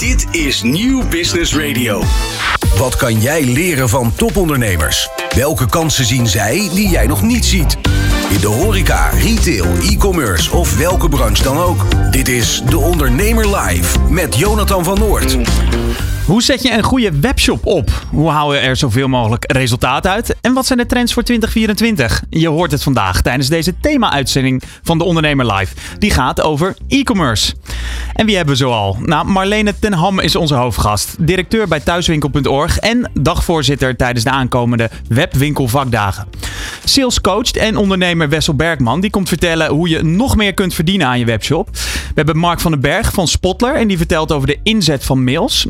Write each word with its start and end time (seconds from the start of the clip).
Dit 0.00 0.26
is 0.30 0.62
Nieuw 0.62 1.08
Business 1.08 1.54
Radio. 1.54 2.02
Wat 2.76 2.96
kan 2.96 3.20
jij 3.20 3.44
leren 3.44 3.88
van 3.88 4.14
topondernemers? 4.14 5.08
Welke 5.34 5.66
kansen 5.66 6.04
zien 6.04 6.26
zij 6.26 6.70
die 6.74 6.88
jij 6.88 7.06
nog 7.06 7.22
niet 7.22 7.44
ziet? 7.44 7.78
In 8.30 8.40
de 8.40 8.46
horeca, 8.46 9.08
retail, 9.08 9.66
e-commerce 9.82 10.52
of 10.52 10.76
welke 10.76 11.08
branche 11.08 11.42
dan 11.42 11.58
ook. 11.58 11.86
Dit 12.10 12.28
is 12.28 12.62
De 12.68 12.78
Ondernemer 12.78 13.56
Live 13.56 13.98
met 14.08 14.36
Jonathan 14.36 14.84
van 14.84 14.98
Noord. 14.98 15.36
Hoe 16.30 16.42
zet 16.42 16.62
je 16.62 16.72
een 16.72 16.82
goede 16.82 17.20
webshop 17.20 17.66
op? 17.66 17.90
Hoe 18.10 18.28
hou 18.28 18.54
je 18.54 18.60
er 18.60 18.76
zoveel 18.76 19.08
mogelijk 19.08 19.52
resultaat 19.52 20.06
uit? 20.06 20.36
En 20.40 20.52
wat 20.52 20.66
zijn 20.66 20.78
de 20.78 20.86
trends 20.86 21.12
voor 21.12 21.22
2024? 21.22 22.22
Je 22.30 22.48
hoort 22.48 22.70
het 22.70 22.82
vandaag 22.82 23.22
tijdens 23.22 23.48
deze 23.48 23.74
thema-uitzending 23.80 24.62
van 24.82 24.98
De 24.98 25.04
Ondernemer 25.04 25.52
Live. 25.52 25.74
Die 25.98 26.10
gaat 26.10 26.40
over 26.40 26.76
e-commerce. 26.88 27.54
En 28.12 28.26
wie 28.26 28.36
hebben 28.36 28.54
we 28.54 28.60
zoal? 28.60 28.96
Nou, 29.04 29.26
Marlene 29.26 29.74
ten 29.78 29.92
Ham 29.92 30.20
is 30.20 30.36
onze 30.36 30.54
hoofdgast. 30.54 31.16
Directeur 31.18 31.68
bij 31.68 31.80
thuiswinkel.org 31.80 32.78
en 32.78 33.10
dagvoorzitter 33.20 33.96
tijdens 33.96 34.24
de 34.24 34.30
aankomende 34.30 34.90
webwinkelvakdagen. 35.08 36.26
Sales 36.84 37.20
coach 37.20 37.50
en 37.50 37.76
ondernemer 37.76 38.28
Wessel 38.28 38.54
Bergman 38.54 39.00
die 39.00 39.10
komt 39.10 39.28
vertellen 39.28 39.70
hoe 39.70 39.88
je 39.88 40.02
nog 40.02 40.36
meer 40.36 40.54
kunt 40.54 40.74
verdienen 40.74 41.06
aan 41.06 41.18
je 41.18 41.24
webshop. 41.24 41.68
We 41.72 42.12
hebben 42.14 42.36
Mark 42.36 42.60
van 42.60 42.70
den 42.70 42.80
Berg 42.80 43.12
van 43.12 43.28
Spotler 43.28 43.74
en 43.74 43.88
die 43.88 43.96
vertelt 43.96 44.32
over 44.32 44.46
de 44.46 44.58
inzet 44.62 45.04
van 45.04 45.24
mails. 45.24 45.66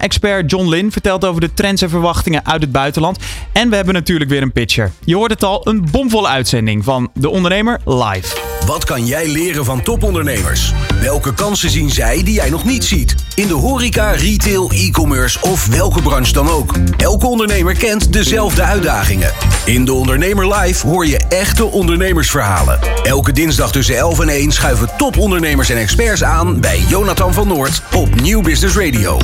China-expert 0.00 0.50
John 0.50 0.68
Lin 0.68 0.92
vertelt 0.92 1.24
over 1.24 1.40
de 1.40 1.54
trends 1.54 1.82
en 1.82 1.90
verwachtingen 1.90 2.46
uit 2.46 2.62
het 2.62 2.72
buitenland. 2.72 3.18
En 3.52 3.70
we 3.70 3.76
hebben 3.76 3.94
natuurlijk 3.94 4.30
weer 4.30 4.42
een 4.42 4.52
pitcher. 4.52 4.92
Je 5.04 5.16
hoort 5.16 5.30
het 5.30 5.44
al, 5.44 5.68
een 5.68 5.88
bomvolle 5.90 6.28
uitzending 6.28 6.84
van 6.84 7.10
De 7.14 7.28
Ondernemer 7.28 7.80
live. 7.84 8.36
Wat 8.66 8.84
kan 8.84 9.06
jij 9.06 9.28
leren 9.28 9.64
van 9.64 9.82
topondernemers? 9.82 10.72
Welke 11.00 11.34
kansen 11.34 11.70
zien 11.70 11.90
zij 11.90 12.22
die 12.22 12.34
jij 12.34 12.50
nog 12.50 12.64
niet 12.64 12.84
ziet? 12.84 13.14
In 13.34 13.46
de 13.46 13.54
horeca, 13.54 14.10
retail, 14.10 14.70
e-commerce 14.70 15.38
of 15.40 15.66
welke 15.66 16.02
branche 16.02 16.32
dan 16.32 16.48
ook. 16.48 16.74
Elke 16.96 17.26
ondernemer 17.26 17.74
kent 17.74 18.12
dezelfde 18.12 18.62
uitdagingen. 18.62 19.32
In 19.64 19.84
De 19.84 19.92
Ondernemer 19.92 20.54
Live 20.54 20.86
hoor 20.86 21.06
je 21.06 21.18
echte 21.28 21.64
ondernemersverhalen. 21.64 22.78
Elke 23.02 23.32
dinsdag 23.32 23.72
tussen 23.72 23.96
11 23.96 24.20
en 24.20 24.28
1 24.28 24.52
schuiven 24.52 24.88
topondernemers 24.96 25.68
en 25.68 25.76
experts 25.76 26.24
aan 26.24 26.60
bij 26.60 26.78
Jonathan 26.88 27.34
van 27.34 27.48
Noord 27.48 27.82
op 27.94 28.20
Nieuw 28.20 28.40
Business 28.42 28.76
Radio. 28.76 29.18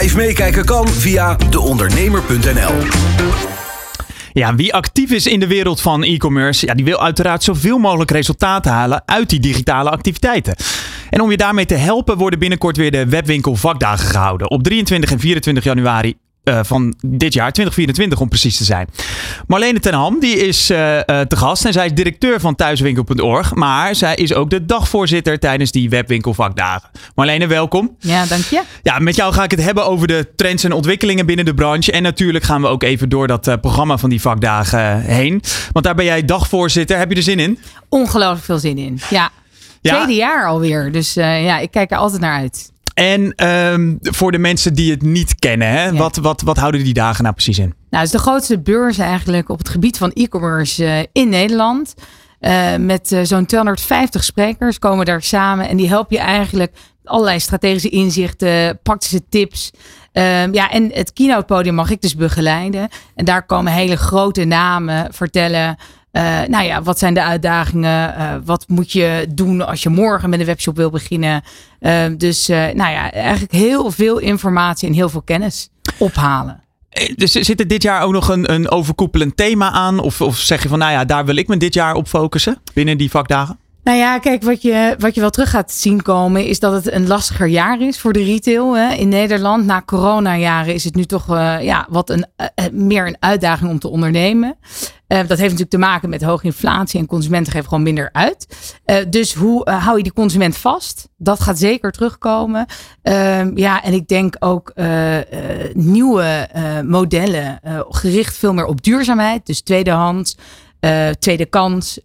Live 0.00 0.16
meekijken 0.16 0.64
kan 0.64 0.88
via 0.88 1.36
deondernemer.nl. 1.50 2.72
Ja, 4.32 4.54
wie 4.54 4.74
actief 4.74 5.10
is 5.10 5.26
in 5.26 5.40
de 5.40 5.46
wereld 5.46 5.80
van 5.80 6.02
e-commerce, 6.02 6.66
ja, 6.66 6.74
die 6.74 6.84
wil 6.84 7.02
uiteraard 7.02 7.42
zoveel 7.42 7.78
mogelijk 7.78 8.10
resultaten 8.10 8.72
halen 8.72 9.02
uit 9.06 9.30
die 9.30 9.40
digitale 9.40 9.90
activiteiten. 9.90 10.56
En 11.10 11.20
om 11.20 11.30
je 11.30 11.36
daarmee 11.36 11.66
te 11.66 11.74
helpen 11.74 12.16
worden 12.16 12.38
binnenkort 12.38 12.76
weer 12.76 12.90
de 12.90 13.08
webwinkel 13.08 13.56
vakdagen 13.56 14.06
gehouden. 14.06 14.50
Op 14.50 14.62
23 14.62 15.10
en 15.10 15.20
24 15.20 15.64
januari 15.64 16.14
uh, 16.48 16.60
van 16.62 16.94
dit 17.06 17.32
jaar, 17.32 17.52
2024 17.52 18.20
om 18.20 18.28
precies 18.28 18.56
te 18.56 18.64
zijn. 18.64 18.88
Marlene 19.46 19.80
ten 19.80 19.94
Ham, 19.94 20.20
die 20.20 20.46
is 20.46 20.70
uh, 20.70 20.94
uh, 20.96 21.00
te 21.20 21.36
gast 21.36 21.64
en 21.64 21.72
zij 21.72 21.86
is 21.86 21.92
directeur 21.92 22.40
van 22.40 22.54
thuiswinkel.org. 22.54 23.54
Maar 23.54 23.94
zij 23.94 24.14
is 24.14 24.34
ook 24.34 24.50
de 24.50 24.64
dagvoorzitter 24.64 25.38
tijdens 25.38 25.70
die 25.70 25.90
webwinkelvakdagen. 25.90 26.90
Marlene, 27.14 27.46
welkom. 27.46 27.96
Ja, 27.98 28.26
dank 28.26 28.44
je. 28.44 28.62
Ja, 28.82 28.98
met 28.98 29.16
jou 29.16 29.32
ga 29.32 29.42
ik 29.42 29.50
het 29.50 29.62
hebben 29.62 29.86
over 29.86 30.06
de 30.06 30.28
trends 30.36 30.64
en 30.64 30.72
ontwikkelingen 30.72 31.26
binnen 31.26 31.44
de 31.44 31.54
branche. 31.54 31.92
En 31.92 32.02
natuurlijk 32.02 32.44
gaan 32.44 32.60
we 32.60 32.66
ook 32.66 32.82
even 32.82 33.08
door 33.08 33.26
dat 33.26 33.60
programma 33.60 33.98
van 33.98 34.10
die 34.10 34.20
vakdagen 34.20 35.00
heen. 35.00 35.42
Want 35.72 35.84
daar 35.84 35.94
ben 35.94 36.04
jij 36.04 36.24
dagvoorzitter. 36.24 36.98
Heb 36.98 37.10
je 37.10 37.16
er 37.16 37.22
zin 37.22 37.38
in? 37.38 37.58
Ongelooflijk 37.88 38.44
veel 38.44 38.58
zin 38.58 38.78
in, 38.78 39.00
ja. 39.10 39.30
ja. 39.80 39.94
Tweede 39.94 40.14
jaar 40.14 40.46
alweer, 40.46 40.92
dus 40.92 41.14
ja, 41.14 41.58
ik 41.58 41.70
kijk 41.70 41.90
er 41.90 41.96
altijd 41.96 42.20
naar 42.20 42.38
uit. 42.38 42.74
En 42.96 43.46
um, 43.48 43.98
voor 44.00 44.32
de 44.32 44.38
mensen 44.38 44.74
die 44.74 44.90
het 44.90 45.02
niet 45.02 45.34
kennen, 45.34 45.68
hè, 45.68 45.84
ja. 45.84 45.92
wat, 45.92 46.16
wat, 46.16 46.42
wat 46.42 46.56
houden 46.56 46.84
die 46.84 46.94
dagen 46.94 47.22
nou 47.22 47.34
precies 47.34 47.58
in? 47.58 47.74
Nou, 47.90 48.04
het 48.04 48.04
is 48.04 48.10
de 48.10 48.18
grootste 48.18 48.60
beurs 48.60 48.98
eigenlijk 48.98 49.48
op 49.48 49.58
het 49.58 49.68
gebied 49.68 49.98
van 49.98 50.12
e-commerce 50.12 50.84
uh, 50.84 50.98
in 51.12 51.28
Nederland. 51.28 51.94
Uh, 52.40 52.76
met 52.76 53.12
uh, 53.12 53.20
zo'n 53.22 53.46
250 53.46 54.24
sprekers 54.24 54.78
komen 54.78 55.06
daar 55.06 55.22
samen 55.22 55.68
en 55.68 55.76
die 55.76 55.88
helpen 55.88 56.16
je 56.16 56.22
eigenlijk 56.22 56.76
allerlei 57.04 57.40
strategische 57.40 57.88
inzichten, 57.88 58.78
praktische 58.82 59.28
tips. 59.28 59.70
Um, 60.12 60.54
ja, 60.54 60.70
en 60.70 60.90
het 60.92 61.12
keynote 61.12 61.44
podium 61.44 61.74
mag 61.74 61.90
ik 61.90 62.00
dus 62.00 62.16
begeleiden. 62.16 62.88
En 63.14 63.24
daar 63.24 63.46
komen 63.46 63.72
hele 63.72 63.96
grote 63.96 64.44
namen 64.44 65.14
vertellen 65.14 65.76
uh, 66.16 66.48
nou 66.48 66.64
ja, 66.64 66.82
wat 66.82 66.98
zijn 66.98 67.14
de 67.14 67.22
uitdagingen? 67.22 68.14
Uh, 68.18 68.34
wat 68.44 68.64
moet 68.68 68.92
je 68.92 69.26
doen 69.28 69.66
als 69.66 69.82
je 69.82 69.88
morgen 69.88 70.30
met 70.30 70.40
een 70.40 70.46
webshop 70.46 70.76
wil 70.76 70.90
beginnen? 70.90 71.42
Uh, 71.80 72.04
dus 72.16 72.46
nou 72.46 72.76
ja, 72.76 73.12
eigenlijk 73.12 73.52
heel 73.52 73.90
veel 73.90 74.18
informatie 74.18 74.88
en 74.88 74.94
heel 74.94 75.08
veel 75.08 75.22
kennis 75.22 75.68
ophalen. 75.98 76.60
Dus 77.14 77.32
zit 77.32 77.60
er 77.60 77.66
dit 77.66 77.82
jaar 77.82 78.02
ook 78.02 78.12
nog 78.12 78.28
een, 78.28 78.52
een 78.52 78.70
overkoepelend 78.70 79.36
thema 79.36 79.70
aan? 79.70 79.98
Of, 79.98 80.20
of 80.20 80.36
zeg 80.36 80.62
je 80.62 80.68
van, 80.68 80.78
nou 80.78 80.92
ja, 80.92 81.04
daar 81.04 81.24
wil 81.24 81.36
ik 81.36 81.48
me 81.48 81.56
dit 81.56 81.74
jaar 81.74 81.94
op 81.94 82.08
focussen 82.08 82.58
binnen 82.74 82.98
die 82.98 83.10
vakdagen? 83.10 83.58
Nou 83.86 83.98
ja, 83.98 84.18
kijk, 84.18 84.42
wat 84.42 84.62
je, 84.62 84.94
wat 84.98 85.14
je 85.14 85.20
wel 85.20 85.30
terug 85.30 85.50
gaat 85.50 85.72
zien 85.72 86.02
komen 86.02 86.46
is 86.46 86.60
dat 86.60 86.72
het 86.72 86.92
een 86.92 87.06
lastiger 87.06 87.46
jaar 87.46 87.80
is 87.80 88.00
voor 88.00 88.12
de 88.12 88.24
retail 88.24 88.76
hè. 88.76 88.94
in 88.94 89.08
Nederland. 89.08 89.64
Na 89.64 89.82
coronajaren 89.82 90.74
is 90.74 90.84
het 90.84 90.94
nu 90.94 91.04
toch 91.04 91.30
uh, 91.30 91.62
ja, 91.62 91.86
wat 91.88 92.10
een, 92.10 92.26
uh, 92.36 92.66
meer 92.72 93.06
een 93.06 93.16
uitdaging 93.20 93.70
om 93.70 93.78
te 93.78 93.88
ondernemen. 93.88 94.56
Uh, 95.08 95.18
dat 95.18 95.28
heeft 95.28 95.40
natuurlijk 95.40 95.70
te 95.70 95.78
maken 95.78 96.08
met 96.08 96.22
hoge 96.22 96.44
inflatie 96.44 97.00
en 97.00 97.06
consumenten 97.06 97.52
geven 97.52 97.68
gewoon 97.68 97.82
minder 97.82 98.08
uit. 98.12 98.46
dus 99.08 99.34
hoe 99.34 99.70
hou 99.70 99.96
je 99.96 100.02
die 100.02 100.12
consument 100.12 100.56
vast? 100.56 101.08
Dat 101.16 101.40
gaat 101.40 101.58
zeker 101.58 101.92
terugkomen. 101.92 102.66
Ehm, 103.02 103.56
ja, 103.58 103.82
en 103.82 103.92
ik 103.92 104.08
denk 104.08 104.36
ook 104.38 104.72
nieuwe 105.72 106.48
modellen 106.84 107.60
gericht 107.88 108.36
veel 108.36 108.54
meer 108.54 108.66
op 108.66 108.82
duurzaamheid. 108.82 109.46
Dus 109.46 109.62
tweedehands. 109.62 110.36
Uh, 110.80 111.08
tweede 111.08 111.46
kans. 111.46 112.00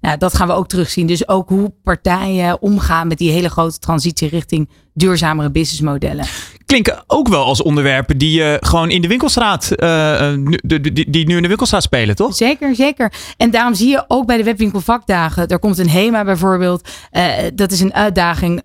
Nou, 0.00 0.16
dat 0.18 0.34
gaan 0.34 0.46
we 0.46 0.52
ook 0.52 0.68
terugzien. 0.68 1.06
Dus 1.06 1.28
ook 1.28 1.48
hoe 1.48 1.72
partijen 1.82 2.62
omgaan 2.62 3.08
met 3.08 3.18
die 3.18 3.30
hele 3.30 3.50
grote 3.50 3.78
transitie 3.78 4.28
richting 4.28 4.68
duurzamere 4.98 5.50
businessmodellen. 5.50 6.26
Klinken 6.66 7.04
ook 7.06 7.28
wel 7.28 7.44
als 7.44 7.62
onderwerpen 7.62 8.18
die 8.18 8.32
je 8.32 8.58
uh, 8.62 8.68
gewoon 8.68 8.90
in 8.90 9.02
de 9.02 9.08
winkelstraat, 9.08 9.72
uh, 9.76 10.32
die, 10.62 10.92
die, 10.92 11.10
die 11.10 11.26
nu 11.26 11.36
in 11.36 11.42
de 11.42 11.48
winkelstraat 11.48 11.82
spelen, 11.82 12.16
toch? 12.16 12.34
Zeker, 12.34 12.74
zeker. 12.74 13.12
En 13.36 13.50
daarom 13.50 13.74
zie 13.74 13.88
je 13.88 14.04
ook 14.08 14.26
bij 14.26 14.36
de 14.36 14.44
webwinkelvakdagen, 14.44 15.48
daar 15.48 15.58
komt 15.58 15.78
een 15.78 15.90
HEMA 15.90 16.24
bijvoorbeeld. 16.24 16.88
Uh, 17.12 17.24
dat 17.54 17.70
is 17.72 17.80
een 17.80 17.94
uitdaging 17.94 18.62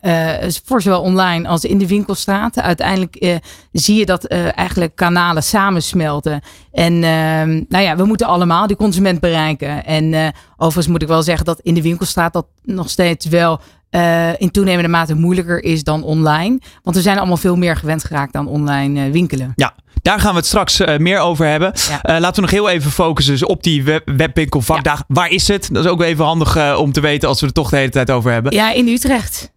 voor 0.65 0.81
zowel 0.81 1.01
online 1.01 1.47
als 1.47 1.63
in 1.63 1.77
de 1.77 1.87
winkelstraat. 1.87 2.59
Uiteindelijk 2.61 3.39
zie 3.71 3.97
je 3.97 4.05
dat 4.05 4.25
eigenlijk 4.25 4.95
kanalen 4.95 5.43
samensmelten. 5.43 6.41
En 6.71 6.93
ehm, 6.93 7.63
nou 7.69 7.83
ja, 7.83 7.95
we 7.95 8.05
moeten 8.05 8.27
allemaal 8.27 8.67
die 8.67 8.75
consument 8.75 9.19
bereiken. 9.19 9.85
En 9.85 10.33
overigens 10.57 10.87
moet 10.87 11.01
ik 11.01 11.07
wel 11.07 11.23
zeggen 11.23 11.45
dat 11.45 11.59
in 11.59 11.73
de 11.73 11.81
winkelstraat 11.81 12.33
dat 12.33 12.45
nog 12.63 12.89
steeds 12.89 13.25
wel 13.25 13.59
uh, 13.95 14.41
in 14.41 14.51
toenemende 14.51 14.89
mate 14.89 15.15
moeilijker 15.15 15.63
is 15.63 15.83
dan 15.83 16.03
online. 16.03 16.59
Want 16.83 16.95
we 16.95 17.01
zijn 17.01 17.17
allemaal 17.17 17.37
veel 17.37 17.55
meer 17.55 17.75
gewend 17.75 18.03
geraakt 18.03 18.35
aan 18.35 18.47
online 18.47 19.05
uh, 19.05 19.11
winkelen. 19.11 19.53
Ja, 19.55 19.73
daar 20.01 20.19
gaan 20.19 20.31
we 20.31 20.37
het 20.37 20.45
straks 20.45 20.79
uh, 20.79 20.97
meer 20.97 21.19
over 21.19 21.45
hebben. 21.45 21.73
Ja. 21.89 22.19
laten 22.19 22.35
we 22.35 22.41
nog 22.41 22.51
heel 22.51 22.69
even 22.69 22.91
focussen 22.91 23.33
dus 23.33 23.45
op 23.45 23.63
die 23.63 23.83
web 23.83 24.11
webwinkel 24.17 24.61
vakdag. 24.61 24.97
Ja. 24.97 25.03
Waar 25.07 25.29
is 25.29 25.47
het? 25.47 25.69
Dat 25.71 25.85
is 25.85 25.91
ook 25.91 26.01
even 26.01 26.25
handig 26.25 26.77
om 26.77 26.91
te 26.91 27.01
weten 27.01 27.29
als 27.29 27.39
we 27.39 27.45
het 27.45 27.55
toch 27.55 27.69
de 27.69 27.77
hele 27.77 27.89
tijd 27.89 28.11
over 28.11 28.31
hebben. 28.31 28.53
Ja, 28.53 28.73
in 28.73 28.87
Utrecht. 28.87 29.51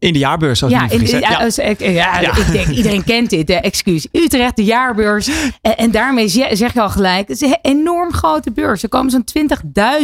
In 0.00 0.12
de 0.12 0.18
jaarbeurs, 0.18 0.62
als 0.62 0.72
ja, 0.72 0.90
ik 0.90 1.00
niet 1.00 1.10
ja, 1.10 1.18
ja, 1.78 2.20
ja, 2.20 2.36
ik 2.36 2.52
denk 2.52 2.66
iedereen 2.66 3.04
kent 3.04 3.30
dit. 3.30 3.50
excuus. 3.50 4.06
Utrecht, 4.12 4.56
de 4.56 4.64
jaarbeurs. 4.64 5.30
En, 5.60 5.76
en 5.76 5.90
daarmee 5.90 6.28
zeg 6.28 6.72
je 6.72 6.80
al 6.80 6.90
gelijk, 6.90 7.28
het 7.28 7.42
is 7.42 7.48
een 7.48 7.58
enorm 7.62 8.12
grote 8.12 8.52
beurs. 8.52 8.82
Er 8.82 8.88
komen 8.88 9.10
zo'n 9.10 9.48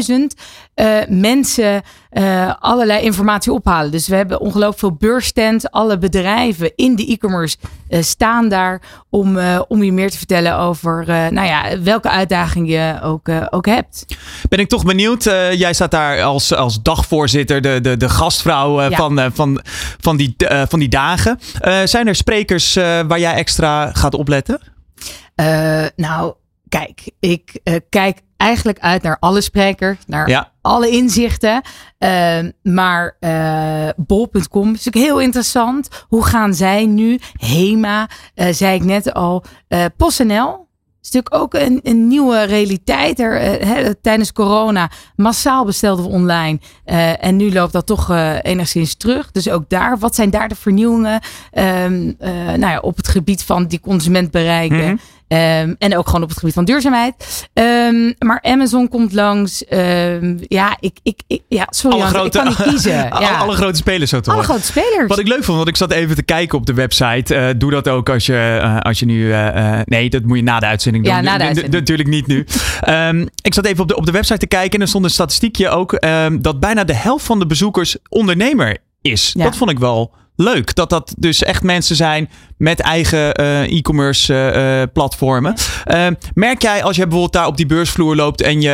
20.000 0.09 0.41
uh, 0.76 0.98
mensen 1.09 1.82
uh, 2.12 2.53
allerlei 2.59 3.03
informatie 3.03 3.53
ophalen. 3.53 3.91
Dus 3.91 4.09
we 4.09 4.16
hebben 4.16 4.41
ongelooflijk 4.41 4.78
veel 4.78 4.92
beursstands. 4.92 5.70
Alle 5.70 5.98
bedrijven 5.98 6.72
in 6.75 6.97
de 6.97 7.06
e-commerce 7.06 7.56
uh, 7.88 8.03
staan 8.03 8.48
daar 8.48 8.83
om, 9.10 9.39
om 9.68 9.83
je 9.83 9.92
meer 9.92 10.10
te 10.10 10.16
vertellen 10.16 10.59
over 10.59 11.06
nou 11.06 11.47
ja, 11.47 11.80
welke 11.80 12.10
uitdaging 12.10 12.68
je 12.68 12.98
ook, 13.03 13.28
ook 13.51 13.66
hebt. 13.66 14.04
Ben 14.48 14.59
ik 14.59 14.68
toch 14.68 14.84
benieuwd. 14.84 15.24
jij 15.53 15.72
staat 15.72 15.91
daar 15.91 16.22
als, 16.22 16.54
als 16.54 16.83
dagvoorzitter, 16.83 17.60
de, 17.60 17.80
de, 17.80 17.97
de 17.97 18.09
gastvrouw 18.09 18.83
ja. 18.83 18.97
van, 18.97 19.30
van, 19.33 19.60
van, 20.01 20.16
die, 20.16 20.36
van 20.68 20.78
die 20.78 20.89
dagen. 20.89 21.39
zijn 21.84 22.06
er 22.06 22.15
sprekers 22.15 22.74
waar 22.74 23.18
jij 23.18 23.34
extra 23.34 23.91
gaat 23.92 24.15
opletten? 24.15 24.60
nou, 25.97 26.34
kijk, 26.68 27.10
ik 27.21 27.60
kijk 27.89 28.21
eigenlijk 28.36 28.78
uit 28.78 29.03
naar 29.03 29.16
alle 29.21 29.41
sprekers, 29.41 29.98
naar 30.06 30.28
ja. 30.28 30.50
alle 30.60 30.88
inzichten. 30.88 31.62
Uh, 31.98 32.38
maar 32.62 33.16
uh, 33.21 33.88
bol.com 33.97 34.74
is 34.74 34.86
ook 34.86 34.94
heel 34.94 35.21
interessant. 35.21 35.88
Hoe 36.09 36.24
gaan 36.24 36.54
zij 36.54 36.86
nu? 36.86 37.21
HEMA, 37.33 38.09
uh, 38.34 38.47
zei 38.50 38.74
ik 38.74 38.84
net 38.84 39.15
al. 39.15 39.44
PostNL 39.97 40.66
is 41.03 41.10
natuurlijk 41.10 41.42
ook 41.42 41.54
een, 41.54 41.80
een 41.83 42.09
nieuwe 42.09 42.42
realiteit. 42.42 43.21
Er, 43.21 43.36
eh, 43.41 43.91
tijdens 44.00 44.33
corona 44.33 44.91
massaal 45.16 45.65
bestelden 45.65 46.04
we 46.04 46.10
online. 46.10 46.59
En 47.21 47.36
nu 47.36 47.53
loopt 47.53 47.72
dat 47.72 47.86
toch 47.86 48.10
enigszins 48.42 48.94
terug. 48.94 49.30
Dus 49.30 49.48
ook 49.48 49.68
daar, 49.68 49.98
wat 49.98 50.15
zijn 50.15 50.30
daar 50.30 50.48
de 50.48 50.54
vernieuwingen 50.54 51.21
um, 51.53 52.16
nou 52.59 52.60
ja, 52.60 52.78
op 52.78 52.97
het 52.97 53.09
gebied 53.09 53.42
van 53.44 53.66
die 53.66 53.80
consument 53.80 54.30
bereiken? 54.30 54.77
Mm 54.77 54.84
-hmm. 54.84 55.00
Um, 55.28 55.77
en 55.78 55.97
ook 55.97 56.07
gewoon 56.07 56.23
op 56.23 56.28
het 56.28 56.39
gebied 56.39 56.55
van 56.55 56.65
duurzaamheid. 56.65 57.49
Um, 57.55 58.15
maar 58.19 58.43
Amazon 58.43 58.89
komt 58.89 59.13
langs. 59.13 59.65
Um, 59.71 60.39
ja, 60.49 60.77
ik, 60.81 60.99
ik, 61.03 61.21
ik, 61.27 61.43
ja, 61.49 61.67
sorry, 61.71 62.01
alle 62.01 62.07
grote, 62.07 62.27
ik 62.27 62.33
kan 62.33 62.47
niet 62.47 62.63
kiezen. 62.63 62.93
ja. 62.97 63.09
alle, 63.09 63.27
alle, 63.27 63.55
grote 63.55 63.77
spelers 63.77 64.11
zo 64.11 64.21
te 64.21 64.31
Alle 64.31 64.43
grote 64.43 64.63
spelers. 64.63 65.07
Wat 65.07 65.19
ik 65.19 65.28
leuk 65.28 65.45
vond, 65.45 65.57
want 65.57 65.69
ik 65.69 65.77
zat 65.77 65.93
even 65.93 66.17
te 66.17 66.23
kijken 66.23 66.59
op 66.59 66.67
de 66.67 66.75
website. 66.75 67.34
Uh, 67.34 67.49
doe 67.57 67.71
dat 67.71 67.89
ook 67.89 68.09
als 68.09 68.27
je, 68.27 68.59
uh, 68.63 68.78
als 68.78 68.99
je 68.99 69.07
nu... 69.07 69.27
Uh, 69.27 69.81
nee, 69.84 70.11
dat 70.11 70.23
moet 70.23 70.37
je 70.37 70.43
na 70.43 70.59
de 70.59 70.67
uitzending 70.67 71.05
doen. 71.05 71.15
Ja, 71.15 71.21
na 71.21 71.39
de 71.39 71.45
uitzending. 71.45 71.75
Natuurlijk 71.75 72.09
niet 72.09 72.27
nu. 72.27 72.47
ik 73.43 73.55
zat 73.55 73.67
even 73.67 73.83
op 73.83 73.89
de, 73.89 73.97
op 73.97 74.07
de 74.07 74.13
website 74.13 74.39
te 74.39 74.47
kijken 74.47 74.75
en 74.75 74.81
er 74.81 74.89
stond 74.89 75.05
een 75.05 75.11
statistiekje 75.11 75.69
ook... 75.69 76.01
dat 76.41 76.61
bijna 76.61 76.84
de 76.84 76.95
helft 76.95 77.25
van 77.25 77.39
de 77.39 77.47
bezoekers 77.47 77.97
ondernemer 78.09 78.77
is. 79.01 79.33
Ja. 79.37 79.45
Dat 79.45 79.57
vond 79.57 79.71
ik 79.71 79.78
wel 79.78 80.13
leuk. 80.36 80.74
Dat 80.74 80.91
dat 80.91 81.15
dus 81.18 81.42
echt 81.42 81.62
mensen 81.62 81.97
zijn 81.97 82.30
met 82.56 82.80
eigen 82.80 83.41
uh, 83.41 83.62
e-commerce 83.62 84.53
uh, 84.56 84.92
platformen. 84.92 85.54
Uh, 85.86 86.06
merk 86.34 86.62
jij 86.62 86.83
als 86.83 86.97
je 86.97 87.03
bijvoorbeeld 87.03 87.33
daar 87.33 87.47
op 87.47 87.56
die 87.56 87.66
beursvloer 87.66 88.16
loopt 88.16 88.42
en 88.42 88.60
je, 88.60 88.72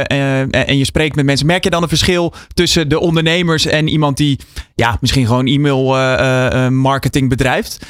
en 0.50 0.79
je 0.79 0.85
spreekt 0.85 1.17
met 1.17 1.25
mensen, 1.25 1.47
merk 1.47 1.64
je 1.64 1.70
dan 1.70 1.82
een 1.82 1.88
verschil 1.88 2.32
tussen 2.55 2.88
de 2.88 3.00
ondernemers 3.00 3.67
en 3.67 3.88
iemand 3.88 4.17
die 4.17 4.38
ja, 4.75 4.97
misschien 5.00 5.26
gewoon 5.26 5.47
e-mail 5.47 5.85
marketing 6.70 7.29
bedrijft 7.29 7.87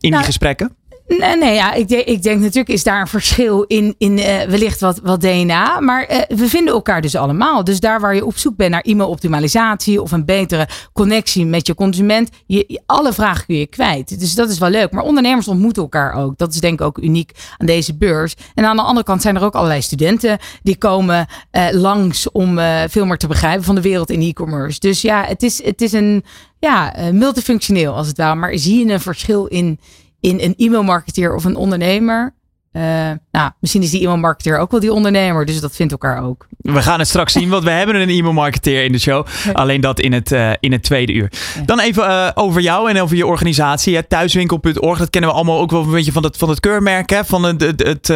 in 0.00 0.10
nou, 0.10 0.16
die 0.16 0.24
gesprekken? 0.24 0.76
Nee, 1.08 1.36
nee 1.36 1.54
ja, 1.54 1.72
ik, 1.72 1.88
denk, 1.88 2.04
ik 2.04 2.22
denk 2.22 2.40
natuurlijk 2.40 2.68
is 2.68 2.82
daar 2.82 3.00
een 3.00 3.06
verschil 3.06 3.62
in, 3.62 3.94
in 3.98 4.18
uh, 4.18 4.42
wellicht 4.42 4.80
wat, 4.80 5.00
wat 5.02 5.20
DNA. 5.20 5.80
Maar 5.80 6.10
uh, 6.10 6.38
we 6.38 6.48
vinden 6.48 6.74
elkaar 6.74 7.00
dus 7.00 7.16
allemaal. 7.16 7.64
Dus 7.64 7.80
daar 7.80 8.00
waar 8.00 8.14
je 8.14 8.24
op 8.24 8.36
zoek 8.38 8.56
bent 8.56 8.70
naar 8.70 8.80
e-mailoptimalisatie 8.80 10.02
of 10.02 10.12
een 10.12 10.24
betere 10.24 10.68
connectie 10.92 11.46
met 11.46 11.66
je 11.66 11.74
consument, 11.74 12.30
je, 12.46 12.82
alle 12.86 13.12
vragen 13.12 13.46
kun 13.46 13.56
je 13.56 13.66
kwijt. 13.66 14.20
Dus 14.20 14.34
dat 14.34 14.50
is 14.50 14.58
wel 14.58 14.70
leuk. 14.70 14.92
Maar 14.92 15.02
ondernemers 15.02 15.48
ontmoeten 15.48 15.82
elkaar 15.82 16.12
ook. 16.12 16.38
Dat 16.38 16.54
is 16.54 16.60
denk 16.60 16.80
ik 16.80 16.86
ook 16.86 16.98
uniek 16.98 17.32
aan 17.56 17.66
deze 17.66 17.96
beurs. 17.96 18.34
En 18.54 18.64
aan 18.64 18.76
de 18.76 18.82
andere 18.82 19.06
kant 19.06 19.22
zijn 19.22 19.36
er 19.36 19.44
ook 19.44 19.54
allerlei 19.54 19.82
studenten 19.82 20.38
die 20.62 20.76
komen 20.76 21.26
uh, 21.52 21.66
langs 21.72 22.30
om 22.30 22.58
veel 22.88 23.06
meer 23.06 23.16
te 23.16 23.26
begrijpen 23.26 23.64
van 23.64 23.74
de 23.74 23.80
wereld 23.80 24.10
in 24.10 24.22
e-commerce. 24.22 24.80
Dus 24.80 25.02
ja, 25.02 25.24
het 25.24 25.42
is, 25.42 25.64
het 25.64 25.82
is 25.82 25.92
een 25.92 26.24
ja, 26.58 26.94
multifunctioneel 27.12 27.94
als 27.94 28.06
het 28.06 28.16
ware. 28.16 28.34
Maar 28.34 28.58
zie 28.58 28.86
je 28.86 28.92
een 28.92 29.00
verschil 29.00 29.46
in 29.46 29.78
in 30.20 30.40
een 30.40 30.54
e-mailmarketeer 30.56 31.34
of 31.34 31.44
een 31.44 31.56
ondernemer. 31.56 32.36
Uh, 32.72 32.82
nou, 33.30 33.50
misschien 33.60 33.82
is 33.82 33.90
die 33.90 34.02
e-mailmarketeer 34.02 34.58
ook 34.58 34.70
wel 34.70 34.80
die 34.80 34.92
ondernemer, 34.92 35.46
dus 35.46 35.60
dat 35.60 35.76
vindt 35.76 35.92
elkaar 35.92 36.22
ook. 36.22 36.46
We 36.58 36.82
gaan 36.82 36.98
het 36.98 37.08
straks 37.08 37.32
zien, 37.32 37.48
want 37.48 37.64
we 37.64 37.70
hebben 37.70 37.96
een 37.96 38.08
e-mailmarketeer 38.08 38.84
in 38.84 38.92
de 38.92 38.98
show. 38.98 39.26
Alleen 39.52 39.80
dat 39.80 40.00
in 40.00 40.12
het, 40.12 40.32
uh, 40.32 40.50
in 40.60 40.72
het 40.72 40.82
tweede 40.82 41.12
uur. 41.12 41.32
Ja. 41.54 41.62
Dan 41.64 41.80
even 41.80 42.04
uh, 42.04 42.28
over 42.34 42.60
jou 42.60 42.90
en 42.90 43.00
over 43.00 43.16
je 43.16 43.26
organisatie. 43.26 44.06
Thuiswinkel.org, 44.06 44.98
dat 44.98 45.10
kennen 45.10 45.30
we 45.30 45.36
allemaal 45.36 45.60
ook 45.60 45.70
wel 45.70 45.82
een 45.82 45.90
beetje 45.90 46.12
van 46.12 46.24
het, 46.24 46.36
van 46.36 46.48
het 46.48 46.60
keurmerk. 46.60 47.10
Hè? 47.10 47.24
Van 47.24 47.42
het, 47.42 47.60
het, 47.60 47.82
het 47.82 48.08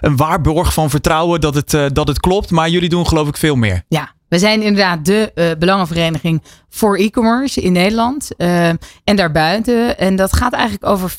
een 0.00 0.16
waarborg 0.16 0.72
van 0.72 0.90
vertrouwen 0.90 1.40
dat 1.40 1.54
het, 1.54 1.94
dat 1.94 2.08
het 2.08 2.20
klopt. 2.20 2.50
Maar 2.50 2.68
jullie 2.68 2.88
doen 2.88 3.06
geloof 3.06 3.28
ik 3.28 3.36
veel 3.36 3.56
meer. 3.56 3.82
Ja, 3.88 4.12
we 4.30 4.38
zijn 4.38 4.62
inderdaad 4.62 5.04
de 5.04 5.32
uh, 5.34 5.50
belangenvereniging 5.58 6.42
voor 6.68 6.96
e-commerce 6.96 7.60
in 7.60 7.72
Nederland 7.72 8.28
uh, 8.36 8.68
en 9.04 9.16
daarbuiten. 9.16 9.98
En 9.98 10.16
dat 10.16 10.36
gaat 10.36 10.52
eigenlijk 10.52 10.86
over 10.86 11.10
75% 11.10 11.14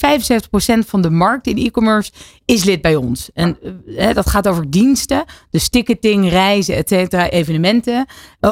van 0.88 1.02
de 1.02 1.10
markt 1.10 1.48
in 1.48 1.58
e-commerce 1.58 2.12
is 2.46 2.64
lid 2.64 2.82
bij 2.82 2.96
ons. 2.96 3.30
En 3.34 3.58
uh, 3.86 4.14
dat 4.14 4.30
gaat 4.30 4.48
over 4.48 4.70
diensten, 4.70 5.24
dus 5.50 5.70
ticketing, 5.70 6.30
reizen, 6.30 6.76
et 6.76 6.90
cetera, 6.90 7.30
evenementen, 7.30 8.06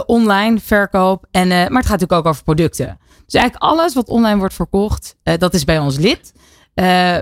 online, 0.06 0.60
verkoop. 0.60 1.26
En, 1.32 1.48
maar 1.48 1.58
het 1.58 1.72
gaat 1.72 2.00
natuurlijk 2.00 2.12
ook 2.12 2.26
over 2.26 2.44
producten. 2.44 3.00
Dus 3.26 3.42
eigenlijk 3.42 3.72
alles 3.72 3.94
wat 3.94 4.08
online 4.10 4.38
wordt 4.38 4.54
verkocht, 4.54 5.16
dat 5.24 5.54
is 5.54 5.64
bij 5.64 5.80
ons 5.80 5.98
lid. 5.98 6.34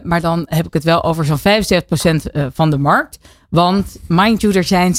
Maar 0.04 0.21
dan 0.21 0.45
heb 0.50 0.65
ik 0.65 0.74
het 0.74 0.83
wel 0.83 1.04
over 1.04 1.25
zo'n 1.25 1.39
75% 1.39 1.42
van 2.54 2.69
de 2.69 2.77
markt. 2.77 3.19
Want 3.50 3.98
mind 4.07 4.42
you, 4.42 4.54
er 4.54 4.63
zijn 4.63 4.95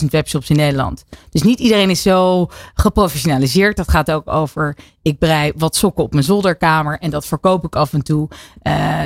60.000 0.00 0.06
webshops 0.10 0.50
in 0.50 0.56
Nederland. 0.56 1.04
Dus 1.30 1.42
niet 1.42 1.58
iedereen 1.58 1.90
is 1.90 2.02
zo 2.02 2.48
geprofessionaliseerd. 2.74 3.76
Dat 3.76 3.90
gaat 3.90 4.10
ook 4.10 4.28
over, 4.28 4.76
ik 5.02 5.18
brei 5.18 5.52
wat 5.56 5.76
sokken 5.76 6.04
op 6.04 6.12
mijn 6.12 6.24
zolderkamer 6.24 6.98
en 6.98 7.10
dat 7.10 7.26
verkoop 7.26 7.64
ik 7.64 7.76
af 7.76 7.92
en 7.92 8.02
toe. 8.02 8.28
Uh, 8.62 9.00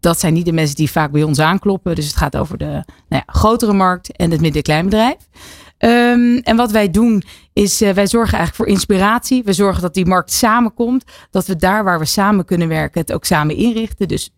dat 0.00 0.20
zijn 0.20 0.34
niet 0.34 0.44
de 0.44 0.52
mensen 0.52 0.76
die 0.76 0.90
vaak 0.90 1.10
bij 1.10 1.22
ons 1.22 1.40
aankloppen. 1.40 1.94
Dus 1.94 2.06
het 2.06 2.16
gaat 2.16 2.36
over 2.36 2.58
de 2.58 2.64
nou 2.64 2.84
ja, 3.08 3.22
grotere 3.26 3.72
markt 3.72 4.16
en 4.16 4.30
het 4.30 4.40
midden-kleinbedrijf. 4.40 5.16
Um, 5.78 6.38
en 6.38 6.56
wat 6.56 6.70
wij 6.70 6.90
doen 6.90 7.22
is, 7.52 7.78
wij 7.78 8.06
zorgen 8.06 8.38
eigenlijk 8.38 8.54
voor 8.54 8.66
inspiratie. 8.66 9.44
We 9.44 9.52
zorgen 9.52 9.82
dat 9.82 9.94
die 9.94 10.06
markt 10.06 10.32
samenkomt. 10.32 11.04
Dat 11.30 11.46
we 11.46 11.56
daar 11.56 11.84
waar 11.84 11.98
we 11.98 12.04
samen 12.04 12.44
kunnen 12.44 12.68
werken 12.68 13.00
het 13.00 13.12
ook 13.12 13.24
samen 13.24 13.56
inrichten. 13.56 14.08
Dus 14.08 14.30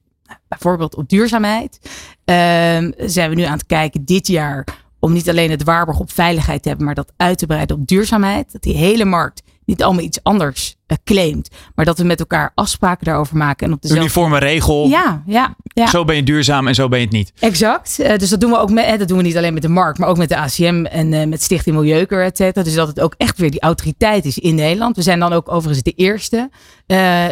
bijvoorbeeld 0.49 0.95
op 0.95 1.09
duurzaamheid. 1.09 1.79
Um, 2.25 2.93
zijn 2.97 3.31
we 3.31 3.35
nu 3.35 3.43
aan 3.43 3.53
het 3.53 3.67
kijken 3.67 4.05
dit 4.05 4.27
jaar 4.27 4.67
om 4.99 5.13
niet 5.13 5.29
alleen 5.29 5.51
het 5.51 5.63
waarborg 5.65 5.99
op 5.99 6.13
veiligheid 6.13 6.63
te 6.63 6.69
hebben, 6.69 6.87
maar 6.87 6.95
dat 6.95 7.13
uit 7.17 7.39
te 7.39 7.47
breiden 7.47 7.77
op 7.77 7.87
duurzaamheid. 7.87 8.53
Dat 8.53 8.63
die 8.63 8.77
hele 8.77 9.05
markt 9.05 9.43
niet 9.69 9.83
allemaal 9.83 10.05
iets 10.05 10.23
anders 10.23 10.77
uh, 10.87 10.97
claimt, 11.05 11.49
maar 11.75 11.85
dat 11.85 11.99
we 11.99 12.05
met 12.05 12.21
elkaar 12.21 12.53
afspraken 12.55 13.05
daarover 13.05 13.37
maken. 13.37 13.67
En 13.67 13.73
op 13.73 13.83
dezelfde... 13.83 14.05
Uniforme 14.05 14.39
regel. 14.39 14.89
Ja, 14.89 15.23
ja, 15.27 15.57
ja. 15.63 15.87
Zo 15.87 16.05
ben 16.05 16.17
je 16.17 16.23
duurzaam 16.23 16.67
en 16.67 16.75
zo 16.75 16.89
ben 16.89 16.99
je 16.99 17.05
het 17.05 17.15
niet. 17.15 17.33
Exact. 17.39 17.97
Uh, 18.01 18.17
dus 18.17 18.31
dat 18.31 18.41
doen 18.41 18.51
we 18.51 18.59
ook 18.59 18.71
met, 18.71 18.99
dat 18.99 19.09
doen 19.09 19.17
we 19.17 19.23
niet 19.23 19.37
alleen 19.37 19.53
met 19.53 19.63
de 19.63 19.69
markt, 19.69 19.99
maar 19.99 20.09
ook 20.09 20.17
met 20.17 20.29
de 20.29 20.37
ACM 20.37 20.85
en 20.85 21.13
uh, 21.13 21.25
met 21.25 21.43
Stichting 21.43 21.77
Milieukeur, 21.77 22.25
et 22.25 22.37
cetera. 22.37 22.65
Dus 22.65 22.75
dat 22.75 22.89
het 22.89 23.01
ook 23.01 23.15
echt 23.17 23.39
weer 23.39 23.51
die 23.51 23.61
autoriteit 23.61 24.25
is 24.25 24.39
in 24.39 24.55
Nederland. 24.55 24.97
We 24.97 25.03
zijn 25.03 25.19
dan 25.19 25.33
ook 25.33 25.53
overigens 25.53 25.83
de 25.83 25.93
eerste 25.93 26.51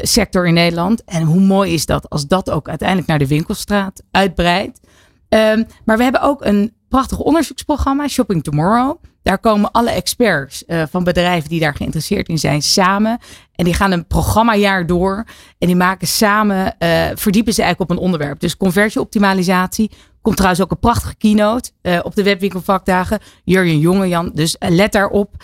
sector 0.02 0.46
in 0.46 0.54
Nederland. 0.54 1.04
En 1.04 1.22
hoe 1.22 1.40
mooi 1.40 1.72
is 1.72 1.86
dat 1.86 2.10
als 2.10 2.26
dat 2.26 2.50
ook 2.50 2.68
uiteindelijk 2.68 3.08
naar 3.08 3.18
de 3.18 3.26
winkelstraat 3.26 4.02
uitbreidt. 4.10 4.80
Um, 5.28 5.66
maar 5.84 5.96
we 5.96 6.02
hebben 6.02 6.20
ook 6.20 6.44
een 6.44 6.72
prachtig 6.88 7.18
onderzoeksprogramma, 7.18 8.08
Shopping 8.08 8.44
Tomorrow. 8.44 8.96
Daar 9.26 9.38
komen 9.38 9.70
alle 9.70 9.90
experts 9.90 10.64
uh, 10.66 10.82
van 10.90 11.04
bedrijven 11.04 11.48
die 11.48 11.60
daar 11.60 11.74
geïnteresseerd 11.74 12.28
in 12.28 12.38
zijn 12.38 12.62
samen. 12.62 13.18
En 13.54 13.64
die 13.64 13.74
gaan 13.74 13.92
een 13.92 14.06
programmajaar 14.06 14.86
door. 14.86 15.24
En 15.58 15.66
die 15.66 15.76
maken 15.76 16.06
samen, 16.06 16.74
uh, 16.78 17.06
verdiepen 17.14 17.52
ze 17.52 17.62
eigenlijk 17.62 17.90
op 17.90 17.96
een 17.96 18.02
onderwerp. 18.02 18.40
Dus 18.40 18.56
conversieoptimalisatie. 18.56 19.90
Komt 20.20 20.36
trouwens 20.36 20.62
ook 20.62 20.70
een 20.70 20.78
prachtige 20.78 21.16
keynote 21.16 21.70
uh, 21.82 21.98
op 22.02 22.14
de 22.14 22.22
webwinkelvakdagen. 22.22 23.18
Jurjen 23.44 23.78
Jongejan. 23.78 24.30
Dus 24.34 24.56
let 24.58 24.92
daarop. 24.92 25.34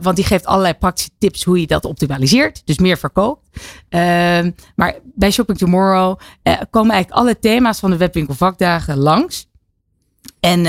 want 0.00 0.16
die 0.16 0.24
geeft 0.24 0.46
allerlei 0.46 0.74
praktische 0.74 1.10
tips 1.18 1.44
hoe 1.44 1.60
je 1.60 1.66
dat 1.66 1.84
optimaliseert. 1.84 2.62
Dus 2.64 2.78
meer 2.78 2.98
verkoopt. 2.98 3.48
Ehm, 3.88 4.50
maar 4.76 4.94
bij 5.14 5.30
Shopping 5.30 5.58
Tomorrow 5.58 6.18
komen 6.70 6.90
eigenlijk 6.92 7.22
alle 7.22 7.38
thema's 7.38 7.78
van 7.78 7.90
de 7.90 7.96
webwinkelvakdagen 7.96 8.98
langs. 8.98 9.50
En 10.40 10.60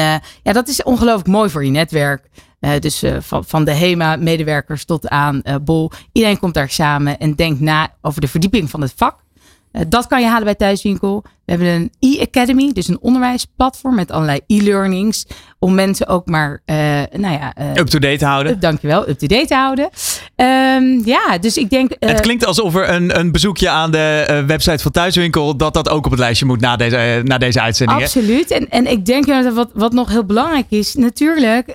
ja, 0.43 0.53
dat 0.53 0.67
is 0.67 0.83
ongelooflijk 0.83 1.27
mooi 1.27 1.49
voor 1.49 1.65
je 1.65 1.71
netwerk. 1.71 2.29
Uh, 2.65 2.79
dus 2.79 3.03
uh, 3.03 3.17
van, 3.19 3.45
van 3.45 3.65
de 3.65 3.73
HEMA-medewerkers 3.73 4.85
tot 4.85 5.07
aan 5.07 5.41
Bol. 5.61 5.91
Iedereen 6.11 6.39
komt 6.39 6.53
daar 6.53 6.69
samen 6.69 7.19
en 7.19 7.35
denkt 7.35 7.59
na 7.59 7.93
over 8.01 8.21
de 8.21 8.27
verdieping 8.27 8.69
van 8.69 8.81
het 8.81 8.93
vak. 8.95 9.22
Dat 9.87 10.07
kan 10.07 10.21
je 10.21 10.27
halen 10.27 10.43
bij 10.43 10.55
Thuiswinkel. 10.55 11.23
We 11.45 11.51
hebben 11.51 11.67
een 11.67 11.91
e-academy, 11.99 12.71
dus 12.73 12.87
een 12.87 12.99
onderwijsplatform 13.01 13.95
met 13.95 14.11
allerlei 14.11 14.39
e-learnings. 14.47 15.25
Om 15.59 15.73
mensen 15.73 16.07
ook 16.07 16.27
maar, 16.27 16.61
uh, 16.65 16.75
nou 17.11 17.33
ja... 17.33 17.55
Uh, 17.59 17.67
up-to-date 17.75 18.17
te 18.17 18.25
houden. 18.25 18.59
Dankjewel, 18.59 19.09
up-to-date 19.09 19.45
te 19.45 19.55
houden. 19.55 19.89
Um, 20.35 21.05
ja, 21.05 21.37
dus 21.37 21.57
ik 21.57 21.69
denk... 21.69 21.91
het 21.99 22.19
klinkt 22.19 22.45
alsof 22.45 22.75
er 22.75 22.89
een, 22.89 23.19
een 23.19 23.31
bezoekje 23.31 23.69
aan 23.69 23.91
de 23.91 24.43
website 24.47 24.83
van 24.83 24.91
Thuiswinkel... 24.91 25.57
dat 25.57 25.73
dat 25.73 25.89
ook 25.89 26.05
op 26.05 26.11
het 26.11 26.19
lijstje 26.19 26.45
moet 26.45 26.59
na 26.59 26.75
deze, 26.75 27.21
na 27.23 27.37
deze 27.37 27.61
uitzending. 27.61 28.01
Absoluut. 28.01 28.51
En, 28.51 28.69
en 28.69 28.87
ik 28.87 29.05
denk 29.05 29.25
dat 29.25 29.53
wat, 29.53 29.69
wat 29.73 29.93
nog 29.93 30.09
heel 30.09 30.25
belangrijk 30.25 30.65
is... 30.69 30.95
Natuurlijk 30.95 31.73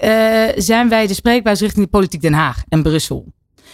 zijn 0.57 0.89
wij 0.89 1.07
de 1.07 1.15
spreekbuis 1.15 1.61
richting 1.61 1.85
de 1.85 1.91
politiek 1.91 2.21
Den 2.21 2.33
Haag 2.33 2.63
en 2.69 2.83
Brussel. 2.83 3.25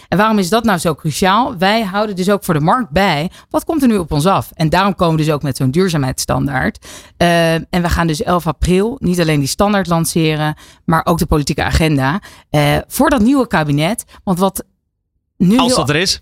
En 0.07 0.17
waarom 0.17 0.39
is 0.39 0.49
dat 0.49 0.63
nou 0.63 0.77
zo 0.79 0.95
cruciaal? 0.95 1.57
Wij 1.57 1.83
houden 1.83 2.15
dus 2.15 2.29
ook 2.29 2.43
voor 2.43 2.53
de 2.53 2.59
markt 2.59 2.89
bij. 2.89 3.31
Wat 3.49 3.63
komt 3.63 3.81
er 3.81 3.87
nu 3.87 3.97
op 3.97 4.11
ons 4.11 4.25
af? 4.25 4.51
En 4.53 4.69
daarom 4.69 4.95
komen 4.95 5.17
we 5.17 5.23
dus 5.23 5.33
ook 5.33 5.43
met 5.43 5.57
zo'n 5.57 5.71
duurzaamheidsstandaard. 5.71 6.85
Uh, 7.17 7.53
en 7.53 7.65
we 7.69 7.89
gaan 7.89 8.07
dus 8.07 8.23
11 8.23 8.47
april 8.47 8.97
niet 8.99 9.19
alleen 9.19 9.39
die 9.39 9.47
standaard 9.47 9.87
lanceren, 9.87 10.55
maar 10.85 11.05
ook 11.05 11.17
de 11.17 11.25
politieke 11.25 11.63
agenda. 11.63 12.21
Uh, 12.51 12.77
voor 12.87 13.09
dat 13.09 13.21
nieuwe 13.21 13.47
kabinet. 13.47 14.03
Want 14.23 14.39
wat 14.39 14.63
nu 15.37 15.57
Als 15.57 15.75
dat 15.75 15.89
er 15.89 15.95
is. 15.95 16.21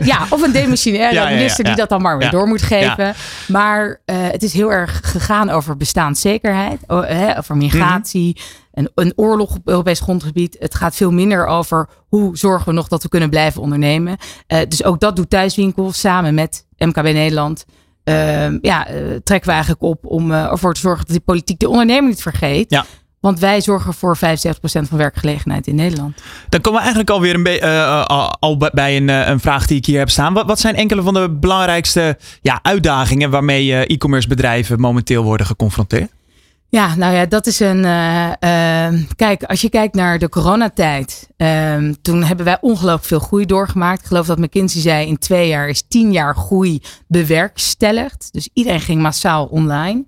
ja, 0.00 0.26
of 0.30 0.42
een 0.42 0.52
demissionaire 0.62 1.14
ja, 1.14 1.28
minister 1.28 1.64
ja, 1.64 1.70
ja, 1.70 1.76
die 1.76 1.86
dat 1.86 1.88
dan 1.88 2.02
maar 2.02 2.18
weer 2.18 2.30
door 2.30 2.46
moet 2.46 2.62
geven. 2.62 3.14
Maar 3.48 3.88
uh, 4.06 4.16
het 4.16 4.42
is 4.42 4.52
heel 4.52 4.72
erg 4.72 5.00
gegaan 5.02 5.50
over 5.50 5.76
bestaanszekerheid, 5.76 6.80
over 7.38 7.56
migratie, 7.56 8.26
mm 8.26 8.42
-hmm. 8.72 8.88
een, 8.94 9.04
een 9.04 9.12
oorlog 9.16 9.54
op 9.54 9.68
Europees 9.68 10.00
grondgebied. 10.00 10.56
Het 10.58 10.74
gaat 10.74 10.96
veel 10.96 11.10
minder 11.10 11.46
over 11.46 11.88
hoe 12.08 12.36
zorgen 12.36 12.68
we 12.68 12.72
nog 12.72 12.88
dat 12.88 13.02
we 13.02 13.08
kunnen 13.08 13.30
blijven 13.30 13.62
ondernemen. 13.62 14.16
Uh, 14.48 14.58
dus 14.68 14.84
ook 14.84 15.00
dat 15.00 15.16
doet 15.16 15.30
Thuiswinkel 15.30 15.92
samen 15.92 16.34
met 16.34 16.66
MKB 16.78 17.02
Nederland. 17.02 17.64
ehm, 18.04 18.58
ja, 18.60 18.86
trekken 19.22 19.48
we 19.48 19.52
eigenlijk 19.52 19.82
op 19.82 20.06
om 20.06 20.32
ervoor 20.32 20.74
te 20.74 20.80
zorgen 20.80 21.04
dat 21.04 21.14
die 21.14 21.24
politiek 21.24 21.58
de 21.58 21.68
ondernemer 21.68 22.08
niet 22.08 22.22
vergeet. 22.22 22.70
Ja. 22.70 22.84
Want 23.24 23.38
wij 23.38 23.60
zorgen 23.60 23.94
voor 23.94 24.16
75% 24.16 24.20
van 24.62 24.98
werkgelegenheid 24.98 25.66
in 25.66 25.74
Nederland. 25.74 26.22
Dan 26.48 26.60
komen 26.60 26.78
we 26.78 26.84
eigenlijk 26.84 27.10
alweer 27.10 27.34
een 27.34 27.42
be- 27.42 27.60
uh, 27.60 28.30
al 28.38 28.56
bij 28.56 28.96
een, 28.96 29.08
een, 29.08 29.40
vraag 29.40 29.66
die 29.66 29.76
ik 29.76 29.86
hier 29.86 29.98
heb 29.98 30.10
staan. 30.10 30.34
Wat, 30.34 30.46
wat 30.46 30.60
zijn 30.60 30.74
enkele 30.74 31.02
van 31.02 31.14
de 31.14 31.30
belangrijkste 31.30 32.18
ja, 32.40 32.58
uitdagingen 32.62 33.30
waarmee 33.30 33.74
e-commerce 33.74 34.28
bedrijven 34.28 34.80
momenteel 34.80 35.22
worden 35.22 35.46
geconfronteerd? 35.46 36.10
Ja, 36.68 36.94
nou 36.94 37.14
ja, 37.14 37.26
dat 37.26 37.46
is 37.46 37.60
een. 37.60 37.82
Kijk, 39.16 39.42
als 39.46 39.60
je 39.60 39.68
kijkt 39.68 39.94
naar 39.94 40.18
de 40.18 40.28
coronatijd. 40.28 41.28
Uh, 41.36 41.92
toen 42.02 42.22
hebben 42.22 42.44
wij 42.44 42.58
ongelooflijk 42.60 43.04
veel 43.04 43.18
groei 43.18 43.46
doorgemaakt. 43.46 44.00
Ik 44.00 44.06
geloof 44.06 44.26
dat 44.26 44.38
McKinsey 44.38 44.80
zei: 44.80 45.06
in 45.06 45.18
twee 45.18 45.48
jaar 45.48 45.68
is 45.68 45.84
tien 45.88 46.12
jaar 46.12 46.36
groei 46.36 46.82
bewerkstelligd. 47.06 48.28
Dus 48.32 48.48
iedereen 48.52 48.80
ging 48.80 49.02
massaal 49.02 49.44
online. 49.44 50.04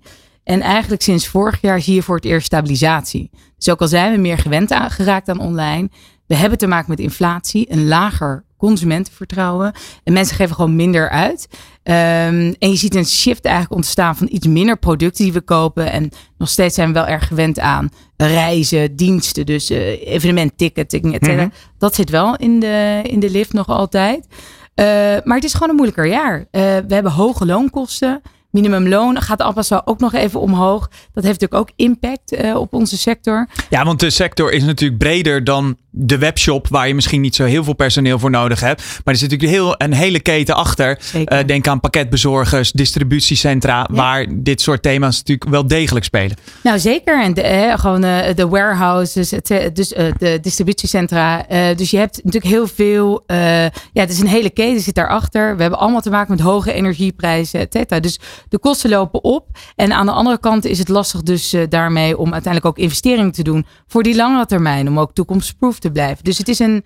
En 0.47 0.61
eigenlijk 0.61 1.01
sinds 1.01 1.27
vorig 1.27 1.61
jaar 1.61 1.81
zie 1.81 1.95
je 1.95 2.03
voor 2.03 2.15
het 2.15 2.25
eerst 2.25 2.45
stabilisatie. 2.45 3.29
Dus 3.57 3.69
ook 3.69 3.81
al 3.81 3.87
zijn 3.87 4.11
we 4.11 4.17
meer 4.17 4.37
gewend 4.37 4.71
aan, 4.71 4.91
geraakt 4.91 5.29
aan 5.29 5.39
online. 5.39 5.89
We 6.27 6.35
hebben 6.35 6.57
te 6.57 6.67
maken 6.67 6.89
met 6.89 6.99
inflatie, 6.99 7.71
een 7.71 7.87
lager 7.87 8.45
consumentenvertrouwen. 8.57 9.73
En 10.03 10.13
mensen 10.13 10.35
geven 10.35 10.55
gewoon 10.55 10.75
minder 10.75 11.09
uit. 11.09 11.47
Um, 11.51 12.55
en 12.59 12.69
je 12.69 12.75
ziet 12.75 12.95
een 12.95 13.05
shift 13.05 13.45
eigenlijk 13.45 13.75
ontstaan 13.75 14.17
van 14.17 14.27
iets 14.31 14.47
minder 14.47 14.77
producten 14.77 15.23
die 15.23 15.33
we 15.33 15.41
kopen. 15.41 15.91
En 15.91 16.09
nog 16.37 16.49
steeds 16.49 16.75
zijn 16.75 16.87
we 16.87 16.93
wel 16.93 17.07
erg 17.07 17.27
gewend 17.27 17.59
aan 17.59 17.89
reizen, 18.17 18.95
diensten. 18.95 19.45
Dus 19.45 19.71
uh, 19.71 20.07
evenement, 20.07 20.57
ticketing, 20.57 21.13
et 21.13 21.25
cetera. 21.25 21.49
Dat 21.77 21.95
zit 21.95 22.09
wel 22.09 22.35
in 22.35 22.59
de, 22.59 22.99
in 23.03 23.19
de 23.19 23.29
lift 23.29 23.53
nog 23.53 23.67
altijd. 23.67 24.27
Uh, 24.75 24.85
maar 25.23 25.35
het 25.35 25.43
is 25.43 25.53
gewoon 25.53 25.69
een 25.69 25.75
moeilijker 25.75 26.07
jaar. 26.07 26.39
Uh, 26.39 26.61
we 26.87 26.93
hebben 26.93 27.11
hoge 27.11 27.45
loonkosten 27.45 28.21
minimumloon 28.51 29.21
gaat 29.21 29.41
Appasa 29.41 29.81
ook 29.85 29.99
nog 29.99 30.13
even 30.13 30.39
omhoog. 30.39 30.89
Dat 31.13 31.23
heeft 31.23 31.41
natuurlijk 31.41 31.69
ook 31.69 31.71
impact 31.75 32.33
uh, 32.33 32.55
op 32.55 32.73
onze 32.73 32.97
sector. 32.97 33.47
Ja, 33.69 33.85
want 33.85 33.99
de 33.99 34.09
sector 34.09 34.51
is 34.51 34.63
natuurlijk 34.63 34.99
breder 34.99 35.43
dan 35.43 35.77
de 35.99 36.17
webshop, 36.17 36.67
waar 36.67 36.87
je 36.87 36.95
misschien 36.95 37.21
niet 37.21 37.35
zo 37.35 37.43
heel 37.43 37.63
veel 37.63 37.73
personeel 37.73 38.19
voor 38.19 38.29
nodig 38.29 38.59
hebt. 38.59 38.81
Maar 38.81 39.13
er 39.13 39.19
zit 39.19 39.29
natuurlijk 39.29 39.59
heel, 39.59 39.75
een 39.77 39.93
hele 39.93 40.19
keten 40.19 40.55
achter. 40.55 40.99
Uh, 41.13 41.39
denk 41.45 41.67
aan 41.67 41.79
pakketbezorgers, 41.79 42.71
distributiecentra, 42.71 43.77
ja. 43.77 43.95
waar 43.95 44.25
dit 44.29 44.61
soort 44.61 44.81
thema's 44.81 45.17
natuurlijk 45.17 45.49
wel 45.49 45.67
degelijk 45.67 46.05
spelen. 46.05 46.37
Nou, 46.63 46.79
zeker. 46.79 47.23
En 47.23 47.33
de, 47.33 47.41
eh, 47.41 47.79
gewoon 47.79 48.05
uh, 48.05 48.19
de 48.35 48.47
warehouses, 48.47 49.31
het, 49.31 49.47
dus 49.73 49.87
de 50.17 50.37
distributiecentra. 50.41 51.45
dus 51.75 51.91
je 51.91 51.97
hebt 51.97 52.23
natuurlijk 52.23 52.53
heel 52.53 52.67
veel. 52.67 53.23
ja, 53.27 53.71
het 53.93 54.09
is 54.09 54.19
een 54.19 54.27
hele 54.27 54.49
keten 54.49 54.81
zit 54.81 54.95
daarachter. 54.95 55.55
We 55.55 55.61
hebben 55.61 55.79
allemaal 55.79 56.01
te 56.01 56.09
maken 56.09 56.31
met 56.31 56.45
hoge 56.45 56.73
energieprijzen, 56.73 57.59
et 57.59 57.73
cetera. 57.73 57.99
Dus 57.99 58.19
de 58.49 58.59
kosten 58.59 58.89
lopen 58.89 59.23
op. 59.23 59.57
En 59.75 59.91
aan 59.91 60.05
de 60.05 60.11
andere 60.11 60.39
kant 60.39 60.65
is 60.65 60.79
het 60.79 60.89
lastig 60.89 61.23
dus 61.23 61.55
daarmee 61.69 62.17
om 62.17 62.33
uiteindelijk 62.33 62.65
ook 62.65 62.83
investeringen 62.83 63.31
te 63.31 63.43
doen 63.43 63.65
voor 63.87 64.03
die 64.03 64.15
langere 64.15 64.45
termijn. 64.45 64.87
Om 64.87 64.99
ook 64.99 65.13
toekomstproof 65.13 65.79
te 65.79 65.86
blijven. 65.91 66.23
Dus 66.23 66.37
het 66.37 66.47
is 66.47 66.59
een, 66.59 66.83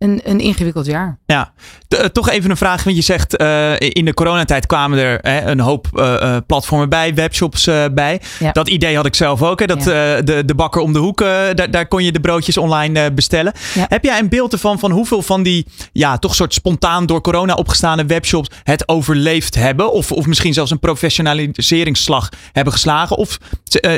een, 0.00 0.20
een 0.24 0.40
ingewikkeld 0.40 0.86
jaar. 0.86 1.18
Ja, 1.26 1.52
uh, 1.88 2.00
toch 2.00 2.30
even 2.30 2.50
een 2.50 2.56
vraag. 2.56 2.84
Want 2.84 2.96
je 2.96 3.02
zegt 3.02 3.40
uh, 3.40 3.72
in 3.78 4.04
de 4.04 4.14
coronatijd 4.14 4.66
kwamen 4.66 4.98
er 4.98 5.18
hè, 5.22 5.50
een 5.50 5.60
hoop 5.60 5.86
uh, 5.94 6.36
platformen 6.46 6.88
bij, 6.88 7.14
webshops 7.14 7.64
bij. 7.92 8.20
Ja. 8.38 8.52
Dat 8.52 8.68
idee 8.68 8.96
had 8.96 9.06
ik 9.06 9.14
zelf 9.14 9.42
ook. 9.42 9.60
Hè, 9.60 9.66
dat 9.66 9.84
ja. 9.84 10.20
de, 10.22 10.44
de 10.44 10.54
bakker 10.54 10.80
om 10.80 10.92
de 10.92 10.98
hoek, 10.98 11.18
daar, 11.18 11.70
daar 11.70 11.88
kon 11.88 12.04
je 12.04 12.12
de 12.12 12.20
broodjes 12.20 12.56
online 12.56 13.12
bestellen. 13.12 13.52
Ja. 13.74 13.86
Heb 13.88 14.04
jij 14.04 14.18
een 14.18 14.28
beeld 14.28 14.52
ervan 14.52 14.78
van 14.78 14.90
hoeveel 14.90 15.22
van 15.22 15.42
die 15.42 15.66
ja, 15.92 16.18
toch 16.18 16.34
soort 16.34 16.54
spontaan 16.54 17.06
door 17.06 17.20
corona 17.20 17.54
opgestaande 17.54 18.06
webshops 18.06 18.50
het 18.62 18.88
overleefd 18.88 19.54
hebben? 19.54 19.92
Of, 19.92 20.12
of 20.12 20.26
misschien 20.26 20.52
zelfs 20.52 20.70
een 20.70 20.78
professionaliseringsslag 20.78 22.28
hebben 22.52 22.72
geslagen? 22.72 23.16
Of 23.16 23.38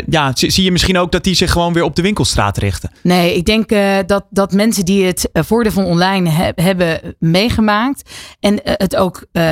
ja, 0.09 0.33
zie 0.35 0.65
je 0.65 0.73
misschien 0.73 0.99
ook 0.99 1.13
dat 1.13 1.25
die 1.25 1.35
zich 1.35 1.51
gewoon 1.51 1.73
weer 1.73 1.85
op 1.85 1.97
de 1.97 2.03
winkelstraat 2.03 2.59
richten? 2.59 2.91
Nee, 3.03 3.37
ik 3.37 3.45
denk 3.45 3.69
dat, 4.09 4.25
dat 4.31 4.53
mensen 4.53 4.85
die 4.85 5.05
het 5.05 5.29
voordeel 5.33 5.73
van 5.73 5.85
online 5.93 6.31
he 6.31 6.53
hebben 6.55 7.17
meegemaakt. 7.19 8.11
En 8.41 8.55
uh, 8.55 8.61
het 8.65 8.97
ook 8.97 9.17
uh, 9.17 9.43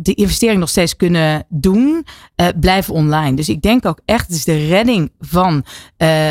de 0.00 0.14
investering 0.14 0.60
nog 0.60 0.68
steeds 0.68 0.96
kunnen 0.96 1.44
doen, 1.48 2.06
uh, 2.36 2.46
blijven 2.60 2.94
online. 2.94 3.36
Dus 3.36 3.48
ik 3.48 3.62
denk 3.62 3.86
ook 3.86 4.00
echt, 4.04 4.26
het 4.26 4.36
is 4.36 4.44
de 4.44 4.66
redding 4.66 5.12
van, 5.20 5.64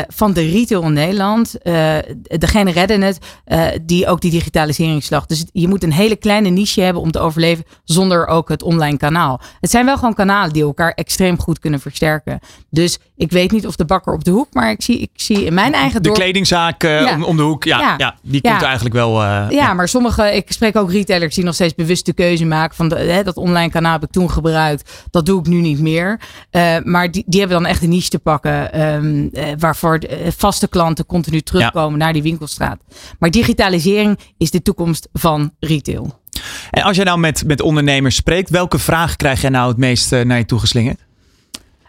van 0.08 0.32
de 0.32 0.50
retail 0.50 0.82
in 0.82 0.92
Nederland. 0.92 1.54
degene 2.38 2.70
redden 2.70 3.02
het 3.02 3.18
die 3.82 4.06
ook 4.06 4.20
die 4.20 4.30
digitaliseringsslag. 4.30 5.26
Dus 5.26 5.44
je 5.52 5.68
moet 5.68 5.82
een 5.82 5.92
hele 5.92 6.16
kleine 6.16 6.48
niche 6.48 6.80
hebben 6.80 7.02
om 7.02 7.10
te 7.10 7.18
overleven 7.18 7.64
zonder 7.84 8.26
ook 8.26 8.48
het 8.48 8.62
online 8.62 8.96
kanaal. 8.96 9.40
Het 9.60 9.70
zijn 9.70 9.84
wel 9.84 9.96
gewoon 9.96 10.14
kanalen 10.14 10.52
die 10.52 10.62
elkaar 10.62 10.92
extreem 10.92 11.40
goed 11.40 11.58
kunnen 11.58 11.80
versterken. 11.80 12.40
Dus 12.70 12.98
ik 13.16 13.30
weet 13.30 13.50
niet 13.50 13.66
of 13.66 13.76
de 13.76 13.84
bakker 13.84 14.12
op 14.12 14.24
de 14.24 14.30
hoek, 14.30 14.48
maar 14.52 14.70
ik 14.70 14.82
zie, 14.82 14.98
ik 14.98 15.10
zie 15.14 15.44
in 15.44 15.54
mijn 15.54 15.72
eigen 15.72 16.02
De 16.02 16.12
kledingzaak 16.12 16.82
ja. 16.82 17.14
om, 17.14 17.24
om, 17.24 17.36
de 17.36 17.42
hoek, 17.42 17.64
ja, 17.64 17.78
ja. 17.78 17.94
ja 17.96 18.14
die 18.22 18.40
komt 18.40 18.62
eigenlijk 18.62 18.94
wel 18.94 19.22
ja, 19.56 19.74
maar 19.74 19.88
sommige, 19.88 20.34
ik 20.34 20.52
spreek 20.52 20.76
ook 20.76 20.92
retailers 20.92 21.34
die 21.34 21.44
nog 21.44 21.54
steeds 21.54 21.74
bewust 21.74 22.06
de 22.06 22.12
keuze 22.12 22.44
maken 22.44 22.76
van 22.76 22.88
de, 22.88 22.94
hè, 22.94 23.22
dat 23.22 23.36
online 23.36 23.70
kanaal 23.70 23.92
heb 23.92 24.02
ik 24.02 24.10
toen 24.10 24.30
gebruikt, 24.30 25.04
dat 25.10 25.26
doe 25.26 25.40
ik 25.40 25.46
nu 25.46 25.60
niet 25.60 25.80
meer. 25.80 26.20
Uh, 26.50 26.76
maar 26.82 27.10
die, 27.10 27.24
die 27.26 27.40
hebben 27.40 27.58
dan 27.58 27.68
echt 27.68 27.82
een 27.82 27.88
niche 27.88 28.08
te 28.08 28.18
pakken 28.18 28.80
um, 28.80 29.30
uh, 29.32 29.44
waarvoor 29.58 29.98
de, 29.98 30.32
vaste 30.36 30.68
klanten 30.68 31.06
continu 31.06 31.40
terugkomen 31.40 31.98
ja. 31.98 32.04
naar 32.04 32.12
die 32.12 32.22
winkelstraat. 32.22 32.78
Maar 33.18 33.30
digitalisering 33.30 34.18
is 34.38 34.50
de 34.50 34.62
toekomst 34.62 35.08
van 35.12 35.50
retail. 35.60 36.20
En 36.70 36.82
als 36.82 36.96
jij 36.96 37.04
nou 37.04 37.18
met, 37.18 37.44
met 37.46 37.60
ondernemers 37.60 38.16
spreekt, 38.16 38.50
welke 38.50 38.78
vraag 38.78 39.16
krijg 39.16 39.40
jij 39.40 39.50
nou 39.50 39.68
het 39.68 39.76
meest 39.76 40.10
naar 40.10 40.38
je 40.38 40.44
toe 40.44 40.58
geslingerd? 40.58 41.04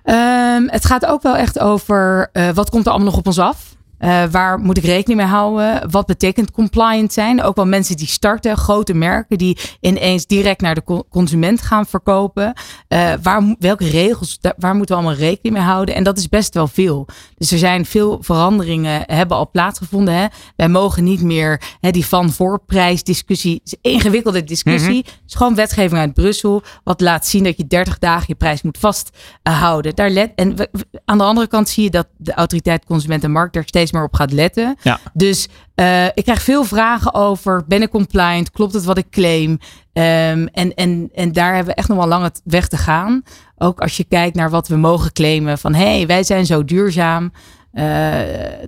Um, 0.04 0.70
het 0.70 0.86
gaat 0.86 1.06
ook 1.06 1.22
wel 1.22 1.36
echt 1.36 1.60
over 1.60 2.30
wat 2.54 2.70
komt 2.70 2.86
er 2.86 2.92
allemaal 2.92 3.10
nog 3.10 3.18
op 3.18 3.28
ons 3.28 3.40
af? 3.40 3.77
Uh, 4.00 4.24
waar 4.32 4.60
moet 4.60 4.78
ik 4.78 4.84
rekening 4.84 5.20
mee 5.20 5.30
houden? 5.30 5.92
Wat 5.92 6.06
betekent 6.06 6.52
compliant 6.52 7.14
zijn? 7.14 7.42
Ook 7.42 7.56
wel 7.56 7.66
mensen 7.66 7.98
die 7.98 8.08
starten, 8.08 8.58
grote 8.58 8.94
merken 8.94 9.38
die 9.38 9.58
ineens 9.82 10.26
direct 10.26 10.62
naar 10.62 10.76
de 10.76 11.04
consument 11.10 11.62
gaan 11.62 11.86
verkopen. 11.86 12.54
Uh, 12.90 13.14
waar, 13.22 13.56
welke 13.60 13.90
regels, 13.90 14.40
waar 14.58 14.76
moeten 14.76 14.96
we 14.96 15.02
allemaal 15.02 15.20
rekening 15.20 15.56
mee 15.56 15.66
houden? 15.66 15.96
En 15.96 16.04
dat 16.04 16.18
is 16.18 16.30
best 16.30 16.54
wel 16.54 16.68
veel. 16.68 17.08
Dus 17.38 17.52
er 17.52 17.58
zijn 17.58 17.86
veel 17.86 18.18
veranderingen, 18.22 19.04
hebben 19.06 19.38
al 19.38 19.50
plaatsgevonden. 19.50 20.14
Hè? 20.14 20.26
Wij 20.56 20.70
mogen 20.70 21.04
niet 21.04 21.22
meer 21.22 21.62
hè, 21.80 21.92
die 21.92 22.06
van 22.06 22.30
voorprijs 22.30 23.04
discussie, 23.04 23.62
is 23.64 23.72
een 23.72 23.92
ingewikkelde 23.92 24.44
discussie. 24.44 24.90
Mm 24.90 24.96
-hmm. 24.96 25.12
Het 25.12 25.22
is 25.28 25.36
gewoon 25.36 25.56
wetgeving 25.56 26.00
uit 26.00 26.14
Brussel, 26.14 26.64
wat 26.84 27.02
laat 27.02 27.28
zien 27.28 27.44
dat 27.44 27.58
je 27.58 27.68
30 27.68 28.00
dagen 28.00 28.26
je 28.28 28.36
prijs 28.36 28.62
moet 28.62 28.78
vasthouden. 28.78 29.96
Daar 29.96 30.10
let, 30.10 30.32
en 30.36 30.56
we, 30.56 30.70
aan 31.06 31.18
de 31.18 31.24
andere 31.24 31.48
kant 31.48 31.70
zie 31.70 31.84
je 31.84 31.90
dat 31.90 32.08
de 32.18 32.34
autoriteit 32.34 32.86
Consument 32.86 33.24
en 33.24 33.32
Markt 33.32 33.54
daar 33.54 33.64
steeds 33.66 33.87
maar 33.92 34.04
op 34.04 34.14
gaat 34.14 34.32
letten. 34.32 34.76
Ja. 34.82 35.00
Dus 35.14 35.48
uh, 35.76 36.06
ik 36.06 36.24
krijg 36.24 36.42
veel 36.42 36.64
vragen 36.64 37.14
over: 37.14 37.64
ben 37.68 37.82
ik 37.82 37.90
compliant? 37.90 38.52
Klopt 38.52 38.74
het 38.74 38.84
wat 38.84 38.98
ik 38.98 39.10
claim? 39.10 39.52
Um, 39.52 39.60
en, 40.48 40.74
en, 40.74 41.10
en 41.14 41.32
daar 41.32 41.56
hebben 41.56 41.74
we 41.74 41.80
echt 41.80 41.88
nog 41.88 41.98
wel 41.98 42.08
lang 42.08 42.24
het 42.24 42.42
weg 42.44 42.68
te 42.68 42.78
gaan. 42.78 43.24
Ook 43.58 43.80
als 43.80 43.98
je 43.98 44.04
kijkt 44.04 44.36
naar 44.36 44.50
wat 44.50 44.68
we 44.68 44.76
mogen 44.76 45.12
claimen: 45.12 45.58
van 45.58 45.74
hé, 45.74 45.96
hey, 45.98 46.08
wij 46.08 46.24
zijn 46.24 46.46
zo 46.46 46.66
duurzaam. 46.66 47.32
Uh, 47.74 48.12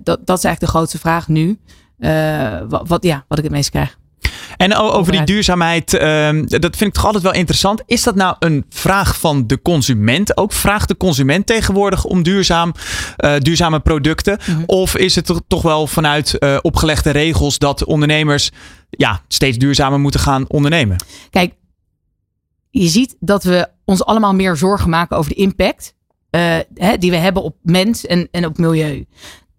dat, 0.02 0.26
dat 0.26 0.38
is 0.38 0.44
eigenlijk 0.44 0.60
de 0.60 0.66
grootste 0.66 0.98
vraag 0.98 1.28
nu. 1.28 1.58
Uh, 1.98 2.58
wat, 2.68 2.88
wat, 2.88 3.02
ja, 3.02 3.24
wat 3.28 3.38
ik 3.38 3.44
het 3.44 3.52
meest 3.52 3.70
krijg. 3.70 3.98
En 4.60 4.76
over 4.76 5.12
die 5.12 5.24
duurzaamheid, 5.24 5.94
uh, 5.94 6.00
dat 6.46 6.76
vind 6.76 6.80
ik 6.80 6.92
toch 6.92 7.04
altijd 7.04 7.22
wel 7.22 7.32
interessant. 7.32 7.82
Is 7.86 8.02
dat 8.02 8.14
nou 8.14 8.36
een 8.38 8.64
vraag 8.68 9.18
van 9.18 9.46
de 9.46 9.62
consument? 9.62 10.36
Ook 10.36 10.52
vraagt 10.52 10.88
de 10.88 10.96
consument 10.96 11.46
tegenwoordig 11.46 12.04
om 12.04 12.22
duurzaam, 12.22 12.72
uh, 13.24 13.38
duurzame 13.38 13.80
producten? 13.80 14.38
Mm 14.46 14.54
-hmm. 14.54 14.62
Of 14.66 14.96
is 14.96 15.14
het 15.14 15.32
toch 15.48 15.62
wel 15.62 15.86
vanuit 15.86 16.36
uh, 16.38 16.58
opgelegde 16.60 17.10
regels 17.10 17.58
dat 17.58 17.84
ondernemers 17.84 18.50
ja, 18.90 19.22
steeds 19.28 19.58
duurzamer 19.58 20.00
moeten 20.00 20.20
gaan 20.20 20.44
ondernemen? 20.48 21.04
Kijk, 21.30 21.54
je 22.70 22.88
ziet 22.88 23.16
dat 23.20 23.42
we 23.42 23.68
ons 23.84 24.04
allemaal 24.04 24.34
meer 24.34 24.56
zorgen 24.56 24.90
maken 24.90 25.16
over 25.16 25.30
de 25.30 25.40
impact. 25.40 25.94
Uh, 26.30 26.58
hè, 26.74 26.96
die 26.98 27.10
we 27.10 27.16
hebben 27.16 27.42
op 27.42 27.56
mens 27.62 28.06
en, 28.06 28.28
en 28.30 28.46
op 28.46 28.58
milieu 28.58 29.06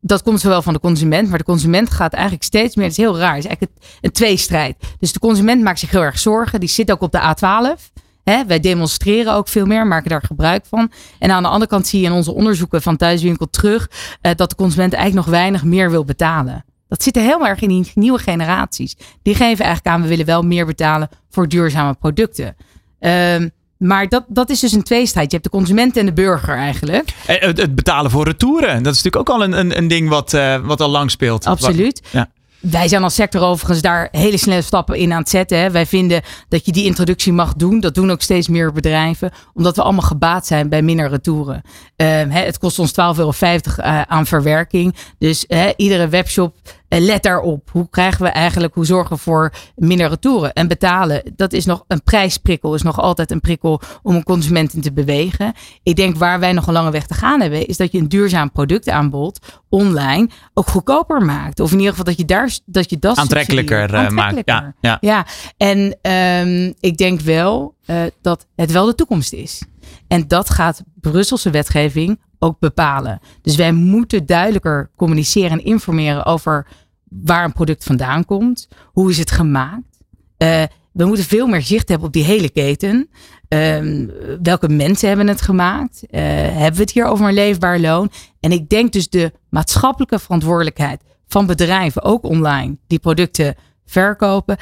dat 0.01 0.23
komt 0.23 0.39
zowel 0.39 0.61
van 0.61 0.73
de 0.73 0.79
consument, 0.79 1.29
maar 1.29 1.37
de 1.37 1.43
consument 1.43 1.89
gaat 1.89 2.13
eigenlijk 2.13 2.43
steeds 2.43 2.75
meer. 2.75 2.85
Het 2.85 2.97
is 2.97 3.03
heel 3.03 3.17
raar. 3.17 3.35
Het 3.35 3.43
is 3.43 3.49
eigenlijk 3.49 3.81
een 4.01 4.11
tweestrijd. 4.11 4.75
Dus 4.99 5.13
de 5.13 5.19
consument 5.19 5.63
maakt 5.63 5.79
zich 5.79 5.91
heel 5.91 6.03
erg 6.03 6.19
zorgen. 6.19 6.59
Die 6.59 6.69
zit 6.69 6.91
ook 6.91 7.01
op 7.01 7.11
de 7.11 7.35
A12. 7.35 8.01
Hè, 8.23 8.45
wij 8.45 8.59
demonstreren 8.59 9.33
ook 9.33 9.47
veel 9.47 9.65
meer, 9.65 9.87
maken 9.87 10.09
daar 10.09 10.23
gebruik 10.23 10.65
van. 10.65 10.91
En 11.19 11.31
aan 11.31 11.43
de 11.43 11.49
andere 11.49 11.69
kant 11.69 11.87
zie 11.87 11.99
je 11.99 12.05
in 12.05 12.11
onze 12.11 12.33
onderzoeken 12.33 12.81
van 12.81 12.97
Thuiswinkel 12.97 13.49
terug 13.49 13.89
uh, 14.21 14.31
dat 14.35 14.49
de 14.49 14.55
consument 14.55 14.93
eigenlijk 14.93 15.25
nog 15.25 15.35
weinig 15.35 15.63
meer 15.63 15.89
wil 15.91 16.05
betalen. 16.05 16.65
Dat 16.87 17.03
zit 17.03 17.15
er 17.15 17.23
heel 17.23 17.47
erg 17.47 17.61
in 17.61 17.69
die 17.69 17.91
nieuwe 17.95 18.19
generaties. 18.19 18.95
Die 19.21 19.35
geven 19.35 19.65
eigenlijk 19.65 19.95
aan, 19.95 20.01
we 20.01 20.07
willen 20.07 20.25
wel 20.25 20.41
meer 20.41 20.65
betalen 20.65 21.09
voor 21.29 21.47
duurzame 21.47 21.93
producten. 21.93 22.55
Um, 22.99 23.51
maar 23.81 24.07
dat, 24.07 24.23
dat 24.27 24.49
is 24.49 24.59
dus 24.59 24.71
een 24.71 24.83
tweestrijd. 24.83 25.31
Je 25.31 25.37
hebt 25.37 25.51
de 25.51 25.57
consument 25.57 25.97
en 25.97 26.05
de 26.05 26.13
burger 26.13 26.55
eigenlijk. 26.55 27.13
Het, 27.25 27.57
het 27.57 27.75
betalen 27.75 28.11
voor 28.11 28.25
retouren. 28.25 28.83
Dat 28.83 28.93
is 28.93 29.03
natuurlijk 29.03 29.29
ook 29.29 29.35
al 29.35 29.43
een, 29.43 29.59
een, 29.59 29.77
een 29.77 29.87
ding 29.87 30.09
wat, 30.09 30.33
uh, 30.33 30.57
wat 30.57 30.81
al 30.81 30.89
lang 30.89 31.11
speelt. 31.11 31.45
Absoluut. 31.45 32.01
Ja. 32.09 32.29
wij 32.59 32.87
zijn 32.87 33.03
als 33.03 33.15
sector 33.15 33.41
overigens 33.41 33.81
daar 33.81 34.07
hele 34.11 34.37
snelle 34.37 34.61
stappen 34.61 34.95
in 34.95 35.11
aan 35.11 35.19
het 35.19 35.29
zetten. 35.29 35.59
Hè. 35.59 35.71
Wij 35.71 35.85
vinden 35.85 36.21
dat 36.49 36.65
je 36.65 36.71
die 36.71 36.85
introductie 36.85 37.33
mag 37.33 37.53
doen. 37.53 37.79
Dat 37.79 37.95
doen 37.95 38.11
ook 38.11 38.21
steeds 38.21 38.47
meer 38.47 38.71
bedrijven. 38.71 39.31
Omdat 39.53 39.75
we 39.75 39.81
allemaal 39.81 40.01
gebaat 40.01 40.47
zijn 40.47 40.69
bij 40.69 40.81
minder 40.81 41.09
retouren. 41.09 41.61
Ehm, 41.95 42.29
hè, 42.29 42.41
het 42.41 42.57
kost 42.57 42.79
ons 42.79 42.91
12,50 42.91 42.95
euro 43.17 43.33
uh, 43.39 44.01
aan 44.01 44.25
verwerking. 44.25 44.95
Dus 45.17 45.45
hè, 45.47 45.71
iedere 45.75 46.07
webshop 46.07 46.55
let 46.99 47.23
daarop. 47.23 47.69
Hoe 47.71 47.89
krijgen 47.89 48.23
we 48.23 48.29
eigenlijk, 48.29 48.73
hoe 48.73 48.85
zorgen 48.85 49.15
we 49.15 49.21
voor 49.21 49.53
minder 49.75 50.09
retouren? 50.09 50.53
En 50.53 50.67
betalen, 50.67 51.33
dat 51.35 51.53
is 51.53 51.65
nog 51.65 51.83
een 51.87 52.03
prijsprikkel. 52.03 52.73
Is 52.73 52.81
nog 52.81 52.99
altijd 52.99 53.31
een 53.31 53.39
prikkel 53.39 53.81
om 54.03 54.15
een 54.15 54.23
consument 54.23 54.73
in 54.73 54.81
te 54.81 54.93
bewegen. 54.93 55.53
Ik 55.83 55.95
denk 55.95 56.17
waar 56.17 56.39
wij 56.39 56.51
nog 56.51 56.67
een 56.67 56.73
lange 56.73 56.91
weg 56.91 57.05
te 57.05 57.13
gaan 57.13 57.41
hebben. 57.41 57.67
Is 57.67 57.77
dat 57.77 57.91
je 57.91 57.97
een 57.97 58.09
duurzaam 58.09 58.51
productaanbod 58.51 59.39
online 59.69 60.29
ook 60.53 60.67
goedkoper 60.67 61.21
maakt. 61.21 61.59
Of 61.59 61.71
in 61.71 61.77
ieder 61.77 61.89
geval 61.91 62.05
dat 62.05 62.17
je 62.17 62.25
daar 62.25 62.57
dat 62.65 62.89
je 62.89 62.99
dat 62.99 63.17
aantrekkelijker, 63.17 63.93
uh, 63.93 64.09
maakt. 64.09 64.41
Ja, 64.45 64.73
ja. 64.81 64.97
ja. 65.01 65.25
en 65.57 65.97
um, 66.11 66.73
ik 66.79 66.97
denk 66.97 67.21
wel 67.21 67.75
uh, 67.85 68.01
dat 68.21 68.47
het 68.55 68.71
wel 68.71 68.85
de 68.85 68.95
toekomst 68.95 69.33
is. 69.33 69.63
En 70.07 70.27
dat 70.27 70.49
gaat 70.49 70.83
Brusselse 71.01 71.49
wetgeving 71.49 72.19
ook 72.43 72.59
bepalen. 72.59 73.19
Dus 73.41 73.55
wij 73.55 73.71
moeten 73.71 74.25
duidelijker 74.25 74.91
communiceren 74.95 75.51
en 75.51 75.63
informeren 75.63 76.25
over 76.25 76.67
waar 77.09 77.43
een 77.43 77.53
product 77.53 77.83
vandaan 77.83 78.25
komt. 78.25 78.67
Hoe 78.85 79.09
is 79.09 79.17
het 79.17 79.31
gemaakt? 79.31 79.99
Uh, 80.37 80.63
we 80.91 81.05
moeten 81.05 81.25
veel 81.25 81.47
meer 81.47 81.61
zicht 81.61 81.89
hebben 81.89 82.07
op 82.07 82.13
die 82.13 82.23
hele 82.23 82.49
keten. 82.49 83.09
Uh, 83.49 84.07
welke 84.41 84.69
mensen 84.69 85.07
hebben 85.07 85.27
het 85.27 85.41
gemaakt? 85.41 86.03
Uh, 86.03 86.21
hebben 86.21 86.75
we 86.75 86.81
het 86.81 86.91
hier 86.91 87.05
over 87.05 87.27
een 87.27 87.33
leefbaar 87.33 87.79
loon? 87.79 88.11
En 88.39 88.51
ik 88.51 88.69
denk 88.69 88.91
dus 88.91 89.09
de 89.09 89.31
maatschappelijke 89.49 90.19
verantwoordelijkheid 90.19 91.01
van 91.27 91.45
bedrijven, 91.45 92.03
ook 92.03 92.23
online, 92.23 92.77
die 92.87 92.99
producten 92.99 93.55
verkopen. 93.85 94.57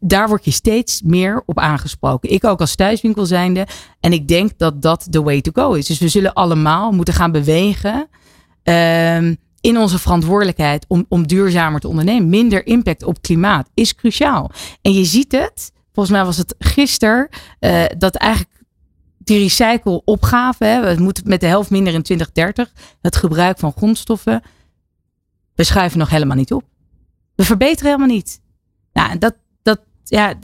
Daar 0.00 0.28
word 0.28 0.44
je 0.44 0.50
steeds 0.50 1.02
meer 1.02 1.42
op 1.46 1.58
aangesproken. 1.58 2.30
Ik 2.30 2.44
ook 2.44 2.60
als 2.60 2.74
thuiswinkel 2.74 3.26
zijnde. 3.26 3.66
En 4.00 4.12
ik 4.12 4.28
denk 4.28 4.58
dat 4.58 4.82
dat 4.82 5.06
de 5.10 5.22
way 5.22 5.40
to 5.40 5.50
go 5.54 5.72
is. 5.72 5.86
Dus 5.86 5.98
we 5.98 6.08
zullen 6.08 6.32
allemaal 6.32 6.92
moeten 6.92 7.14
gaan 7.14 7.32
bewegen. 7.32 8.08
Uh, 8.64 9.32
in 9.64 9.78
onze 9.78 9.98
verantwoordelijkheid 9.98 10.84
om, 10.88 11.06
om 11.08 11.26
duurzamer 11.26 11.80
te 11.80 11.88
ondernemen. 11.88 12.28
Minder 12.28 12.66
impact 12.66 13.02
op 13.02 13.22
klimaat 13.22 13.70
is 13.74 13.94
cruciaal. 13.94 14.50
En 14.82 14.92
je 14.92 15.04
ziet 15.04 15.32
het, 15.32 15.72
volgens 15.92 16.16
mij 16.16 16.24
was 16.24 16.36
het 16.36 16.54
gisteren, 16.58 17.28
uh, 17.60 17.84
dat 17.98 18.14
eigenlijk 18.14 18.54
die 19.18 19.38
recycle-opgave, 19.38 20.64
het 20.64 20.98
moet 20.98 21.24
met 21.24 21.40
de 21.40 21.46
helft 21.46 21.70
minder 21.70 21.94
in 21.94 22.02
2030, 22.02 22.72
het 23.00 23.16
gebruik 23.16 23.58
van 23.58 23.72
grondstoffen, 23.76 24.42
we 25.54 25.64
schuiven 25.64 25.98
nog 25.98 26.10
helemaal 26.10 26.36
niet 26.36 26.52
op. 26.52 26.64
We 27.34 27.44
verbeteren 27.44 27.92
helemaal 27.92 28.16
niet. 28.16 28.40
Nou, 28.94 29.18
dat, 29.18 29.34
dat, 29.62 29.80
ja, 30.04 30.34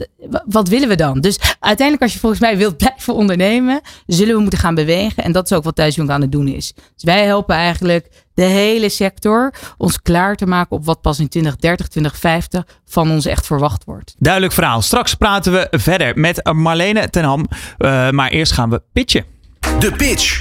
wat 0.46 0.68
willen 0.68 0.88
we 0.88 0.94
dan? 0.94 1.20
Dus 1.20 1.38
uiteindelijk, 1.60 2.02
als 2.02 2.12
je 2.12 2.18
volgens 2.18 2.40
mij 2.40 2.56
wilt 2.56 2.76
blijven 2.82 3.14
ondernemen, 3.14 3.80
zullen 4.06 4.34
we 4.34 4.40
moeten 4.40 4.58
gaan 4.58 4.74
bewegen. 4.74 5.24
En 5.24 5.32
dat 5.32 5.50
is 5.50 5.56
ook 5.56 5.64
wat 5.64 5.74
Thuisjong 5.74 6.10
aan 6.10 6.20
het 6.20 6.32
doen 6.32 6.48
is. 6.48 6.72
Dus 6.74 7.04
wij 7.04 7.24
helpen 7.24 7.54
eigenlijk 7.54 8.08
de 8.34 8.42
hele 8.42 8.88
sector 8.88 9.54
ons 9.76 10.02
klaar 10.02 10.36
te 10.36 10.46
maken 10.46 10.76
op 10.76 10.84
wat 10.84 11.00
pas 11.00 11.18
in 11.18 11.28
2030, 11.28 11.88
2050 11.88 12.80
van 12.86 13.10
ons 13.10 13.26
echt 13.26 13.46
verwacht 13.46 13.84
wordt. 13.84 14.14
Duidelijk 14.18 14.52
verhaal. 14.52 14.82
Straks 14.82 15.14
praten 15.14 15.52
we 15.52 15.66
verder 15.70 16.18
met 16.18 16.52
Marlene 16.52 17.10
ten 17.10 17.24
Ham. 17.24 17.46
Uh, 17.78 18.10
maar 18.10 18.30
eerst 18.30 18.52
gaan 18.52 18.70
we 18.70 18.82
pitchen. 18.92 19.24
De 19.80 19.92
pitch. 19.92 20.38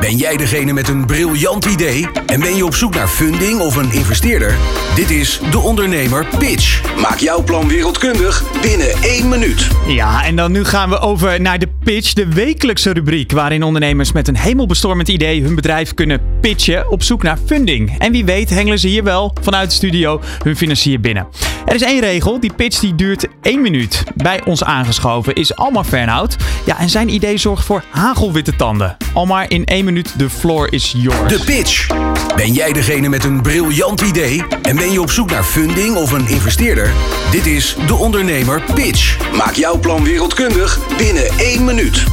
Ben 0.00 0.16
jij 0.16 0.36
degene 0.36 0.72
met 0.72 0.88
een 0.88 1.06
briljant 1.06 1.64
idee 1.64 2.08
en 2.26 2.40
ben 2.40 2.56
je 2.56 2.64
op 2.64 2.74
zoek 2.74 2.94
naar 2.94 3.08
funding 3.08 3.60
of 3.60 3.76
een 3.76 3.92
investeerder? 3.92 4.56
Dit 4.94 5.10
is 5.10 5.40
De 5.50 5.58
Ondernemer 5.58 6.26
Pitch. 6.38 6.96
Maak 7.00 7.18
jouw 7.18 7.42
plan 7.42 7.68
wereldkundig 7.68 8.44
binnen 8.60 8.90
één 9.02 9.28
minuut. 9.28 9.68
Ja, 9.86 10.24
en 10.24 10.36
dan 10.36 10.52
nu 10.52 10.64
gaan 10.64 10.88
we 10.90 10.98
over 10.98 11.40
naar 11.40 11.58
de 11.58 11.68
pitch, 11.84 12.12
de 12.12 12.26
wekelijkse 12.26 12.92
rubriek 12.92 13.32
waarin 13.32 13.62
ondernemers 13.62 14.12
met 14.12 14.28
een 14.28 14.36
hemelbestormend 14.36 15.08
idee 15.08 15.42
hun 15.42 15.54
bedrijf 15.54 15.94
kunnen 15.94 16.20
pitchen 16.40 16.90
op 16.90 17.02
zoek 17.02 17.22
naar 17.22 17.38
funding. 17.46 17.98
En 17.98 18.12
wie 18.12 18.24
weet 18.24 18.50
hengelen 18.50 18.78
ze 18.78 18.88
hier 18.88 19.04
wel 19.04 19.34
vanuit 19.40 19.68
de 19.68 19.76
studio 19.76 20.20
hun 20.42 20.56
financier 20.56 21.00
binnen. 21.00 21.26
Er 21.66 21.74
is 21.74 21.82
één 21.82 22.00
regel, 22.00 22.40
die 22.40 22.52
pitch 22.56 22.80
die 22.80 22.94
duurt 22.94 23.26
één 23.42 23.60
minuut. 23.60 24.04
Bij 24.14 24.44
ons 24.44 24.64
aangeschoven 24.64 25.34
is 25.34 25.56
Almar 25.56 25.84
Fernhout. 25.84 26.36
Ja, 26.66 26.78
en 26.78 26.90
zijn 26.90 27.08
idee 27.08 27.38
zorgt 27.38 27.64
voor 27.64 27.84
hagelwitte 27.90 28.56
tanden. 28.56 28.81
Almar 29.14 29.50
in 29.50 29.64
één 29.64 29.84
minuut 29.84 30.18
de 30.18 30.30
floor 30.30 30.72
is 30.72 30.94
yours. 30.96 31.32
De 31.32 31.44
pitch. 31.44 31.86
Ben 32.36 32.52
jij 32.52 32.72
degene 32.72 33.08
met 33.08 33.24
een 33.24 33.42
briljant 33.42 34.00
idee 34.00 34.44
en 34.62 34.76
ben 34.76 34.92
je 34.92 35.00
op 35.00 35.10
zoek 35.10 35.30
naar 35.30 35.44
funding 35.44 35.96
of 35.96 36.12
een 36.12 36.28
investeerder? 36.28 36.92
Dit 37.30 37.46
is 37.46 37.76
De 37.86 37.94
Ondernemer 37.94 38.62
Pitch. 38.74 39.32
Maak 39.36 39.52
jouw 39.54 39.78
plan 39.78 40.04
wereldkundig 40.04 40.96
binnen 40.96 41.28
één 41.38 41.64
minuut. 41.64 42.04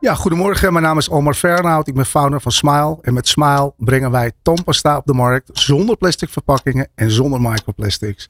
Ja, 0.00 0.14
goedemorgen. 0.14 0.72
Mijn 0.72 0.84
naam 0.84 0.98
is 0.98 1.10
Omar 1.10 1.34
Fernhout. 1.34 1.88
Ik 1.88 1.94
ben 1.94 2.06
founder 2.06 2.40
van 2.40 2.52
Smile. 2.52 2.98
En 3.02 3.14
met 3.14 3.28
Smile 3.28 3.72
brengen 3.76 4.10
wij 4.10 4.32
tandpasta 4.42 4.96
op 4.96 5.06
de 5.06 5.12
markt 5.12 5.50
zonder 5.52 5.96
plastic 5.96 6.28
verpakkingen 6.28 6.88
en 6.94 7.10
zonder 7.10 7.40
microplastics. 7.40 8.28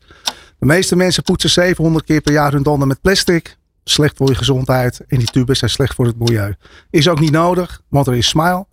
De 0.58 0.66
meeste 0.66 0.96
mensen 0.96 1.22
poetsen 1.22 1.50
700 1.50 2.04
keer 2.04 2.20
per 2.20 2.32
jaar 2.32 2.52
hun 2.52 2.62
tanden 2.62 2.88
met 2.88 3.00
plastic 3.00 3.58
slecht 3.84 4.16
voor 4.16 4.28
je 4.28 4.34
gezondheid. 4.34 5.00
En 5.08 5.18
die 5.18 5.30
tubes 5.30 5.58
zijn 5.58 5.70
slecht 5.70 5.94
voor 5.94 6.06
het 6.06 6.18
milieu. 6.18 6.54
Is 6.90 7.08
ook 7.08 7.20
niet 7.20 7.30
nodig, 7.30 7.82
want 7.88 8.06
er 8.06 8.16
is 8.16 8.28
Smile. 8.28 8.66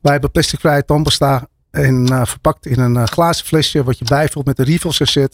Wij 0.00 0.12
hebben 0.12 0.30
plasticvrije 0.30 0.84
tandpasta 0.84 1.48
en 1.70 2.12
uh, 2.12 2.24
verpakt 2.24 2.66
in 2.66 2.80
een 2.80 2.94
uh, 2.94 3.04
glazen 3.04 3.46
flesje 3.46 3.84
wat 3.84 3.98
je 3.98 4.04
bijvult 4.04 4.46
met 4.46 4.58
een 4.58 4.64
refill 4.64 5.28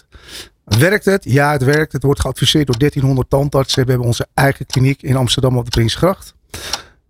Werkt 0.64 1.04
het? 1.04 1.24
Ja, 1.24 1.52
het 1.52 1.64
werkt. 1.64 1.92
Het 1.92 2.02
wordt 2.02 2.20
geadviseerd 2.20 2.66
door 2.66 2.78
1300 2.78 3.30
tandartsen. 3.30 3.84
We 3.84 3.90
hebben 3.90 4.08
onze 4.08 4.26
eigen 4.34 4.66
kliniek 4.66 5.02
in 5.02 5.16
Amsterdam 5.16 5.56
op 5.56 5.64
de 5.64 5.70
Prinsgracht. 5.70 6.34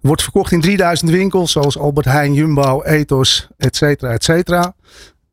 Wordt 0.01 0.23
verkocht 0.23 0.53
in 0.53 0.61
3000 0.61 1.11
winkels 1.11 1.53
zoals 1.53 1.79
Albert 1.79 2.07
Heijn, 2.07 2.35
Jumbo, 2.35 2.83
Ethos, 2.83 3.49
et 3.57 3.77
cetera, 3.77 4.13
et 4.13 4.25
cetera. 4.25 4.75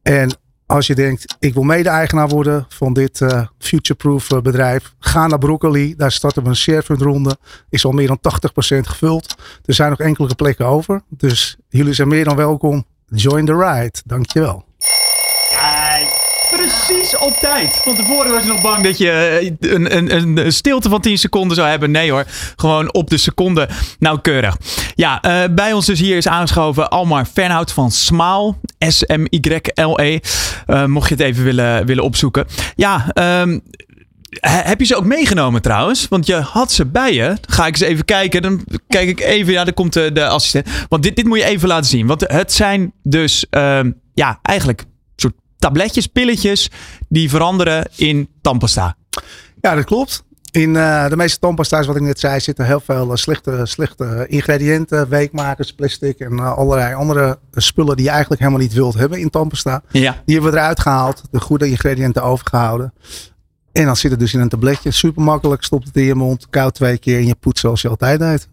En 0.02 0.38
als 0.74 0.88
je 0.88 0.96
denkt, 0.96 1.36
ik 1.40 1.54
wil 1.54 1.64
mede-eigenaar 1.64 2.28
worden 2.28 2.66
van 2.70 2.94
dit 2.94 3.20
uh, 3.20 3.48
futureproof 3.58 4.32
uh, 4.32 4.42
bedrijf. 4.42 4.94
Ga 5.00 5.28
naar 5.28 5.38
Broccoli. 5.38 5.96
Daar 5.96 6.12
starten 6.12 6.44
we 6.44 6.50
een 6.50 6.56
sharefund 6.56 7.02
ronde. 7.02 7.38
Is 7.70 7.86
al 7.86 7.92
meer 7.92 8.08
dan 8.08 8.20
80% 8.76 8.80
gevuld. 8.80 9.36
Er 9.66 9.74
zijn 9.74 9.90
nog 9.90 10.00
enkele 10.00 10.36
plekken 10.36 10.66
over. 10.66 11.02
Dus 11.10 11.58
jullie 11.70 11.94
zijn 11.94 12.08
meer 12.08 12.24
dan 12.24 12.36
welkom. 12.36 12.86
Join 13.06 13.46
the 13.46 13.56
ride. 13.56 13.94
Dankjewel. 14.06 14.66
Precies 16.64 17.18
op 17.18 17.34
tijd. 17.34 17.82
Van 17.84 17.96
tevoren 17.96 18.32
was 18.32 18.42
je 18.42 18.48
nog 18.48 18.62
bang 18.62 18.84
dat 18.84 18.98
je 18.98 19.12
eh, 19.60 19.72
een, 19.72 19.96
een, 20.16 20.38
een 20.38 20.54
stilte 20.54 20.90
van 20.90 21.02
10 21.02 21.18
seconden 21.18 21.56
zou 21.56 21.68
hebben. 21.68 21.92
Nee 21.92 22.12
hoor, 22.12 22.26
gewoon 22.56 22.94
op 22.94 23.10
de 23.10 23.18
seconde 23.18 23.70
nauwkeurig. 24.00 24.58
Ja, 24.96 25.24
uh, 25.26 25.56
bij 25.56 25.74
ons 25.74 25.86
dus 25.86 26.00
hier 26.00 26.18
is 26.18 26.28
aangeschoven 26.28 26.90
Almar 26.90 27.26
Fernhout 27.26 27.72
van 27.72 27.92
Smaal. 27.92 28.60
S-M-Y-L-E. 28.78 30.20
Uh, 30.68 30.86
mocht 30.86 31.10
je 31.10 31.16
het 31.16 31.24
even 31.24 31.44
willen, 31.44 31.86
willen 31.86 32.04
opzoeken. 32.04 32.46
Ja, 32.76 33.12
um, 33.42 33.62
heb 34.40 34.80
je 34.80 34.86
ze 34.86 34.96
ook 34.96 35.06
meegenomen 35.06 35.62
trouwens? 35.62 36.08
Want 36.08 36.26
je 36.26 36.36
had 36.36 36.72
ze 36.72 36.86
bij 36.86 37.14
je. 37.14 37.38
Ga 37.48 37.68
ik 37.68 37.74
eens 37.74 37.90
even 37.90 38.06
kijken. 38.06 38.42
Dan 38.42 38.66
kijk 38.88 39.10
ik 39.10 39.20
even. 39.20 39.54
Ja, 39.54 39.64
daar 39.64 39.74
komt 39.74 39.94
de, 39.94 40.12
de 40.12 40.28
assistent. 40.28 40.68
Want 40.90 41.04
dit, 41.04 41.16
dit 41.16 41.26
moet 41.26 41.38
je 41.38 41.46
even 41.46 41.68
laten 41.68 41.90
zien. 41.90 42.08
Want 42.08 42.22
het 42.28 42.54
zijn 42.54 42.94
dus 43.04 43.46
uh, 43.52 43.80
ja, 44.14 44.40
eigenlijk 44.42 44.84
tabletjes, 45.64 46.08
pilletjes. 46.08 46.70
die 47.10 47.30
veranderen 47.30 47.90
in 47.96 48.30
tandpasta. 48.42 48.96
Ja, 49.62 49.76
dat 49.76 49.86
klopt. 49.86 50.24
In 50.52 50.70
uh, 50.70 51.08
de 51.08 51.16
meeste 51.16 51.40
tandpasta's, 51.40 51.86
wat 51.86 51.96
ik 51.96 52.02
net 52.02 52.20
zei, 52.20 52.40
zitten 52.40 52.66
heel 52.66 52.80
veel 52.80 53.10
uh, 53.10 53.16
slechte, 53.16 53.62
slechte 53.64 54.26
ingrediënten, 54.28 55.10
weekmakers, 55.10 55.74
plastic 55.74 56.20
en 56.20 56.34
uh, 56.34 56.58
allerlei 56.58 56.94
andere 56.94 57.40
spullen 57.52 57.96
die 57.96 58.06
je 58.06 58.12
eigenlijk 58.12 58.42
helemaal 58.42 58.62
niet 58.62 58.74
wilt 58.74 58.94
hebben 58.94 59.20
in 59.20 59.30
tandpasta. 59.30 59.82
Ja. 59.92 60.22
Die 60.26 60.36
hebben 60.36 60.54
we 60.54 60.58
eruit 60.58 60.80
gehaald, 60.80 61.22
de 61.32 61.40
goede 61.40 61.70
ingrediënten 61.70 62.24
overgehouden. 62.24 62.94
En 63.72 63.86
dan 63.86 63.96
zit 63.96 64.12
het 64.12 64.20
dus 64.20 64.34
in 64.34 64.40
een 64.40 64.50
tabletje. 64.50 64.92
Super 64.92 65.24
makkelijk. 65.24 65.64
Stopt 65.64 65.88
het 65.88 65.96
in 65.96 66.04
je 66.04 66.16
mond. 66.16 66.48
Koud 66.50 66.74
twee 66.74 66.98
keer. 66.98 67.18
En 67.18 67.26
je 67.26 67.36
poet 67.36 67.60
zoals 67.60 67.82
je 67.82 67.90
altijd 67.90 68.20
deed. 68.20 68.48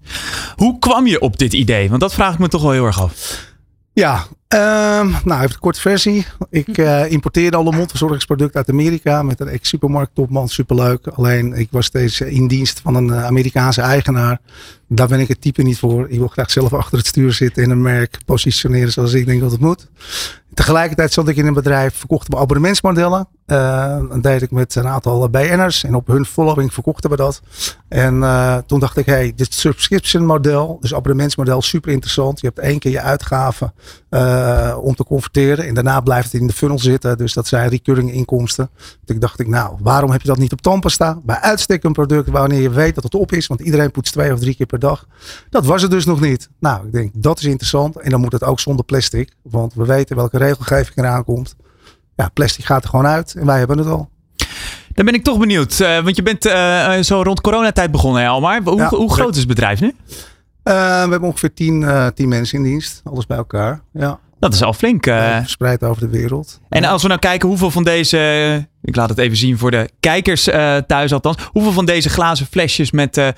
Hoe 0.57 0.79
kwam 0.79 1.07
je 1.07 1.21
op 1.21 1.39
dit 1.39 1.53
idee? 1.53 1.89
Want 1.89 2.01
dat 2.01 2.15
vraag 2.15 2.33
ik 2.33 2.39
me 2.39 2.49
toch 2.49 2.63
wel 2.63 2.71
heel 2.71 2.87
erg 2.87 3.01
af. 3.01 3.45
Ja, 3.93 4.27
um, 4.55 5.17
nou 5.25 5.41
even 5.41 5.51
de 5.51 5.59
korte 5.59 5.81
versie. 5.81 6.27
Ik 6.51 6.79
uh, 6.79 7.11
importeerde 7.11 7.57
alle 7.57 7.73
mondverzorgingsproducten 7.73 8.57
uit 8.59 8.69
Amerika 8.69 9.23
met 9.23 9.41
een 9.41 9.49
ex-supermarkt 9.49 10.15
topman, 10.15 10.49
superleuk. 10.49 11.07
Alleen 11.07 11.53
ik 11.53 11.69
was 11.71 11.87
steeds 11.87 12.21
in 12.21 12.49
dienst 12.49 12.81
van 12.81 12.95
een 12.95 13.15
Amerikaanse 13.15 13.81
eigenaar 13.81 14.41
Daar 14.93 15.09
ben 15.09 15.21
ik 15.21 15.29
het 15.29 15.41
type 15.41 15.63
niet 15.63 15.79
voor. 15.79 16.11
Ik 16.11 16.19
wil 16.19 16.29
graag 16.29 16.51
zelf 16.51 16.73
achter 16.73 16.99
het 16.99 17.07
stuur 17.07 17.33
zitten 17.33 17.63
en 17.63 17.71
een 17.71 17.83
merk 17.83 18.19
positioneren 18.25 18.93
zoals 18.93 19.13
ik 19.13 19.27
denk 19.27 19.41
dat 19.41 19.51
het 19.51 19.61
moet. 19.61 19.89
Tegelijkertijd 20.55 21.13
zat 21.13 21.29
ik 21.29 21.37
in 21.37 21.47
een 21.47 21.55
bedrijf, 21.55 21.95
verkochten 21.95 22.35
we 22.35 22.41
abonnementsmodellen. 22.41 23.29
Uh, 23.47 23.99
dat 24.09 24.23
deed 24.23 24.43
ik 24.43 24.51
met 24.51 24.75
een 24.75 24.87
aantal 24.87 25.29
BN'ers 25.29 25.85
en 25.85 25.95
op 25.95 26.07
hun 26.07 26.25
following 26.25 26.73
verkochten 26.75 27.11
we 27.11 27.17
dat. 27.17 27.43
En 27.89 28.15
uh, 28.15 28.57
toen 28.57 28.81
dacht 28.81 28.97
ik, 28.97 29.07
hey, 29.07 29.33
dit 29.37 29.55
subscription 29.55 30.27
model, 30.27 30.79
dus 30.81 30.95
abonnementsmodel, 30.95 31.63
super 31.63 31.93
interessant. 31.93 32.41
Je 32.41 32.47
hebt 32.47 32.59
één 32.59 32.79
keer 32.79 32.93
je 32.93 33.01
uitgaven 33.01 33.73
uh, 34.11 34.77
om 34.81 34.95
te 34.95 35.05
converteren 35.05 35.67
en 35.67 35.75
daarna 35.75 36.01
blijft 36.01 36.33
het 36.33 36.41
in 36.41 36.47
de 36.47 36.53
funnel 36.53 36.79
zitten. 36.79 37.19
Dus 37.19 37.33
dat 37.33 37.47
zijn 37.47 37.69
recurring 37.69 38.13
inkomsten. 38.13 38.71
Toen 39.05 39.19
dacht 39.19 39.41
ik, 39.41 39.49
nou, 39.49 39.77
waarom 39.81 40.11
heb 40.11 40.21
je 40.21 40.29
dat 40.29 40.39
niet 40.39 40.53
op 40.53 40.61
Tandpasta? 40.61 41.19
Bij 41.23 41.41
uitstek 41.41 41.85
een 41.85 41.93
product 41.93 42.29
wanneer 42.29 42.61
je 42.61 42.71
weet 42.71 42.95
dat 42.95 43.05
het 43.05 43.15
op 43.15 43.33
is, 43.33 43.47
want 43.47 43.61
iedereen 43.61 43.91
poetst 43.91 44.13
twee 44.13 44.33
of 44.33 44.39
drie 44.39 44.55
keer 44.55 44.67
per 44.67 44.79
dag. 44.81 45.07
Dat 45.51 45.67
was 45.67 45.83
het 45.83 45.91
dus 45.91 46.05
nog 46.05 46.21
niet. 46.21 46.49
Nou, 46.59 46.87
ik 46.87 46.93
denk, 46.93 47.11
dat 47.15 47.39
is 47.39 47.45
interessant 47.45 47.97
en 47.97 48.11
dan 48.11 48.21
moet 48.21 48.33
het 48.33 48.45
ook 48.45 48.61
zonder 48.61 48.85
plastic, 48.85 49.33
want 49.43 49.75
we 49.75 49.85
weten 49.85 50.17
welke 50.17 50.39
regelgeving 50.39 50.97
eraan 50.97 51.25
komt. 51.25 51.57
Ja, 52.17 52.29
plastic 52.29 52.65
gaat 52.65 52.83
er 52.83 52.89
gewoon 52.89 53.07
uit 53.07 53.35
en 53.35 53.47
wij 53.47 53.59
hebben 53.59 53.79
het 53.79 53.87
al. 53.87 54.09
Dan 54.95 55.05
ben 55.05 55.15
ik 55.15 55.25
toch 55.25 55.39
benieuwd, 55.39 55.79
uh, 55.79 56.03
want 56.03 56.17
je 56.17 56.23
bent 56.23 56.47
uh, 56.47 56.99
zo 57.01 57.23
rond 57.23 57.41
coronatijd 57.41 57.91
begonnen, 57.91 58.29
Almar. 58.29 58.63
Hoe, 58.65 58.77
ja, 58.77 58.89
hoe 58.89 59.13
groot 59.13 59.33
is 59.33 59.39
het 59.39 59.49
bedrijf 59.49 59.81
nu? 59.81 59.87
Uh, 59.87 59.95
we 60.65 61.11
hebben 61.11 61.23
ongeveer 61.23 61.55
tien, 61.55 61.87
tien 62.15 62.29
mensen 62.29 62.59
in 62.59 62.65
dienst, 62.65 63.01
alles 63.05 63.27
bij 63.27 63.37
elkaar. 63.37 63.83
Ja. 63.93 64.19
Dat 64.41 64.55
is 64.55 64.63
al 64.63 64.73
flink. 64.73 65.05
verspreid 65.05 65.85
over 65.85 66.03
de 66.03 66.19
wereld. 66.19 66.61
En 66.69 66.85
als 66.85 67.03
we 67.03 67.09
nou 67.09 67.21
kijken 67.21 67.49
hoeveel 67.49 67.71
van 67.71 67.85
deze, 67.85 68.69
ik 68.83 68.97
laat 68.97 69.09
het 69.09 69.19
even 69.19 69.37
zien 69.37 69.59
voor 69.59 69.71
de 69.71 69.91
kijkers 70.01 70.45
thuis 70.87 71.13
althans, 71.13 71.37
hoeveel 71.53 71.73
van 71.73 71.85
deze 71.85 72.09
glazen 72.09 72.47
flesjes 72.47 72.91
met 72.91 73.35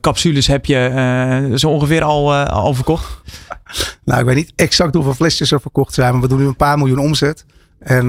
capsules 0.00 0.46
heb 0.46 0.66
je 0.66 1.52
zo 1.54 1.68
ongeveer 1.68 2.02
al, 2.02 2.34
al 2.34 2.74
verkocht? 2.74 3.20
Nou, 4.04 4.20
ik 4.20 4.26
weet 4.26 4.36
niet 4.36 4.52
exact 4.56 4.94
hoeveel 4.94 5.14
flesjes 5.14 5.50
er 5.50 5.60
verkocht 5.60 5.94
zijn, 5.94 6.12
maar 6.12 6.22
we 6.22 6.28
doen 6.28 6.38
nu 6.38 6.46
een 6.46 6.56
paar 6.56 6.78
miljoen 6.78 6.98
omzet. 6.98 7.44
En 7.78 8.06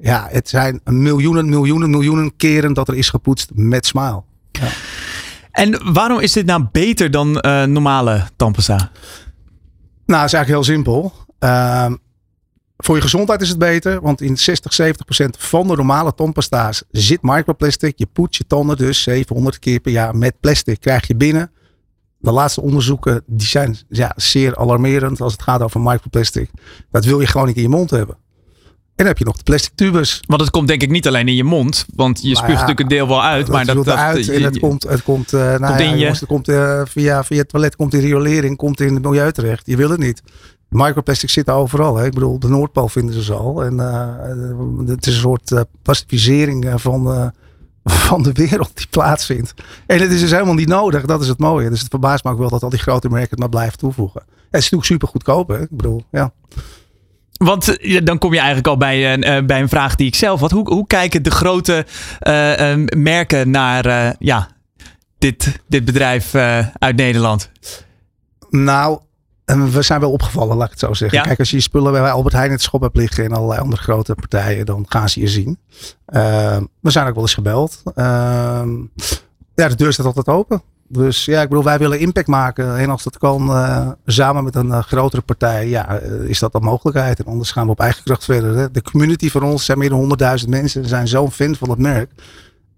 ja, 0.00 0.26
het 0.30 0.48
zijn 0.48 0.80
miljoenen, 0.84 1.48
miljoenen, 1.48 1.90
miljoenen 1.90 2.36
keren 2.36 2.72
dat 2.72 2.88
er 2.88 2.94
is 2.96 3.08
gepoetst 3.08 3.50
met 3.54 3.86
Smile. 3.86 4.22
Ja. 4.52 4.68
En 5.50 5.92
waarom 5.92 6.20
is 6.20 6.32
dit 6.32 6.46
nou 6.46 6.66
beter 6.72 7.10
dan 7.10 7.30
normale 7.72 8.22
tandpasta? 8.36 8.90
Nou, 10.08 10.20
het 10.20 10.32
is 10.32 10.36
eigenlijk 10.36 10.48
heel 10.48 10.74
simpel. 10.74 11.12
Uh, 11.40 11.92
voor 12.76 12.96
je 12.96 13.02
gezondheid 13.02 13.40
is 13.40 13.48
het 13.48 13.58
beter, 13.58 14.00
want 14.00 14.20
in 14.20 14.38
60, 14.38 14.72
70 14.72 15.04
procent 15.04 15.36
van 15.38 15.68
de 15.68 15.76
normale 15.76 16.14
tandpasta's 16.14 16.82
zit 16.90 17.18
microplastic. 17.22 17.98
Je 17.98 18.06
poetst 18.06 18.38
je 18.38 18.46
tanden 18.46 18.76
dus 18.76 19.02
700 19.02 19.58
keer 19.58 19.80
per 19.80 19.92
jaar 19.92 20.16
met 20.16 20.40
plastic. 20.40 20.80
Krijg 20.80 21.06
je 21.06 21.16
binnen 21.16 21.50
de 22.18 22.30
laatste 22.30 22.60
onderzoeken 22.60 23.22
die 23.26 23.46
zijn 23.46 23.76
ja, 23.88 24.12
zeer 24.16 24.56
alarmerend 24.56 25.20
als 25.20 25.32
het 25.32 25.42
gaat 25.42 25.62
over 25.62 25.80
microplastic. 25.80 26.50
Dat 26.90 27.04
wil 27.04 27.20
je 27.20 27.26
gewoon 27.26 27.46
niet 27.46 27.56
in 27.56 27.62
je 27.62 27.68
mond 27.68 27.90
hebben. 27.90 28.16
En 28.98 29.04
dan 29.04 29.06
heb 29.06 29.18
je 29.18 29.24
nog 29.24 29.36
de 29.36 29.42
plastic 29.42 29.72
tubus. 29.74 30.20
Want 30.26 30.40
het 30.40 30.50
komt 30.50 30.68
denk 30.68 30.82
ik 30.82 30.90
niet 30.90 31.06
alleen 31.06 31.28
in 31.28 31.34
je 31.34 31.44
mond. 31.44 31.86
Want 31.94 32.22
je 32.22 32.36
spuugt 32.36 32.52
natuurlijk 32.52 32.80
een 32.80 32.88
deel 32.88 33.08
wel 33.08 33.22
uit. 33.22 33.48
maar 33.48 33.66
dat, 33.66 33.84
dat 33.84 33.96
uit 33.96 34.28
en 34.28 34.42
het 34.42 34.58
komt, 34.58 34.82
het 34.82 35.02
komt, 35.02 35.32
uh, 35.32 35.40
nou 35.40 35.76
komt 35.76 35.98
ja, 35.98 36.10
het 36.10 36.26
komt 36.26 36.48
uh, 36.48 36.82
via, 36.84 37.24
via 37.24 37.38
het 37.38 37.48
toilet, 37.48 37.76
komt 37.76 37.94
in 37.94 38.00
riolering, 38.00 38.56
komt 38.56 38.80
in 38.80 38.94
het 38.94 39.02
milieu 39.02 39.32
terecht. 39.32 39.66
Je 39.66 39.76
wil 39.76 39.90
het 39.90 40.00
niet. 40.00 40.22
Microplastic 40.68 41.30
zit 41.30 41.50
overal. 41.50 41.96
Hè. 41.96 42.06
Ik 42.06 42.14
bedoel, 42.14 42.38
de 42.38 42.48
Noordpool 42.48 42.88
vinden 42.88 43.22
ze 43.22 43.32
al. 43.32 43.64
En 43.64 43.74
uh, 43.74 44.88
het 44.88 45.06
is 45.06 45.14
een 45.14 45.20
soort 45.20 45.64
pacificering 45.82 46.72
van 46.74 47.32
van 48.08 48.22
de 48.22 48.32
wereld 48.32 48.70
die 48.74 48.86
plaatsvindt. 48.90 49.54
En 49.86 50.00
het 50.00 50.10
is 50.10 50.20
dus 50.20 50.30
helemaal 50.30 50.54
niet 50.54 50.68
nodig. 50.68 51.04
Dat 51.04 51.20
is 51.20 51.28
het 51.28 51.38
mooie. 51.38 51.70
Dus 51.70 51.80
het 51.80 51.90
verbaast 51.90 52.24
me 52.24 52.30
ook 52.30 52.38
wel 52.38 52.48
dat 52.48 52.62
al 52.62 52.70
die 52.70 52.78
grote 52.78 53.08
merken 53.08 53.30
het 53.30 53.38
maar 53.38 53.48
blijven 53.48 53.78
toevoegen. 53.78 54.20
Het 54.26 54.36
is 54.40 54.70
natuurlijk 54.70 54.84
super 54.84 55.08
goedkoop. 55.08 55.48
Hè? 55.48 55.60
Ik 55.60 55.70
bedoel, 55.70 56.02
ja. 56.10 56.32
Want 57.38 57.78
eh, 57.78 58.04
dan 58.04 58.18
kom 58.18 58.32
je 58.32 58.38
eigenlijk 58.38 58.68
al 58.68 58.76
bij, 58.76 59.18
uh, 59.18 59.44
bij 59.46 59.60
een 59.60 59.68
vraag 59.68 59.94
die 59.94 60.06
ik 60.06 60.14
zelf 60.14 60.40
had. 60.40 60.50
Hoe, 60.50 60.68
hoe 60.68 60.86
kijken 60.86 61.22
de 61.22 61.30
grote 61.30 61.86
uh, 62.22 62.74
merken 62.96 63.50
naar 63.50 64.14
ja, 64.18 64.48
dit, 65.18 65.60
dit 65.68 65.84
bedrijf 65.84 66.34
uit 66.78 66.96
Nederland? 66.96 67.50
Nou, 68.50 69.00
en 69.44 69.70
we 69.70 69.82
zijn 69.82 70.00
wel 70.00 70.12
opgevallen, 70.12 70.56
laat 70.56 70.66
ik 70.66 70.70
het 70.70 70.80
zo 70.80 70.94
zeggen. 70.94 71.22
Kijk, 71.22 71.38
als 71.38 71.50
je 71.50 71.56
je 71.56 71.62
spullen 71.62 71.92
bij 71.92 72.10
Albert 72.10 72.34
Heijn 72.34 72.46
in 72.46 72.52
het 72.52 72.62
schop 72.62 72.80
hebt 72.80 72.96
liggen 72.96 73.24
en 73.24 73.32
allerlei 73.32 73.60
andere 73.60 73.82
grote 73.82 74.14
partijen, 74.14 74.66
dan 74.66 74.84
gaan 74.88 75.08
ze 75.08 75.20
je 75.20 75.28
zien. 75.28 75.58
Uh, 76.08 76.56
we 76.80 76.90
zijn 76.90 77.06
ook 77.06 77.14
wel 77.14 77.22
eens 77.22 77.34
gebeld. 77.34 77.82
Ja, 79.54 79.68
de 79.68 79.74
deur 79.74 79.92
staat 79.92 80.06
altijd 80.06 80.28
open. 80.28 80.62
Dus 80.88 81.24
ja, 81.24 81.42
ik 81.42 81.48
bedoel, 81.48 81.64
wij 81.64 81.78
willen 81.78 81.98
impact 81.98 82.26
maken. 82.26 82.76
En 82.76 82.90
als 82.90 83.02
dat 83.02 83.18
kan, 83.18 83.50
uh, 83.50 83.88
samen 84.06 84.44
met 84.44 84.54
een 84.54 84.82
grotere 84.82 85.22
partij, 85.22 85.68
ja, 85.68 85.90
is 86.26 86.38
dat 86.38 86.54
een 86.54 86.62
mogelijkheid. 86.62 87.18
En 87.18 87.26
anders 87.26 87.50
gaan 87.50 87.64
we 87.64 87.70
op 87.70 87.80
eigen 87.80 88.04
kracht 88.04 88.24
verder. 88.24 88.56
Hè. 88.56 88.70
De 88.70 88.82
community 88.82 89.30
van 89.30 89.42
ons 89.42 89.64
zijn 89.64 89.78
meer 89.78 89.88
dan 89.88 90.18
100.000 90.42 90.48
mensen. 90.48 90.82
Ze 90.82 90.88
zijn 90.88 91.08
zo'n 91.08 91.30
fan 91.30 91.54
van 91.54 91.70
het 91.70 91.78
merk. 91.78 92.10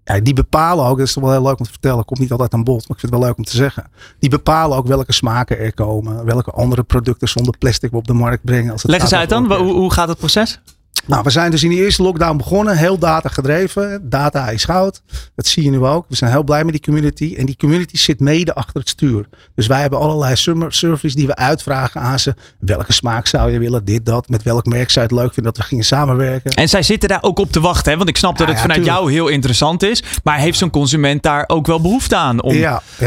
Ja, 0.03 0.19
die 0.19 0.33
bepalen 0.33 0.85
ook, 0.85 0.97
dat 0.97 1.07
is 1.07 1.13
toch 1.13 1.23
wel 1.23 1.31
heel 1.31 1.41
leuk 1.41 1.59
om 1.59 1.65
te 1.65 1.71
vertellen, 1.71 2.05
komt 2.05 2.19
niet 2.19 2.31
altijd 2.31 2.53
aan 2.53 2.63
bod, 2.63 2.87
maar 2.87 2.97
ik 2.97 2.99
vind 2.99 3.11
het 3.11 3.11
wel 3.11 3.21
leuk 3.21 3.37
om 3.37 3.43
te 3.43 3.55
zeggen. 3.55 3.89
Die 4.19 4.29
bepalen 4.29 4.77
ook 4.77 4.87
welke 4.87 5.13
smaken 5.13 5.59
er 5.59 5.73
komen, 5.73 6.25
welke 6.25 6.51
andere 6.51 6.83
producten 6.83 7.27
zonder 7.27 7.57
plastic 7.57 7.91
we 7.91 7.97
op 7.97 8.07
de 8.07 8.13
markt 8.13 8.43
brengen. 8.43 8.71
Als 8.71 8.81
het 8.81 8.91
Leg 8.91 9.01
eens 9.01 9.13
uit 9.13 9.29
dan, 9.29 9.53
hoe, 9.53 9.73
hoe 9.73 9.93
gaat 9.93 10.07
het 10.07 10.17
proces? 10.17 10.61
Nou, 11.05 11.23
we 11.23 11.29
zijn 11.29 11.51
dus 11.51 11.63
in 11.63 11.69
die 11.69 11.83
eerste 11.83 12.03
lockdown 12.03 12.37
begonnen, 12.37 12.77
heel 12.77 12.97
data 12.97 13.29
gedreven. 13.29 14.09
Data 14.09 14.49
is 14.49 14.63
goud. 14.63 15.01
Dat 15.35 15.47
zie 15.47 15.63
je 15.63 15.69
nu 15.69 15.79
ook. 15.79 16.05
We 16.09 16.15
zijn 16.15 16.31
heel 16.31 16.43
blij 16.43 16.63
met 16.63 16.73
die 16.73 16.81
community. 16.81 17.35
En 17.37 17.45
die 17.45 17.55
community 17.57 17.97
zit 17.97 18.19
mede 18.19 18.53
achter 18.53 18.79
het 18.79 18.89
stuur. 18.89 19.25
Dus 19.55 19.67
wij 19.67 19.81
hebben 19.81 19.99
allerlei 19.99 20.35
services 20.67 21.15
die 21.15 21.27
we 21.27 21.35
uitvragen 21.35 22.01
aan 22.01 22.19
ze. 22.19 22.35
Welke 22.59 22.93
smaak 22.93 23.27
zou 23.27 23.51
je 23.51 23.59
willen? 23.59 23.85
Dit, 23.85 24.05
dat. 24.05 24.29
Met 24.29 24.43
welk 24.43 24.65
merk 24.65 24.89
zou 24.89 25.05
je 25.07 25.13
het 25.13 25.21
leuk 25.21 25.33
vinden 25.33 25.53
dat 25.53 25.61
we 25.61 25.67
gingen 25.69 25.85
samenwerken? 25.85 26.51
En 26.51 26.69
zij 26.69 26.83
zitten 26.83 27.09
daar 27.09 27.23
ook 27.23 27.39
op 27.39 27.51
te 27.51 27.59
wachten. 27.59 27.91
Hè? 27.91 27.97
Want 27.97 28.09
ik 28.09 28.17
snap 28.17 28.37
dat 28.37 28.47
het 28.47 28.59
vanuit 28.59 28.85
jou 28.85 29.11
heel 29.11 29.27
interessant 29.27 29.83
is. 29.83 30.03
Maar 30.23 30.37
heeft 30.37 30.57
zo'n 30.57 30.69
consument 30.69 31.23
daar 31.23 31.43
ook 31.47 31.67
wel 31.67 31.81
behoefte 31.81 32.15
aan 32.15 32.41
om 32.41 32.55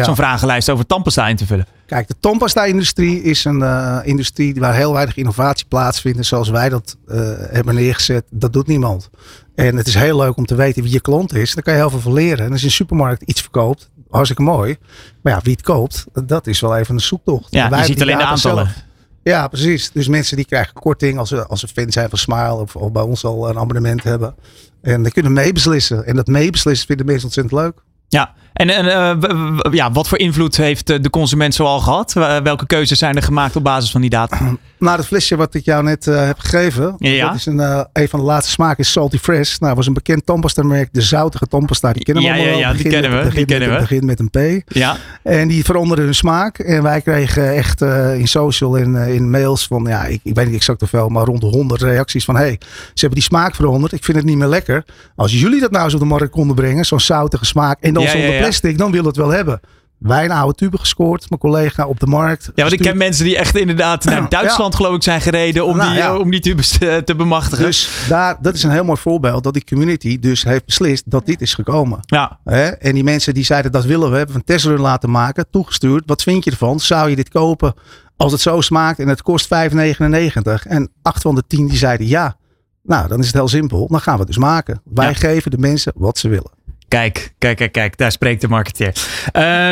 zo'n 0.02 0.16
vragenlijst 0.16 0.70
over 0.70 0.86
tandpasta 0.86 1.28
in 1.28 1.36
te 1.36 1.46
vullen? 1.46 1.66
Kijk, 1.86 2.08
de 2.08 2.14
tandpasta-industrie 2.20 3.22
is 3.22 3.44
een 3.44 3.58
uh, 3.58 3.98
industrie 4.02 4.54
waar 4.54 4.74
heel 4.74 4.92
weinig 4.92 5.16
innovatie 5.16 5.66
plaatsvindt. 5.66 6.26
Zoals 6.26 6.48
wij 6.48 6.68
dat 6.68 6.96
uh, 7.06 7.16
hebben 7.38 7.74
neergezet, 7.74 8.24
dat 8.30 8.52
doet 8.52 8.66
niemand. 8.66 9.10
En 9.54 9.76
het 9.76 9.86
is 9.86 9.94
heel 9.94 10.16
leuk 10.16 10.36
om 10.36 10.46
te 10.46 10.54
weten 10.54 10.82
wie 10.82 10.92
je 10.92 11.00
klant 11.00 11.34
is. 11.34 11.54
Daar 11.54 11.62
kan 11.62 11.72
je 11.72 11.78
heel 11.78 11.90
veel 11.90 12.00
van 12.00 12.12
leren. 12.12 12.44
En 12.44 12.52
als 12.52 12.60
je 12.60 12.66
een 12.66 12.72
supermarkt 12.72 13.22
iets 13.22 13.40
verkoopt, 13.40 13.90
hartstikke 14.10 14.42
mooi. 14.42 14.76
Maar 15.22 15.32
ja, 15.32 15.40
wie 15.42 15.52
het 15.52 15.62
koopt, 15.62 16.04
dat 16.26 16.46
is 16.46 16.60
wel 16.60 16.76
even 16.76 16.94
een 16.94 17.00
zoektocht. 17.00 17.46
Ja, 17.50 17.70
wij 17.70 17.78
je 17.78 17.84
ziet 17.84 18.02
alleen 18.02 18.18
de 18.18 18.24
aantallen. 18.24 18.64
Zelf. 18.66 18.82
Ja, 19.22 19.48
precies. 19.48 19.90
Dus 19.92 20.08
mensen 20.08 20.36
die 20.36 20.44
krijgen 20.44 20.74
korting 20.74 21.18
als 21.18 21.28
ze, 21.28 21.46
als 21.46 21.60
ze 21.60 21.68
fan 21.68 21.92
zijn 21.92 22.08
van 22.08 22.18
Smile 22.18 22.54
of, 22.54 22.76
of 22.76 22.92
bij 22.92 23.02
ons 23.02 23.24
al 23.24 23.48
een 23.48 23.58
abonnement 23.58 24.02
hebben. 24.02 24.34
En 24.82 25.02
die 25.02 25.12
kunnen 25.12 25.32
meebeslissen. 25.32 26.06
En 26.06 26.16
dat 26.16 26.26
meebeslissen 26.26 26.86
vinden 26.86 27.06
mensen 27.06 27.24
ontzettend 27.24 27.60
leuk. 27.60 27.82
Ja, 28.08 28.34
en, 28.54 28.70
en 28.70 28.84
uh, 28.84 29.72
ja, 29.72 29.92
wat 29.92 30.08
voor 30.08 30.18
invloed 30.18 30.56
heeft 30.56 30.86
de 30.86 31.10
consument 31.10 31.54
zoal 31.54 31.80
gehad? 31.80 32.12
Welke 32.42 32.66
keuzes 32.66 32.98
zijn 32.98 33.16
er 33.16 33.22
gemaakt 33.22 33.56
op 33.56 33.64
basis 33.64 33.90
van 33.90 34.00
die 34.00 34.10
data? 34.10 34.38
Nou, 34.78 34.96
het 34.96 35.06
flesje 35.06 35.36
wat 35.36 35.54
ik 35.54 35.64
jou 35.64 35.82
net 35.82 36.06
uh, 36.06 36.26
heb 36.26 36.38
gegeven. 36.38 36.94
Ja, 36.98 37.26
Dat 37.26 37.36
is 37.36 37.46
een, 37.46 37.56
uh, 37.56 37.80
een 37.92 38.08
van 38.08 38.20
de 38.20 38.26
laatste 38.26 38.52
smaken 38.52 38.78
is 38.78 38.92
Salty 38.92 39.18
Fresh. 39.18 39.58
Nou, 39.58 39.74
was 39.74 39.86
een 39.86 39.92
bekend 39.92 40.26
tandpasta 40.26 40.62
merk. 40.62 40.88
De 40.92 41.02
zoutige 41.02 41.46
tandpasta. 41.46 41.92
Die 41.92 42.02
kennen 42.02 42.22
we 42.22 42.28
ja, 42.28 42.34
allemaal 42.34 42.58
ja, 42.58 42.68
ja, 42.68 42.74
die 42.74 42.88
kennen 42.88 43.24
we. 43.24 43.34
Die 43.34 43.44
kennen 43.44 43.72
we. 43.72 43.78
begint 43.78 44.04
met 44.04 44.20
een 44.20 44.30
P. 44.30 44.70
Ja. 44.74 44.96
En 45.22 45.48
die 45.48 45.64
veranderden 45.64 46.04
hun 46.04 46.14
smaak. 46.14 46.58
En 46.58 46.82
wij 46.82 47.00
kregen 47.00 47.54
echt 47.54 47.80
in 48.16 48.28
social 48.28 48.78
en 48.78 48.96
in 48.96 49.30
mails 49.30 49.66
van, 49.66 49.84
ja, 49.88 50.04
ik, 50.04 50.20
ik 50.22 50.34
weet 50.34 50.46
niet 50.46 50.54
exact 50.54 50.80
hoeveel, 50.80 51.08
maar 51.08 51.24
rond 51.24 51.40
de 51.40 51.46
100 51.46 51.82
reacties 51.82 52.24
van, 52.24 52.36
hey, 52.36 52.58
ze 52.60 52.90
hebben 52.94 53.18
die 53.18 53.28
smaak 53.28 53.54
veranderd. 53.54 53.92
Ik 53.92 54.04
vind 54.04 54.16
het 54.16 54.26
niet 54.26 54.36
meer 54.36 54.48
lekker. 54.48 54.84
Als 55.16 55.40
jullie 55.40 55.60
dat 55.60 55.70
nou 55.70 55.84
eens 55.84 55.94
op 55.94 56.00
de 56.00 56.06
markt 56.06 56.30
konden 56.30 56.56
brengen, 56.56 56.84
zo'n 56.84 57.00
zoutige 57.00 57.44
smaak. 57.44 57.78
En 57.80 57.94
dan 57.94 58.08
zonder 58.08 58.40
plastic, 58.44 58.78
dan 58.78 58.92
wil 58.92 59.04
het 59.04 59.16
wel 59.16 59.28
hebben. 59.28 59.60
Wij 59.98 60.24
een 60.24 60.30
oude 60.30 60.54
tube 60.54 60.78
gescoord. 60.78 61.28
Mijn 61.28 61.40
collega 61.40 61.86
op 61.86 62.00
de 62.00 62.06
markt. 62.06 62.44
Ja, 62.54 62.62
want 62.62 62.72
ik 62.72 62.80
ken 62.80 62.96
mensen 62.96 63.24
die 63.24 63.36
echt 63.36 63.56
inderdaad 63.56 64.04
naar 64.10 64.28
Duitsland 64.28 64.74
geloof 64.74 64.94
ik 64.94 65.02
zijn 65.02 65.20
gereden 65.20 65.66
om, 65.66 65.76
nou, 65.76 65.90
die, 65.90 65.98
ja. 65.98 66.16
om 66.16 66.30
die 66.30 66.40
tubes 66.40 66.78
te, 66.78 67.02
te, 67.04 67.14
bemachtigen. 67.14 67.64
Dus 67.64 68.06
daar, 68.08 68.36
dat 68.40 68.54
is 68.54 68.62
een 68.62 68.70
heel 68.70 68.84
mooi 68.84 69.00
voorbeeld 69.00 69.44
dat 69.44 69.52
die 69.52 69.64
community 69.64 70.18
dus 70.18 70.44
heeft 70.44 70.64
beslist 70.64 71.10
dat 71.10 71.26
dit 71.26 71.40
is 71.40 71.54
gekomen. 71.54 72.00
Ja. 72.02 72.38
En 72.78 72.94
die 72.94 73.04
mensen 73.04 73.34
die 73.34 73.44
zeiden 73.44 73.72
dat 73.72 73.84
willen 73.84 74.10
we, 74.10 74.16
hebben 74.16 74.36
een 74.36 74.44
testrun 74.44 74.80
laten 74.80 75.10
maken, 75.10 75.46
toegestuurd. 75.50 76.02
Wat 76.06 76.22
vind 76.22 76.44
je 76.44 76.50
ervan? 76.50 76.80
Zou 76.80 77.10
je 77.10 77.16
dit 77.16 77.28
kopen 77.28 77.74
als 78.16 78.32
het 78.32 78.40
zo 78.40 78.60
smaakt 78.60 78.98
en 78.98 79.08
het 79.08 79.22
kost 79.22 79.48
5,99? 79.54 80.66
En 80.68 80.90
acht 81.02 81.22
van 81.22 81.34
de 81.34 81.44
tien 81.46 81.66
die 81.66 81.78
zeiden 81.78 82.06
ja. 82.06 82.36
Nou, 82.82 83.08
dan 83.08 83.18
is 83.18 83.26
het 83.26 83.34
heel 83.34 83.48
simpel. 83.48 83.88
Dan 83.88 84.00
gaan 84.00 84.14
we 84.14 84.18
het 84.18 84.28
dus 84.28 84.38
maken. 84.38 84.80
Wij 84.84 85.14
geven 85.14 85.50
de 85.50 85.58
mensen 85.58 85.92
wat 85.96 86.18
ze 86.18 86.28
willen. 86.28 86.50
Kijk, 86.94 87.34
kijk, 87.38 87.56
kijk, 87.56 87.72
kijk. 87.72 87.96
Daar 87.96 88.12
spreekt 88.12 88.40
de 88.40 88.48
marketeer. 88.48 88.94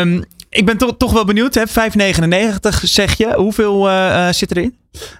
Um, 0.01 0.25
Ik 0.49 0.67
ben 0.67 0.77
toch, 0.77 0.97
toch 0.97 1.13
wel 1.13 1.25
benieuwd. 1.25 1.55
Hè? 1.55 1.63
5,99 1.67 2.79
zeg 2.83 3.17
je. 3.17 3.35
Hoeveel 3.35 3.89
uh, 3.89 4.29
zit 4.31 4.51
erin? 4.51 4.77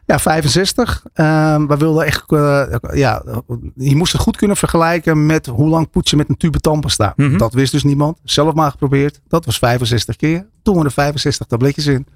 Ja, 0.07 0.19
65. 0.19 1.03
Uh, 1.15 1.57
we 1.67 1.77
wilden 1.77 2.05
echt, 2.05 2.33
uh, 2.33 2.63
ja, 2.93 3.23
je 3.75 3.97
moest 3.97 4.13
het 4.13 4.21
goed 4.21 4.37
kunnen 4.37 4.57
vergelijken 4.57 5.27
met 5.27 5.47
hoe 5.47 5.69
lang 5.69 5.91
poets 5.91 6.11
je 6.11 6.17
met 6.17 6.29
een 6.29 6.37
tube 6.37 6.59
tandpasta. 6.59 7.13
Mm 7.17 7.29
-hmm. 7.29 7.39
Dat 7.39 7.55
wist 7.55 7.73
dus 7.73 7.83
niemand. 7.83 8.19
Zelf 8.25 8.55
maar 8.55 8.71
geprobeerd. 8.71 9.21
Dat 9.29 9.45
was 9.45 9.59
65 9.59 10.17
keer. 10.17 10.47
Toen 10.63 10.79
we 10.79 10.85
er 10.85 10.93
65 10.93 11.47
tabletjes 11.47 11.87
in. 11.87 12.07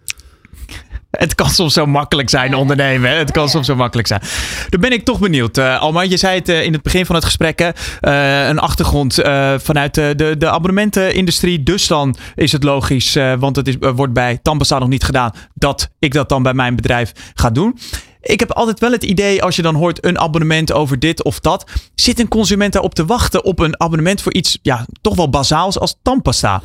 Het 1.10 1.34
kan 1.34 1.50
soms 1.50 1.74
zo 1.74 1.86
makkelijk 1.86 2.30
zijn 2.30 2.54
ondernemen. 2.54 3.10
Hè? 3.10 3.16
Het 3.16 3.30
kan 3.30 3.48
soms 3.48 3.66
zo 3.66 3.74
makkelijk 3.76 4.08
zijn. 4.08 4.20
Dan 4.68 4.80
ben 4.80 4.92
ik 4.92 5.04
toch 5.04 5.18
benieuwd. 5.18 5.58
Uh, 5.58 5.80
Alma, 5.80 6.02
je 6.02 6.16
zei 6.16 6.38
het 6.38 6.48
uh, 6.48 6.62
in 6.62 6.72
het 6.72 6.82
begin 6.82 7.06
van 7.06 7.14
het 7.14 7.24
gesprek. 7.24 7.60
Uh, 7.60 8.48
een 8.48 8.58
achtergrond 8.58 9.14
vanuit 9.56 9.94
de, 9.94 10.12
de, 10.16 10.34
de 10.38 10.50
abonnementenindustrie. 10.50 11.62
Dus 11.62 11.86
dan 11.86 12.16
is 12.34 12.52
het 12.52 12.62
logisch, 12.62 13.18
want 13.38 13.56
het 13.56 13.68
is, 13.68 13.76
wordt 13.78 14.12
bij 14.12 14.38
Tandpasta 14.42 14.78
nog 14.78 14.88
niet 14.88 15.04
gedaan, 15.04 15.32
dat 15.54 15.90
ik 15.98 16.12
dat 16.12 16.28
dan 16.28 16.42
bij 16.42 16.54
mijn 16.54 16.76
bedrijf 16.76 17.12
ga 17.34 17.50
doen. 17.50 17.78
Ik 18.20 18.40
heb 18.40 18.52
altijd 18.52 18.80
wel 18.80 18.92
het 18.92 19.04
idee, 19.04 19.42
als 19.42 19.56
je 19.56 19.62
dan 19.62 19.74
hoort 19.74 20.04
een 20.04 20.18
abonnement 20.18 20.72
over 20.72 20.98
dit 20.98 21.22
of 21.22 21.40
dat. 21.40 21.70
Zit 21.94 22.20
een 22.20 22.28
consument 22.28 22.72
daarop 22.72 22.94
te 22.94 23.04
wachten 23.04 23.44
op 23.44 23.58
een 23.58 23.80
abonnement 23.80 24.22
voor 24.22 24.32
iets 24.34 24.58
ja, 24.62 24.86
toch 25.00 25.16
wel 25.16 25.30
bazaals 25.30 25.78
als 25.78 25.96
tandpasta? 26.02 26.62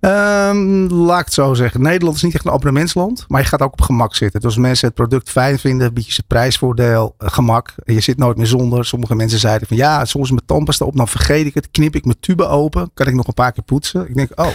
Um, 0.00 0.86
laat 0.92 1.18
ik 1.18 1.24
het 1.24 1.34
zo 1.34 1.54
zeggen. 1.54 1.82
Nederland 1.82 2.16
is 2.16 2.22
niet 2.22 2.34
echt 2.34 2.44
een 2.44 2.50
abonnementsland, 2.50 3.24
maar 3.28 3.40
je 3.40 3.46
gaat 3.46 3.60
ook 3.60 3.72
op 3.72 3.80
gemak 3.80 4.14
zitten. 4.14 4.40
Dus 4.40 4.48
als 4.48 4.58
mensen 4.58 4.86
het 4.86 4.96
product 4.96 5.30
fijn 5.30 5.58
vinden, 5.58 5.94
bied 5.94 6.06
je 6.06 6.12
ze 6.12 6.22
prijsvoordeel, 6.26 7.14
gemak. 7.18 7.74
Je 7.84 8.00
zit 8.00 8.18
nooit 8.18 8.36
meer 8.36 8.46
zonder. 8.46 8.84
Sommige 8.84 9.14
mensen 9.14 9.38
zeiden 9.38 9.68
van 9.68 9.76
ja, 9.76 10.04
soms 10.04 10.30
met 10.30 10.46
tandpasta 10.46 10.84
op, 10.84 10.96
dan 10.96 11.08
vergeet 11.08 11.46
ik 11.46 11.54
het. 11.54 11.70
Knip 11.70 11.94
ik 11.94 12.04
mijn 12.04 12.20
tube 12.20 12.46
open, 12.46 12.90
kan 12.94 13.06
ik 13.06 13.14
nog 13.14 13.26
een 13.26 13.34
paar 13.34 13.52
keer 13.52 13.64
poetsen. 13.64 14.08
Ik 14.08 14.14
denk, 14.14 14.30
oh, 14.34 14.48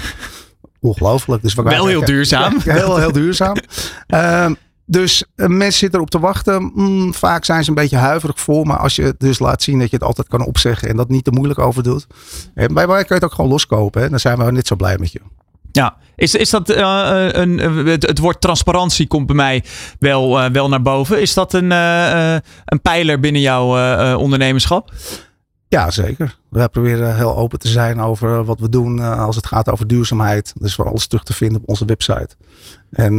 ongelooflijk. 0.80 1.42
Dus 1.42 1.54
Wel 1.54 1.86
heel 1.86 2.06
duurzaam. 2.06 2.58
Ja, 2.64 2.74
heel, 2.74 2.98
heel 2.98 3.12
duurzaam. 3.12 3.58
um, 4.08 4.58
dus 4.86 5.24
uh, 5.36 5.48
mensen 5.48 5.80
zitten 5.80 6.00
erop 6.00 6.10
te 6.10 6.20
wachten. 6.20 6.72
Mm, 6.74 7.14
vaak 7.14 7.46
zijn 7.46 7.64
ze 7.64 7.70
een 7.70 7.76
beetje 7.76 7.98
huiverig 7.98 8.40
voor. 8.40 8.66
Maar 8.66 8.78
als 8.78 8.96
je 8.96 9.16
dus 9.18 9.40
laat 9.40 9.64
zien 9.64 9.80
dat 9.80 9.90
je 9.90 9.96
het 9.96 10.06
altijd 10.06 10.28
kan 10.28 10.46
opzeggen. 10.46 10.90
En 10.90 10.96
dat 10.96 11.10
niet 11.10 11.24
te 11.24 11.32
moeilijk 11.32 11.60
over 11.60 11.84
doet. 11.84 12.08
En 12.54 12.74
bij 12.74 12.88
mij 12.88 12.96
kan 12.96 13.06
je 13.08 13.14
het 13.14 13.24
ook 13.24 13.34
gewoon 13.34 13.52
loskopen. 13.52 14.10
Dan 14.10 14.20
zijn 14.20 14.38
we 14.38 14.52
net 14.52 14.68
zo 14.68 14.76
blij 14.76 14.98
met 14.98 15.12
je. 15.12 15.20
Ja, 15.72 15.96
is, 16.16 16.36
is 16.36 16.50
dat 16.50 16.70
uh, 16.70 17.28
een, 17.32 17.58
het, 17.88 18.20
woord 18.20 18.42
transparantie 18.42 19.08
komt 19.08 19.26
bij 19.26 19.36
mij 19.36 19.64
wel, 20.00 20.52
wel 20.52 20.70
naar 20.70 20.82
boven. 20.82 21.22
Is 21.22 21.34
dat 21.34 21.54
een, 21.54 21.72
een 21.72 22.82
pijler 22.82 23.20
binnen 23.20 23.42
jouw 23.42 24.16
ondernemerschap? 24.18 24.92
Ja, 25.68 25.92
zeker. 25.92 26.38
We 26.50 26.70
proberen 26.70 27.16
heel 27.16 27.38
open 27.38 27.60
te 27.60 27.68
zijn 27.68 28.02
over 28.02 28.46
wat 28.46 28.60
we 28.60 28.70
doen 28.70 29.00
als 29.00 29.36
het 29.36 29.46
gaat 29.46 29.70
over 29.70 29.88
duurzaamheid. 29.88 30.54
Dus 30.60 30.76
voor 30.76 30.90
alles 30.90 31.08
terug 31.08 31.24
te 31.24 31.34
vinden 31.34 31.62
op 31.62 31.70
onze 31.70 31.86
website. 31.86 32.30
En 32.90 33.14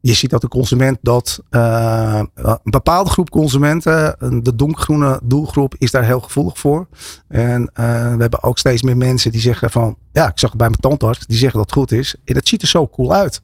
je 0.00 0.14
ziet 0.14 0.30
dat 0.30 0.40
de 0.40 0.48
consument 0.48 0.98
dat 1.02 1.42
een 1.50 2.60
bepaalde 2.62 3.10
groep 3.10 3.30
consumenten, 3.30 4.16
de 4.42 4.54
donkergroene 4.54 5.20
doelgroep, 5.22 5.74
is 5.78 5.90
daar 5.90 6.04
heel 6.04 6.20
gevoelig 6.20 6.58
voor. 6.58 6.86
En 7.28 7.70
we 7.74 8.16
hebben 8.18 8.42
ook 8.42 8.58
steeds 8.58 8.82
meer 8.82 8.96
mensen 8.96 9.32
die 9.32 9.40
zeggen 9.40 9.70
van, 9.70 9.96
ja, 10.12 10.28
ik 10.28 10.38
zag 10.38 10.50
het 10.50 10.58
bij 10.58 10.68
mijn 10.68 10.80
tandarts, 10.80 11.26
die 11.26 11.38
zeggen 11.38 11.58
dat 11.58 11.70
het 11.70 11.78
goed 11.78 11.92
is. 11.92 12.16
En 12.24 12.34
het 12.34 12.48
ziet 12.48 12.62
er 12.62 12.68
zo 12.68 12.88
cool 12.88 13.14
uit. 13.14 13.42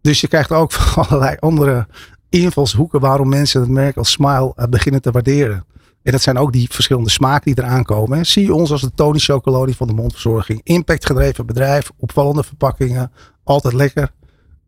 Dus 0.00 0.20
je 0.20 0.28
krijgt 0.28 0.50
ook 0.52 0.72
allerlei 1.08 1.36
andere 1.40 1.86
invalshoeken 2.28 3.00
waarom 3.00 3.28
mensen 3.28 3.60
het 3.60 3.70
merk 3.70 3.96
als 3.96 4.10
Smile 4.10 4.54
beginnen 4.70 5.02
te 5.02 5.10
waarderen. 5.10 5.64
En 6.02 6.12
dat 6.12 6.22
zijn 6.22 6.38
ook 6.38 6.52
die 6.52 6.68
verschillende 6.70 7.10
smaken 7.10 7.54
die 7.54 7.64
eraan 7.64 7.84
komen. 7.84 8.26
Zie 8.26 8.44
je 8.44 8.54
ons 8.54 8.72
als 8.72 8.80
de 8.80 8.94
Tony 8.94 9.18
Chocoloni 9.18 9.74
van 9.74 9.86
de 9.86 9.92
mondverzorging. 9.92 10.60
Impactgedreven 10.62 11.46
bedrijf, 11.46 11.90
opvallende 11.96 12.42
verpakkingen, 12.42 13.12
altijd 13.44 13.74
lekker. 13.74 14.12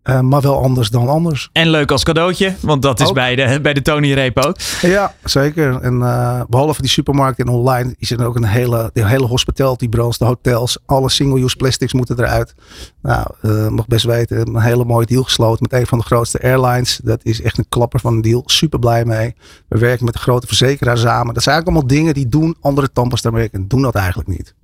Uh, 0.04 0.20
maar 0.20 0.40
wel 0.40 0.62
anders 0.62 0.90
dan 0.90 1.08
anders. 1.08 1.48
En 1.52 1.68
leuk 1.68 1.90
als 1.90 2.04
cadeautje, 2.04 2.54
want 2.60 2.82
dat 2.82 3.00
is 3.00 3.08
ook. 3.08 3.14
bij 3.14 3.36
de, 3.36 3.60
bij 3.60 3.74
de 3.74 3.82
Tony 3.82 4.12
Reep 4.12 4.38
ook. 4.38 4.56
Ja, 4.80 5.14
zeker. 5.24 5.80
En 5.80 5.94
uh, 5.94 6.42
behalve 6.48 6.80
die 6.80 6.90
supermarkt 6.90 7.38
en 7.38 7.48
online 7.48 7.94
is 7.98 8.10
er 8.10 8.26
ook 8.26 8.36
een 8.36 8.44
hele, 8.44 8.90
de 8.92 9.06
hele 9.06 9.26
hospitality 9.26 9.88
branche, 9.88 10.18
de 10.18 10.24
hotels. 10.24 10.78
Alle 10.86 11.10
single-use 11.10 11.56
plastics 11.56 11.92
moeten 11.92 12.18
eruit. 12.18 12.54
Nou, 13.02 13.26
uh, 13.42 13.68
mag 13.68 13.86
best 13.86 14.04
weten, 14.04 14.48
een 14.48 14.60
hele 14.60 14.84
mooie 14.84 15.06
deal 15.06 15.22
gesloten 15.22 15.66
met 15.70 15.80
een 15.80 15.86
van 15.86 15.98
de 15.98 16.04
grootste 16.04 16.42
airlines. 16.42 17.00
Dat 17.04 17.20
is 17.22 17.42
echt 17.42 17.58
een 17.58 17.68
klapper 17.68 18.00
van 18.00 18.14
een 18.14 18.22
deal. 18.22 18.42
Super 18.46 18.78
blij 18.78 19.04
mee. 19.04 19.34
We 19.68 19.78
werken 19.78 20.04
met 20.04 20.14
een 20.14 20.20
grote 20.20 20.46
verzekeraar 20.46 20.98
samen. 20.98 21.34
Dat 21.34 21.42
zijn 21.42 21.54
eigenlijk 21.54 21.66
allemaal 21.66 21.98
dingen 21.98 22.14
die 22.14 22.28
doen 22.28 22.56
andere 22.60 22.92
tandpasta-merken 22.92 23.68
doen 23.68 23.82
dat 23.82 23.94
eigenlijk 23.94 24.28
niet. 24.28 24.54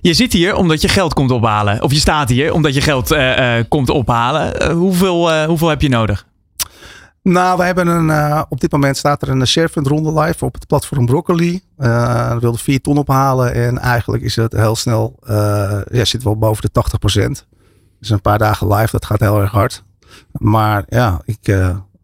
Je 0.00 0.14
zit 0.14 0.32
hier 0.32 0.54
omdat 0.54 0.80
je 0.80 0.88
geld 0.88 1.14
komt 1.14 1.30
ophalen. 1.30 1.82
Of 1.82 1.92
je 1.92 1.98
staat 1.98 2.28
hier 2.28 2.52
omdat 2.52 2.74
je 2.74 2.80
geld 2.80 3.12
uh, 3.12 3.58
uh, 3.58 3.64
komt 3.68 3.90
ophalen. 3.90 4.62
Uh, 4.62 4.68
hoeveel, 4.68 5.44
hoeveel 5.46 5.68
heb 5.68 5.82
je 5.82 5.88
nodig? 5.88 6.26
Nou, 7.22 7.58
we 7.58 7.64
hebben 7.64 7.86
een, 7.86 8.44
op 8.48 8.60
dit 8.60 8.72
moment 8.72 8.96
staat 8.96 9.22
er 9.22 9.28
een 9.28 9.46
ShareFund 9.46 9.86
ronde 9.86 10.20
live 10.20 10.44
op 10.44 10.54
het 10.54 10.66
platform 10.66 11.06
Broccoli. 11.06 11.62
we 11.76 12.36
wilden 12.40 12.60
4 12.60 12.80
ton 12.80 12.98
ophalen 12.98 13.54
en 13.54 13.78
eigenlijk 13.78 14.22
is 14.22 14.36
het 14.36 14.52
heel 14.52 14.76
snel, 14.76 15.18
ja, 15.90 16.04
zit 16.04 16.22
wel 16.22 16.36
boven 16.36 16.70
de 16.72 16.84
80% 17.40 17.46
Dus 17.98 18.10
een 18.10 18.20
paar 18.20 18.38
dagen 18.38 18.74
live, 18.74 18.90
dat 18.90 19.04
gaat 19.04 19.20
heel 19.20 19.40
erg 19.40 19.50
hard. 19.50 19.84
Maar 20.32 20.84
ja, 20.88 21.20
ik 21.24 21.56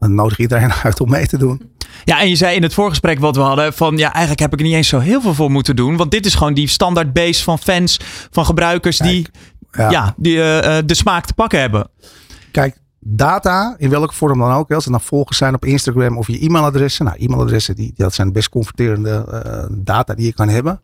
nodig 0.09 0.38
iedereen 0.38 0.73
uit 0.83 1.01
om 1.01 1.11
mee 1.11 1.27
te 1.27 1.38
doen. 1.38 1.71
Ja, 2.05 2.21
en 2.21 2.29
je 2.29 2.37
zei 2.37 2.57
in 2.57 2.62
het 2.62 2.75
voorgesprek 2.75 3.19
wat 3.19 3.37
we 3.37 3.43
hadden 3.43 3.73
van 3.73 3.97
ja, 3.97 4.11
eigenlijk 4.11 4.41
heb 4.41 4.53
ik 4.53 4.59
er 4.59 4.65
niet 4.65 4.75
eens 4.75 4.88
zo 4.88 4.99
heel 4.99 5.21
veel 5.21 5.35
voor 5.35 5.51
moeten 5.51 5.77
doen. 5.77 5.97
Want 5.97 6.11
dit 6.11 6.27
is 6.27 6.35
gewoon 6.35 6.55
die 6.55 6.69
standaard 6.69 7.12
base 7.12 7.43
van 7.43 7.59
fans, 7.59 8.01
van 8.31 8.45
gebruikers 8.45 8.99
die, 8.99 9.27
ja. 9.71 9.91
ja 9.91 10.15
die 10.17 10.37
uh, 10.37 10.77
de 10.87 10.95
smaak 10.95 11.27
te 11.27 11.35
pakken 11.35 11.61
hebben. 11.61 11.88
Kijk, 12.51 12.77
data, 13.01 13.75
in 13.79 13.91
welke 13.91 14.15
vorm 14.15 14.38
dan 14.38 14.53
ook, 14.53 14.73
als 14.73 14.85
het 14.85 14.93
nou 14.93 15.05
volgers 15.07 15.38
zijn 15.38 15.55
op 15.55 15.65
Instagram 15.65 16.19
of 16.19 16.27
je 16.27 16.38
e-mailadressen. 16.38 17.05
Nou, 17.05 17.17
e-mailadressen, 17.19 17.75
die, 17.75 17.93
dat 17.97 18.15
zijn 18.15 18.27
de 18.27 18.33
best 18.33 18.49
converterende 18.49 19.43
uh, 19.47 19.65
data 19.85 20.15
die 20.15 20.27
je 20.27 20.33
kan 20.33 20.49
hebben. 20.49 20.81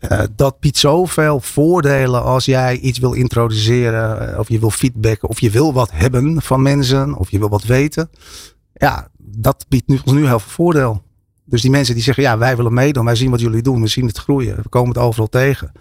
Uh, 0.00 0.20
dat 0.36 0.60
biedt 0.60 0.78
zoveel 0.78 1.40
voordelen 1.40 2.22
als 2.22 2.44
jij 2.44 2.78
iets 2.78 2.98
wil 2.98 3.12
introduceren, 3.12 4.38
of 4.38 4.48
je 4.48 4.58
wil 4.58 4.70
feedbacken, 4.70 5.28
of 5.28 5.40
je 5.40 5.50
wil 5.50 5.72
wat 5.72 5.90
hebben 5.92 6.42
van 6.42 6.62
mensen, 6.62 7.16
of 7.16 7.30
je 7.30 7.38
wil 7.38 7.48
wat 7.48 7.64
weten. 7.64 8.10
Ja, 8.80 9.08
dat 9.18 9.64
biedt 9.68 9.88
nu, 9.88 9.98
ons 10.04 10.12
nu 10.12 10.26
heel 10.26 10.38
veel 10.38 10.50
voordeel. 10.50 11.02
Dus 11.44 11.62
die 11.62 11.70
mensen 11.70 11.94
die 11.94 12.02
zeggen, 12.02 12.22
ja, 12.22 12.38
wij 12.38 12.56
willen 12.56 12.74
meedoen, 12.74 13.04
wij 13.04 13.14
zien 13.14 13.30
wat 13.30 13.40
jullie 13.40 13.62
doen, 13.62 13.80
we 13.80 13.86
zien 13.86 14.06
het 14.06 14.18
groeien, 14.18 14.56
we 14.56 14.68
komen 14.68 14.88
het 14.88 14.98
overal 14.98 15.28
tegen. 15.28 15.72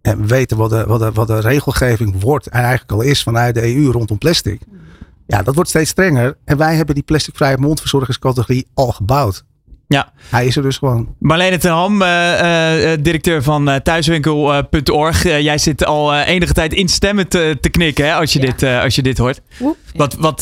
En 0.00 0.20
we 0.20 0.26
weten 0.26 0.56
wat 0.56 0.70
de, 0.70 0.84
wat 0.86 1.00
de, 1.00 1.12
wat 1.12 1.26
de 1.26 1.40
regelgeving 1.40 2.20
wordt 2.20 2.46
en 2.46 2.60
eigenlijk 2.60 2.92
al 2.92 3.00
is 3.00 3.22
vanuit 3.22 3.54
de 3.54 3.74
EU 3.74 3.90
rondom 3.90 4.18
plastic. 4.18 4.60
Ja, 5.26 5.42
dat 5.42 5.54
wordt 5.54 5.70
steeds 5.70 5.90
strenger. 5.90 6.36
En 6.44 6.56
wij 6.56 6.76
hebben 6.76 6.94
die 6.94 7.04
plasticvrije 7.04 7.58
mondverzorgingscategorie 7.58 8.66
al 8.74 8.92
gebouwd. 8.92 9.44
Ja. 9.88 10.12
Hij 10.30 10.46
is 10.46 10.56
er 10.56 10.62
dus 10.62 10.76
gewoon. 10.76 11.14
Marlene 11.18 11.58
ten 11.58 11.70
Ham, 11.70 12.02
uh, 12.02 12.08
uh, 12.08 12.92
directeur 13.00 13.42
van 13.42 13.68
uh, 13.68 13.74
thuiswinkel.org. 13.74 15.22
jij 15.22 15.58
zit 15.58 15.84
al 15.84 16.14
enige 16.14 16.52
tijd 16.52 16.72
in 16.72 16.88
stemmen 16.88 17.28
te, 17.28 17.56
te 17.60 17.68
knikken 17.68 18.04
hè, 18.06 18.14
als, 18.14 18.32
je 18.32 18.40
ja. 18.40 18.46
dit, 18.46 18.62
als 18.82 18.94
je 18.94 19.02
dit 19.02 19.18
hoort. 19.18 19.40
Oep. 19.60 19.76
Wat, 19.94 20.14
wat, 20.14 20.40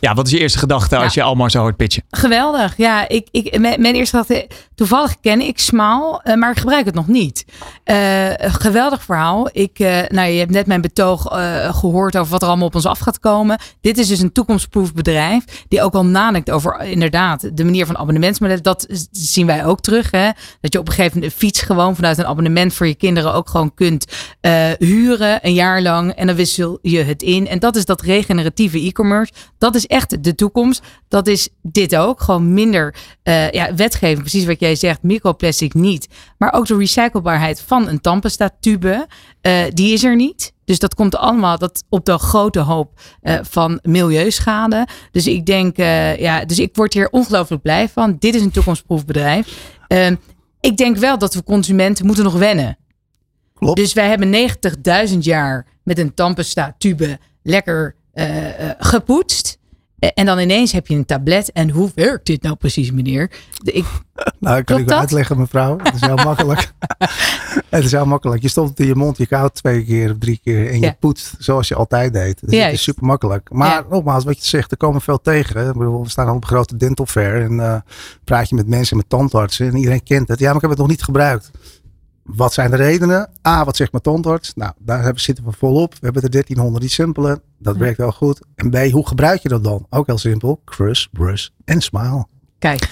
ja, 0.00 0.14
wat 0.14 0.26
is 0.26 0.32
je 0.32 0.38
eerste 0.38 0.58
gedachte 0.58 0.96
als 0.96 1.14
je 1.14 1.22
allemaal 1.22 1.50
zo 1.50 1.60
hoort 1.60 1.76
pitchen? 1.76 2.02
Geweldig. 2.10 2.76
Ja, 2.76 3.08
ik, 3.08 3.28
ik, 3.30 3.58
mijn, 3.58 3.80
mijn 3.80 3.94
eerste 3.94 4.16
gedachte, 4.16 4.48
toevallig 4.74 5.20
ken 5.20 5.40
ik 5.40 5.58
Smaal, 5.58 6.22
maar 6.34 6.50
ik 6.50 6.58
gebruik 6.58 6.84
het 6.84 6.94
nog 6.94 7.06
niet. 7.06 7.44
geweldig 8.38 9.02
verhaal. 9.02 9.48
Ik, 9.52 9.78
nou, 10.08 10.28
je 10.28 10.38
hebt 10.38 10.50
net 10.50 10.66
mijn 10.66 10.80
betoog 10.80 11.22
gehoord 11.80 12.16
over 12.16 12.32
wat 12.32 12.42
er 12.42 12.48
allemaal 12.48 12.66
op 12.66 12.74
ons 12.74 12.86
af 12.86 12.98
gaat 12.98 13.18
komen. 13.18 13.58
Dit 13.80 13.98
is 13.98 14.08
dus 14.08 14.20
een 14.20 14.32
toekomstproof 14.32 14.92
bedrijf 14.94 15.44
die 15.68 15.82
ook 15.82 15.94
al 15.94 16.04
nadenkt 16.04 16.50
over 16.50 16.80
inderdaad 16.80 17.56
de 17.56 17.64
manier 17.64 17.86
van 17.86 17.98
abonnementsmodellen. 17.98 18.62
Dat 18.70 19.08
zien 19.10 19.46
wij 19.46 19.64
ook 19.64 19.80
terug. 19.80 20.10
Hè? 20.10 20.30
Dat 20.60 20.72
je 20.72 20.78
op 20.78 20.88
een 20.88 20.94
gegeven 20.94 21.14
moment 21.14 21.32
een 21.32 21.38
fiets 21.38 21.62
gewoon 21.62 21.94
vanuit 21.94 22.18
een 22.18 22.26
abonnement 22.26 22.74
voor 22.74 22.86
je 22.86 22.94
kinderen 22.94 23.34
ook 23.34 23.48
gewoon 23.48 23.74
kunt 23.74 24.06
uh, 24.40 24.70
huren 24.78 25.38
een 25.42 25.54
jaar 25.54 25.82
lang. 25.82 26.12
En 26.12 26.26
dan 26.26 26.36
wissel 26.36 26.78
je 26.82 27.02
het 27.02 27.22
in. 27.22 27.48
En 27.48 27.58
dat 27.58 27.76
is 27.76 27.84
dat 27.84 28.00
regeneratieve 28.00 28.78
e-commerce. 28.78 29.32
Dat 29.58 29.74
is 29.74 29.86
echt 29.86 30.24
de 30.24 30.34
toekomst. 30.34 30.82
Dat 31.08 31.26
is 31.26 31.48
dit 31.62 31.96
ook. 31.96 32.20
Gewoon 32.20 32.54
minder 32.54 32.94
uh, 33.24 33.50
ja, 33.50 33.74
wetgeving. 33.74 34.20
Precies 34.20 34.44
wat 34.44 34.60
jij 34.60 34.74
zegt. 34.74 35.02
Microplastic 35.02 35.74
niet. 35.74 36.08
Maar 36.38 36.52
ook 36.52 36.66
de 36.66 36.76
recyclebaarheid 36.76 37.62
van 37.66 37.88
een 37.88 38.00
tandpasta 38.00 38.50
tube. 38.60 39.06
Uh, 39.42 39.62
die 39.72 39.92
is 39.92 40.04
er 40.04 40.16
niet. 40.16 40.52
Dus 40.64 40.78
dat 40.78 40.94
komt 40.94 41.16
allemaal 41.16 41.58
dat 41.58 41.84
op 41.88 42.04
de 42.04 42.18
grote 42.18 42.58
hoop 42.58 43.00
uh, 43.22 43.38
van 43.42 43.78
milieuschade. 43.82 44.86
Dus 45.10 45.26
ik 45.26 45.46
denk, 45.46 45.78
uh, 45.78 46.16
ja, 46.16 46.44
dus 46.44 46.58
ik 46.58 46.76
word 46.76 46.94
hier 46.94 47.10
ongelooflijk 47.10 47.62
blij 47.62 47.88
van. 47.88 48.16
Dit 48.18 48.34
is 48.34 48.42
een 48.42 48.50
toekomstproef 48.50 49.04
bedrijf. 49.04 49.78
Uh, 49.88 50.10
ik 50.60 50.76
denk 50.76 50.96
wel 50.96 51.18
dat 51.18 51.34
we 51.34 51.42
consumenten 51.42 52.06
moeten 52.06 52.24
nog 52.24 52.34
wennen. 52.34 52.78
Klopt. 53.54 53.76
Dus 53.76 53.92
wij 53.92 54.08
hebben 54.08 54.50
90.000 55.08 55.18
jaar 55.18 55.66
met 55.82 55.98
een 55.98 56.14
tandpasta 56.14 56.74
tube 56.78 57.18
lekker 57.42 57.94
gepoetst. 58.78 59.58
En 60.00 60.26
dan 60.26 60.38
ineens 60.38 60.72
heb 60.72 60.86
je 60.86 60.94
een 60.94 61.04
tablet. 61.04 61.52
En 61.52 61.70
hoe 61.70 61.90
werkt 61.94 62.26
dit 62.26 62.42
nou 62.42 62.56
precies, 62.56 62.90
meneer? 62.90 63.30
Ik, 63.62 63.84
nou, 64.40 64.58
ik 64.58 64.64
kan 64.64 64.78
ik 64.78 64.88
wel 64.88 64.98
uitleggen, 64.98 65.38
mevrouw. 65.38 65.78
Het 65.82 65.94
is 65.94 66.00
heel 66.00 66.16
makkelijk. 66.30 66.72
het 67.68 67.84
is 67.84 67.92
heel 67.92 68.06
makkelijk. 68.06 68.42
Je 68.42 68.48
stopt 68.48 68.68
het 68.68 68.80
in 68.80 68.86
je 68.86 68.94
mond, 68.94 69.16
je 69.16 69.26
koudt 69.26 69.54
twee 69.54 69.84
keer 69.84 70.10
of 70.10 70.18
drie 70.18 70.40
keer. 70.44 70.70
En 70.70 70.80
je 70.80 70.96
poetst 71.00 71.34
zoals 71.38 71.68
je 71.68 71.74
altijd 71.74 72.12
deed. 72.12 72.40
Dus 72.40 72.58
het 72.64 72.72
is 72.72 72.82
super 72.82 73.04
makkelijk. 73.04 73.48
Maar 73.52 73.84
nogmaals, 73.90 74.24
wat 74.24 74.38
je 74.38 74.48
zegt, 74.48 74.70
er 74.70 74.76
komen 74.76 75.00
veel 75.00 75.20
tegen. 75.20 75.78
We 75.78 76.08
staan 76.08 76.28
al 76.28 76.34
op 76.34 76.42
een 76.42 76.48
grote 76.48 76.76
dental 76.76 77.06
fair. 77.06 77.42
En 77.42 77.52
uh, 77.52 77.76
praat 78.24 78.48
je 78.48 78.54
met 78.54 78.68
mensen, 78.68 78.96
met 78.96 79.08
tandartsen. 79.08 79.66
En 79.66 79.76
iedereen 79.76 80.02
kent 80.02 80.28
het. 80.28 80.38
Ja, 80.38 80.46
maar 80.46 80.54
ik 80.54 80.60
heb 80.60 80.70
het 80.70 80.78
nog 80.78 80.88
niet 80.88 81.02
gebruikt. 81.02 81.50
Wat 82.34 82.52
zijn 82.52 82.70
de 82.70 82.76
redenen? 82.76 83.30
A, 83.48 83.64
wat 83.64 83.76
zegt 83.76 83.92
mijn 83.92 84.02
tandarts? 84.02 84.54
Nou, 84.54 84.72
daar 84.78 85.12
zitten 85.14 85.44
we 85.44 85.52
volop. 85.52 85.92
We 85.92 85.98
hebben 86.00 86.22
de 86.22 86.28
1300 86.28 86.82
die 86.82 86.92
simpele. 86.92 87.42
Dat 87.58 87.76
werkt 87.76 87.98
wel 87.98 88.12
goed. 88.12 88.40
En 88.54 88.70
B, 88.70 88.76
hoe 88.76 89.06
gebruik 89.06 89.42
je 89.42 89.48
dat 89.48 89.64
dan? 89.64 89.86
Ook 89.90 90.06
heel 90.06 90.18
simpel. 90.18 90.60
Crush, 90.64 91.06
brush 91.12 91.48
en 91.64 91.80
smile. 91.80 92.26
Kijk. 92.58 92.88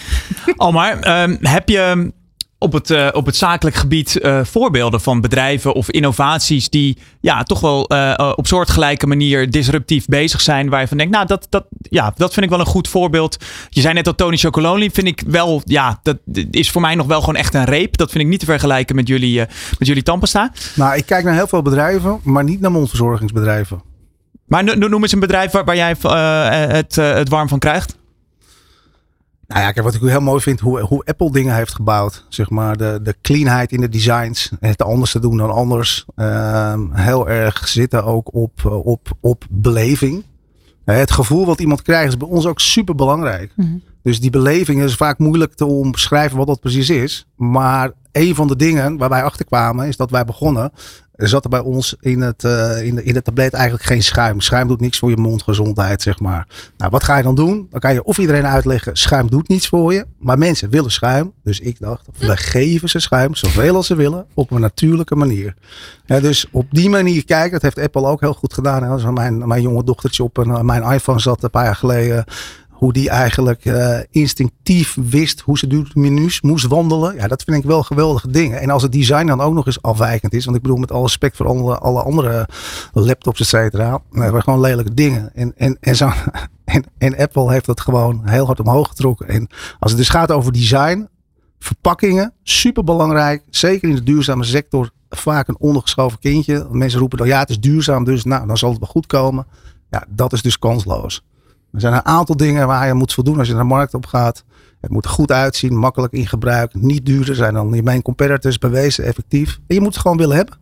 Almar, 0.57 1.23
um, 1.23 1.39
heb 1.41 1.69
je 1.69 2.13
op 2.59 2.73
het, 2.73 2.91
uh, 2.91 3.09
op 3.13 3.27
het 3.27 3.37
zakelijk 3.37 3.77
gebied 3.77 4.19
uh, 4.23 4.45
voorbeelden 4.45 5.01
van 5.01 5.21
bedrijven 5.21 5.73
of 5.73 5.91
innovaties 5.91 6.69
die 6.69 6.99
ja, 7.21 7.43
toch 7.43 7.61
wel 7.61 7.93
uh, 7.93 8.33
op 8.37 8.47
soortgelijke 8.47 9.07
manier 9.07 9.51
disruptief 9.51 10.07
bezig 10.07 10.41
zijn. 10.41 10.69
Waar 10.69 10.81
je 10.81 10.89
van 10.89 10.97
denkt, 10.97 11.13
nou, 11.13 11.27
dat, 11.27 11.47
dat, 11.49 11.67
ja, 11.81 12.13
dat 12.17 12.33
vind 12.33 12.45
ik 12.45 12.51
wel 12.51 12.61
een 12.61 12.67
goed 12.67 12.89
voorbeeld. 12.89 13.37
Je 13.69 13.81
zei 13.81 13.95
net 13.95 14.07
al 14.07 14.15
Tony 14.15 14.37
Chocolonely, 14.37 14.91
vind 14.91 15.07
ik 15.07 15.23
wel, 15.27 15.63
ja, 15.65 16.01
dat 16.03 16.17
is 16.51 16.71
voor 16.71 16.81
mij 16.81 16.95
nog 16.95 17.07
wel 17.07 17.21
gewoon 17.21 17.37
echt 17.37 17.55
een 17.55 17.65
reep. 17.65 17.97
Dat 17.97 18.11
vind 18.11 18.25
ik 18.25 18.31
niet 18.31 18.41
te 18.41 18.47
vergelijken 18.47 18.97
met 18.97 19.09
jullie, 19.09 19.39
met 19.79 19.89
jullie 19.89 20.03
tandpasta. 20.03 20.53
Nou, 20.75 20.97
ik 20.97 21.07
kijk 21.07 21.25
naar 21.25 21.35
heel 21.35 21.47
veel 21.47 21.63
bedrijven, 21.63 22.21
maar 22.23 22.45
niet 22.45 22.61
naar 22.61 22.71
mondverzorgingsbedrijven. 22.71 23.83
Maar 24.47 24.79
noem 24.79 25.03
eens 25.03 25.13
een 25.13 25.21
bedrijf 25.21 25.51
waar, 25.51 25.65
waar 25.65 25.77
jij 25.77 25.97
het, 26.69 26.97
het 26.97 27.29
warm 27.29 27.49
van 27.49 27.59
krijgt. 27.59 27.98
Nou 29.49 29.61
ja, 29.61 29.73
kijk, 29.73 29.85
wat 29.85 29.95
ik 29.95 30.01
heel 30.01 30.21
mooi 30.21 30.41
vind, 30.41 30.61
hoe, 30.61 30.81
hoe 30.81 31.05
Apple 31.05 31.33
dingen 31.33 31.55
heeft 31.55 31.75
gebouwd. 31.75 32.25
Zeg 32.29 32.51
maar, 32.51 32.77
de, 32.77 33.01
de 33.03 33.15
cleanheid 33.23 33.73
in 33.73 33.81
de 33.81 33.89
designs. 33.89 34.51
Het 34.61 34.83
anders 34.83 35.11
te 35.13 35.19
doen 35.19 35.37
dan 35.37 35.51
anders. 35.51 36.05
Uh, 36.17 36.75
heel 36.93 37.29
erg 37.29 37.69
zitten 37.69 38.05
ook 38.05 38.35
op, 38.35 38.65
op, 38.85 39.09
op 39.21 39.45
beleving. 39.51 40.25
Het 40.85 41.11
gevoel 41.11 41.47
wat 41.47 41.61
iemand 41.61 41.83
krijgt 41.83 42.09
is 42.09 42.17
bij 42.17 42.29
ons 42.29 42.47
ook 42.47 42.61
super 42.61 42.95
belangrijk. 42.95 43.53
Mhm. 43.57 43.77
Dus 44.03 44.21
die 44.21 44.31
beleving 44.31 44.83
is 44.83 44.95
vaak 44.95 45.19
moeilijk 45.19 45.55
te 45.55 45.67
omschrijven 45.67 46.39
wat 46.39 46.47
dat 46.47 46.61
precies 46.61 46.91
is. 46.91 47.27
Maar 47.37 47.93
een 48.13 48.35
van 48.35 48.49
de 48.49 48.57
dingen 48.57 48.97
waar 48.97 49.09
wij 49.09 49.23
achter 49.23 49.45
kwamen 49.45 49.87
is 49.87 49.97
dat 49.97 50.11
wij 50.11 50.25
begonnen 50.25 50.73
er 51.19 51.29
zat 51.29 51.45
er 51.45 51.51
bij 51.51 51.61
ons 51.61 51.97
in 52.01 52.21
het, 52.21 52.45
uh, 52.45 52.83
in, 52.83 52.95
de, 52.95 53.03
in 53.03 53.15
het 53.15 53.25
tablet 53.25 53.53
eigenlijk 53.53 53.85
geen 53.85 54.03
schuim. 54.03 54.41
Schuim 54.41 54.69
doet 54.69 54.81
niks 54.81 54.99
voor 54.99 55.11
je 55.11 55.17
mondgezondheid, 55.17 56.03
zeg 56.03 56.21
maar. 56.21 56.47
Nou, 56.77 56.91
wat 56.91 57.05
ga 57.05 57.17
je 57.17 57.23
dan 57.23 57.35
doen? 57.35 57.67
Dan 57.71 57.81
kan 57.81 57.93
je 57.93 58.05
of 58.05 58.19
iedereen 58.19 58.47
uitleggen, 58.47 58.97
schuim 58.97 59.31
doet 59.31 59.49
niets 59.49 59.69
voor 59.69 59.93
je. 59.93 60.07
Maar 60.19 60.39
mensen 60.39 60.71
willen 60.71 60.91
schuim. 60.91 61.33
Dus 61.43 61.61
ik 61.61 61.77
dacht, 61.81 62.07
we 62.19 62.37
geven 62.37 62.89
ze 62.89 62.99
schuim, 62.99 63.35
zoveel 63.35 63.75
als 63.75 63.87
ze 63.87 63.95
willen, 63.95 64.27
op 64.35 64.51
een 64.51 64.61
natuurlijke 64.61 65.15
manier. 65.15 65.55
Ja, 66.07 66.21
dus 66.21 66.47
op 66.51 66.67
die 66.71 66.89
manier 66.89 67.25
kijken, 67.25 67.51
dat 67.51 67.63
heeft 67.63 67.79
Apple 67.79 68.07
ook 68.07 68.21
heel 68.21 68.35
goed 68.35 68.55
gedaan. 68.55 68.97
Dus 68.97 69.05
mijn, 69.11 69.49
mijn 69.49 69.63
jonge 69.63 69.85
dochtertje 69.85 70.23
op 70.23 70.37
een, 70.37 70.67
mijn 70.67 70.83
iPhone 70.83 71.21
zat 71.21 71.43
een 71.43 71.51
paar 71.51 71.65
jaar 71.65 71.77
geleden 71.77 72.25
hoe 72.79 72.93
die 72.93 73.11
eigenlijk 73.11 73.65
uh, 73.65 73.99
instinctief 74.11 74.97
wist 75.11 75.41
hoe 75.41 75.59
ze 75.59 75.67
door 75.67 75.91
menus 75.95 76.41
moest 76.41 76.67
wandelen. 76.67 77.15
Ja, 77.15 77.29
dat 77.29 77.43
vind 77.43 77.57
ik 77.57 77.65
wel 77.65 77.83
geweldige 77.83 78.31
dingen. 78.31 78.61
En 78.61 78.71
als 78.71 78.83
het 78.83 78.93
design 78.93 79.27
dan 79.27 79.41
ook 79.41 79.55
nog 79.55 79.67
eens 79.67 79.83
afwijkend 79.83 80.35
is. 80.35 80.45
Want 80.45 80.57
ik 80.57 80.63
bedoel 80.63 80.79
met 80.79 80.93
alle 80.93 81.03
respect 81.03 81.37
voor 81.37 81.47
alle, 81.79 82.03
andere 82.03 82.49
laptops, 82.93 83.41
et 83.41 83.47
cetera. 83.47 84.03
Waren 84.11 84.43
gewoon 84.43 84.61
lelijke 84.61 84.95
dingen. 84.95 85.35
En, 85.35 85.53
en, 85.57 85.77
en, 85.81 85.97
zo, 85.97 86.11
en, 86.65 86.85
en 86.99 87.17
Apple 87.17 87.53
heeft 87.53 87.67
dat 87.67 87.81
gewoon 87.81 88.23
heel 88.25 88.47
hard 88.47 88.61
omhoog 88.61 88.89
getrokken. 88.89 89.29
En 89.29 89.49
als 89.79 89.91
het 89.91 90.01
dus 90.01 90.09
gaat 90.09 90.33
over 90.33 90.53
design, 90.53 91.09
verpakkingen, 91.59 92.33
super 92.43 92.85
belangrijk. 92.85 93.43
Zeker 93.51 93.89
in 93.89 93.95
de 93.95 94.03
duurzame 94.03 94.45
sector 94.45 94.91
vaak 95.09 95.49
een 95.49 95.59
ondergeschoven 95.59 96.19
kindje. 96.19 96.67
Mensen 96.71 97.01
roepen 97.01 97.19
dan 97.19 97.27
ja, 97.27 97.39
het 97.39 97.51
is 97.51 97.61
duurzaam, 97.61 98.05
dus 98.05 98.25
nou, 98.25 98.47
dan 98.47 98.57
zal 98.57 98.71
het 98.71 98.79
wel 98.79 98.89
goed 98.89 99.07
komen. 99.07 99.47
Ja, 99.91 100.05
dat 100.09 100.33
is 100.33 100.43
dus 100.43 100.59
kansloos. 100.59 101.23
Er 101.73 101.81
zijn 101.81 101.93
een 101.93 102.07
aantal 102.07 102.37
dingen 102.37 102.67
waar 102.67 102.87
je 102.87 102.95
moet 102.95 103.13
voldoen 103.13 103.39
als 103.39 103.47
je 103.47 103.53
naar 103.53 103.63
de 103.63 103.69
markt 103.69 103.95
op 103.95 104.07
gaat. 104.07 104.45
Het 104.81 104.91
moet 104.91 105.05
er 105.05 105.11
goed 105.11 105.33
uitzien, 105.33 105.77
makkelijk 105.77 106.13
in 106.13 106.27
gebruik, 106.27 106.75
niet 106.75 107.07
duurder 107.07 107.35
zijn 107.35 107.55
dan 107.55 107.83
main 107.85 108.03
competitors, 108.03 108.59
bewezen, 108.59 109.05
effectief. 109.05 109.59
En 109.67 109.75
je 109.75 109.81
moet 109.81 109.93
het 109.93 110.03
gewoon 110.03 110.17
willen 110.17 110.37
hebben. 110.37 110.55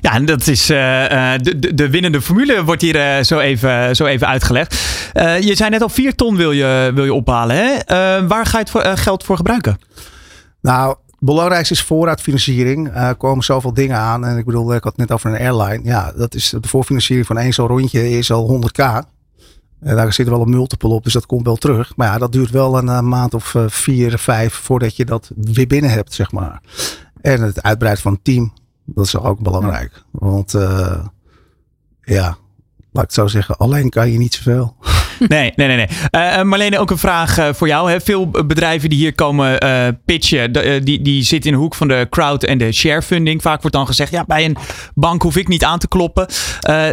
Ja, 0.00 0.12
en 0.12 0.24
dat 0.24 0.46
is 0.46 0.70
uh, 0.70 0.78
de, 1.36 1.58
de, 1.58 1.74
de, 1.74 1.90
winnende 1.90 2.20
formule 2.20 2.64
wordt 2.64 2.82
hier 2.82 2.96
uh, 2.96 3.22
zo, 3.22 3.38
even, 3.38 3.96
zo 3.96 4.06
even 4.06 4.26
uitgelegd. 4.26 4.74
Uh, 5.14 5.40
je 5.40 5.54
zei 5.54 5.70
net 5.70 5.82
al 5.82 5.88
4 5.88 6.14
ton 6.14 6.36
wil 6.36 6.52
je, 6.52 6.90
wil 6.94 7.04
je 7.04 7.14
ophalen. 7.14 7.56
Hè? 7.56 7.76
waar 8.26 8.46
ga 8.46 8.58
je 8.58 8.64
het 8.64 8.70
voor, 8.70 8.82
geld 8.82 9.24
voor 9.24 9.36
gebruiken? 9.36 9.78
Nou, 10.60 10.88
het 11.06 11.16
belangrijkste 11.18 11.74
is 11.74 11.82
voorraadfinanciering. 11.82 12.90
Er 12.94 13.14
komen 13.14 13.44
zoveel 13.44 13.74
dingen 13.74 13.96
aan. 13.96 14.24
En 14.24 14.36
ik 14.36 14.44
bedoel, 14.44 14.74
ik 14.74 14.82
had 14.82 14.92
het 14.96 15.08
net 15.08 15.12
over 15.12 15.30
een 15.30 15.40
airline. 15.40 15.84
Ja, 15.84 16.12
dat 16.16 16.34
is 16.34 16.54
de 16.60 16.68
voorfinanciering 16.68 17.26
van 17.26 17.38
één 17.38 17.52
zo'n 17.52 17.66
rondje 17.66 18.10
is 18.10 18.30
al 18.30 18.60
100k. 18.62 18.82
Uh, 19.82 19.94
daar 19.94 20.12
zit 20.12 20.28
wel 20.28 20.40
een 20.40 20.50
multiple 20.50 20.88
op, 20.88 21.04
dus 21.04 21.12
dat 21.12 21.26
komt 21.26 21.46
wel 21.46 21.56
terug. 21.56 21.96
Maar 21.96 22.08
ja, 22.08 22.18
dat 22.18 22.32
duurt 22.32 22.50
wel 22.50 22.78
een, 22.78 22.88
eh, 22.88 23.00
maand 23.00 23.34
of 23.34 23.54
uh, 23.54 23.64
vier, 23.68 24.18
vijf 24.18 24.54
voordat 24.54 24.96
je 24.96 25.04
dat 25.04 25.30
weer 25.36 25.66
binnen 25.66 25.90
hebt, 25.90 26.14
zeg 26.14 26.32
maar. 26.32 26.60
En 27.20 27.42
het 27.42 27.62
uitbreiden 27.62 28.02
van 28.02 28.12
het 28.12 28.24
team, 28.24 28.52
dat 28.84 29.04
is 29.04 29.16
ook 29.16 29.40
belangrijk. 29.40 30.02
Want 30.10 30.52
ja, 32.00 32.36
laat 32.92 33.04
ik 33.04 33.10
het 33.10 33.12
zo 33.12 33.26
zeggen, 33.26 33.56
alleen 33.56 33.88
kan 33.88 34.10
je 34.10 34.18
niet 34.18 34.34
zoveel. 34.34 34.76
Nee, 35.28 35.52
nee, 35.56 35.66
nee. 35.66 35.76
nee. 35.76 35.88
Uh, 36.10 36.42
Marlene, 36.42 36.78
ook 36.78 36.90
een 36.90 36.98
vraag 36.98 37.38
uh, 37.38 37.48
voor 37.52 37.66
jou. 37.66 37.90
Hè. 37.90 38.00
Veel 38.00 38.30
bedrijven 38.30 38.88
die 38.88 38.98
hier 38.98 39.14
komen 39.14 39.58
pitchen, 40.04 40.52
die, 40.84 41.02
die 41.02 41.22
zitten 41.22 41.50
in 41.50 41.56
de 41.56 41.62
hoek 41.62 41.74
van 41.74 41.88
de 41.88 42.06
crowd 42.10 42.44
en 42.44 42.58
de 42.58 42.72
sharefunding. 42.72 43.42
Vaak 43.42 43.60
wordt 43.60 43.76
dan 43.76 43.86
gezegd, 43.86 44.10
ja, 44.10 44.24
bij 44.26 44.44
een 44.44 44.56
bank 44.94 45.22
hoef 45.22 45.36
ik 45.36 45.48
niet 45.48 45.64
aan 45.64 45.78
te 45.78 45.88
kloppen. 45.88 46.26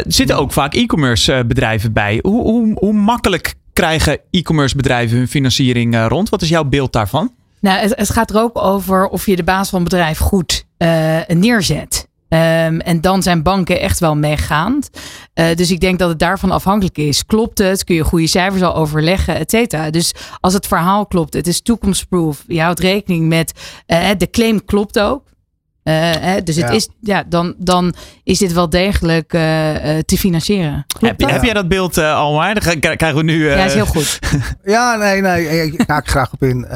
zitten 0.06 0.36
ook 0.36 0.52
vaak 0.52 0.74
e-commerce 0.74 1.44
bedrijven 1.46 1.92
bij. 1.92 2.18
Hoe, 2.22 2.42
hoe, 2.42 2.76
hoe 2.78 2.92
makkelijk 2.92 3.54
krijgen 3.72 4.18
e-commerce 4.30 4.76
bedrijven 4.76 5.16
hun 5.16 5.28
financiering 5.28 6.06
rond? 6.08 6.28
Wat 6.28 6.42
is 6.42 6.48
jouw 6.48 6.64
beeld 6.64 6.92
daarvan? 6.92 7.32
Nou, 7.60 7.78
het, 7.78 8.10
gaat 8.10 8.30
er 8.30 8.40
ook 8.40 8.58
over 8.58 9.08
of 9.08 9.26
je 9.26 9.36
de 9.36 9.44
baas 9.44 9.68
van 9.68 9.80
het 9.80 9.88
bedrijf 9.88 10.18
goed 10.18 10.66
neerzet. 11.26 12.08
Um, 12.28 12.80
en 12.80 13.00
dan 13.00 13.22
zijn 13.22 13.42
banken 13.42 13.80
echt 13.80 13.98
wel 13.98 14.16
meegaand. 14.16 14.90
Uh, 15.34 15.54
dus 15.54 15.70
ik 15.70 15.80
denk 15.80 15.98
dat 15.98 16.08
het 16.08 16.18
daarvan 16.18 16.50
afhankelijk 16.50 16.98
is. 16.98 17.26
Klopt 17.26 17.58
het? 17.58 17.84
Kun 17.84 17.94
je 17.94 18.04
goede 18.04 18.26
cijfers 18.26 18.62
al 18.62 18.74
overleggen, 18.74 19.36
et 19.36 19.50
cetera. 19.50 19.90
Dus 19.90 20.14
als 20.40 20.52
het 20.52 20.66
verhaal 20.66 21.06
klopt, 21.06 21.34
het 21.34 21.46
is 21.46 21.60
toekomstproof. 21.60 22.44
Je 22.46 22.60
houdt 22.60 22.80
rekening 22.80 23.28
met 23.28 23.52
uh, 23.86 24.08
de 24.18 24.30
claim 24.30 24.64
klopt 24.64 24.98
ook. 24.98 25.24
Uh, 25.84 26.14
dus 26.44 26.56
het 26.56 26.70
is, 26.70 26.88
ja, 27.00 27.24
dan, 27.28 27.54
dan 27.58 27.94
is 28.24 28.38
dit 28.38 28.52
wel 28.52 28.70
degelijk 28.70 29.28
te 30.04 30.16
financieren. 30.18 30.86
Heb, 31.00 31.20
heb, 31.20 31.42
jij 31.42 31.54
dat 31.54 31.68
beeld 31.68 31.98
uh, 31.98 32.16
al 32.16 32.34
maar? 32.34 32.54
Dan 32.54 32.78
krijgen 32.78 33.14
we 33.14 33.22
nu. 33.22 33.48
Ja, 33.48 33.64
is 33.64 33.74
heel 33.74 33.86
goed. 33.86 34.18
ja, 34.64 34.96
nee, 34.96 35.20
nee. 35.20 35.72
Ik 35.72 35.82
ga 35.86 35.98
ik 35.98 36.08
graag 36.08 36.32
op 36.32 36.42
in. 36.42 36.66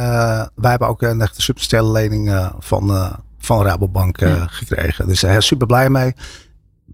wij 0.54 0.70
hebben 0.70 0.88
ook 0.88 1.02
een 1.02 1.20
echte 1.20 1.42
substantiële 1.42 1.92
lening 1.92 2.50
van 2.58 3.18
van 3.40 3.62
Rabobank 3.62 4.20
uh, 4.20 4.42
gekregen. 4.46 5.06
Dus 5.06 5.20
hij 5.22 5.36
is 5.36 5.46
super 5.46 5.66
blij 5.66 5.90
mee. 5.90 6.14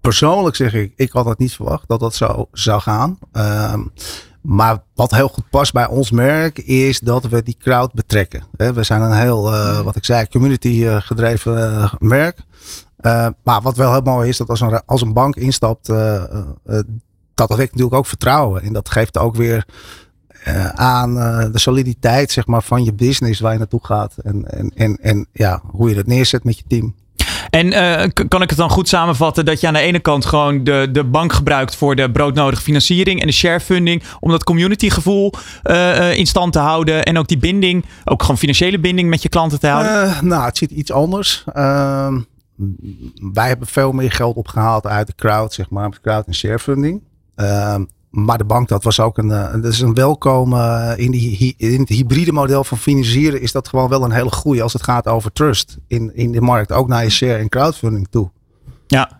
Persoonlijk 0.01 0.55
zeg 0.55 0.73
ik, 0.73 0.93
ik 0.95 1.11
had 1.11 1.25
het 1.25 1.37
niet 1.37 1.53
verwacht 1.53 1.87
dat 1.87 1.99
dat 1.99 2.15
zo 2.15 2.47
zou 2.51 2.81
gaan. 2.81 3.17
Ehm, 3.31 3.83
maar 4.41 4.83
wat 4.95 5.11
heel 5.11 5.27
goed 5.27 5.49
past 5.49 5.73
bij 5.73 5.87
ons 5.87 6.11
merk 6.11 6.57
is 6.57 6.99
dat 6.99 7.25
we 7.25 7.43
die 7.43 7.57
crowd 7.59 7.93
betrekken. 7.93 8.43
We 8.51 8.83
zijn 8.83 9.01
een 9.01 9.17
heel, 9.17 9.53
uh, 9.53 9.79
wat 9.79 9.95
ik 9.95 10.05
zei, 10.05 10.27
community 10.27 10.67
uh, 10.67 11.01
gedreven 11.01 11.89
merk. 11.99 12.39
maar 13.43 13.61
wat 13.61 13.75
wel 13.75 13.91
heel 13.91 14.01
mooi 14.01 14.29
is, 14.29 14.37
dat 14.37 14.49
als 14.49 14.61
een, 14.61 14.81
als 14.85 15.01
een 15.01 15.13
bank 15.13 15.35
instapt, 15.35 15.87
dat 17.33 17.55
wekt 17.55 17.71
natuurlijk 17.71 17.93
ook 17.93 18.05
vertrouwen. 18.05 18.61
En 18.61 18.73
dat 18.73 18.89
geeft 18.89 19.17
ook 19.17 19.35
weer 19.35 19.65
uh, 20.47 20.67
aan 20.69 21.17
uh, 21.17 21.45
de 21.51 21.59
soliditeit 21.59 22.31
zeg 22.31 22.47
maar, 22.47 22.63
van 22.63 22.83
je 22.83 22.93
business 22.93 23.39
waar 23.39 23.51
je 23.51 23.57
naartoe 23.57 23.85
gaat. 23.85 24.15
En, 24.23 24.45
en, 24.45 24.71
en, 24.75 24.97
en 25.01 25.27
ja, 25.33 25.61
hoe 25.65 25.89
je 25.89 25.95
dat 25.95 26.07
neerzet 26.07 26.43
met 26.43 26.57
je 26.57 26.63
team. 26.67 26.95
En 27.49 27.67
uh, 27.67 28.25
kan 28.27 28.41
ik 28.41 28.49
het 28.49 28.57
dan 28.57 28.69
goed 28.69 28.87
samenvatten 28.87 29.45
dat 29.45 29.59
je 29.59 29.67
aan 29.67 29.73
de 29.73 29.79
ene 29.79 29.99
kant 29.99 30.25
gewoon 30.25 30.63
de, 30.63 30.87
de 30.91 31.03
bank 31.03 31.33
gebruikt 31.33 31.75
voor 31.75 31.95
de 31.95 32.11
broodnodige 32.11 32.61
financiering 32.61 33.21
en 33.21 33.27
de 33.27 33.33
sharefunding 33.33 34.03
om 34.19 34.31
dat 34.31 34.43
communitygevoel 34.43 35.33
uh, 35.63 36.17
in 36.17 36.25
stand 36.25 36.53
te 36.53 36.59
houden 36.59 37.03
en 37.03 37.17
ook 37.17 37.27
die 37.27 37.37
binding, 37.37 37.85
ook 38.05 38.21
gewoon 38.21 38.37
financiële 38.37 38.79
binding 38.79 39.09
met 39.09 39.21
je 39.21 39.29
klanten 39.29 39.59
te 39.59 39.67
houden? 39.67 40.27
nou, 40.27 40.45
het 40.45 40.57
ziet 40.57 40.71
iets 40.71 40.91
anders. 40.91 41.43
Ehm, 41.53 42.19
wij 43.33 43.47
hebben 43.47 43.67
veel 43.67 43.91
meer 43.91 44.11
geld 44.11 44.35
opgehaald 44.35 44.87
uit 44.87 45.07
de 45.07 45.15
crowd, 45.15 45.53
zeg 45.53 45.69
maar, 45.69 45.89
met 45.89 46.01
crowd 46.01 46.25
en 46.27 46.35
sharefunding. 46.35 47.01
Maar 48.09 48.37
de 48.37 48.45
bank, 48.45 48.67
dat 48.67 48.83
was 48.83 48.99
ook 48.99 49.17
een, 49.17 49.31
eh, 49.31 49.53
dat 49.53 49.65
is 49.65 49.79
een 49.79 49.93
welkom 49.93 50.53
uh, 50.53 50.93
in, 50.95 51.11
die, 51.11 51.55
in 51.57 51.79
het 51.79 51.89
hybride 51.89 52.31
model 52.31 52.63
van 52.63 52.77
financieren 52.77 53.41
is 53.41 53.51
dat 53.51 53.67
gewoon 53.67 53.89
wel 53.89 54.03
een 54.03 54.11
hele 54.11 54.31
goede 54.31 54.61
als 54.61 54.73
het 54.73 54.83
gaat 54.83 55.07
over 55.07 55.31
trust 55.31 55.77
in, 55.87 56.15
in 56.15 56.31
de 56.31 56.41
markt. 56.41 56.71
Ook 56.71 56.87
naar 56.87 57.03
je 57.03 57.09
share 57.09 57.37
en 57.37 57.49
crowdfunding 57.49 58.07
toe. 58.09 58.29
Ja. 58.87 59.19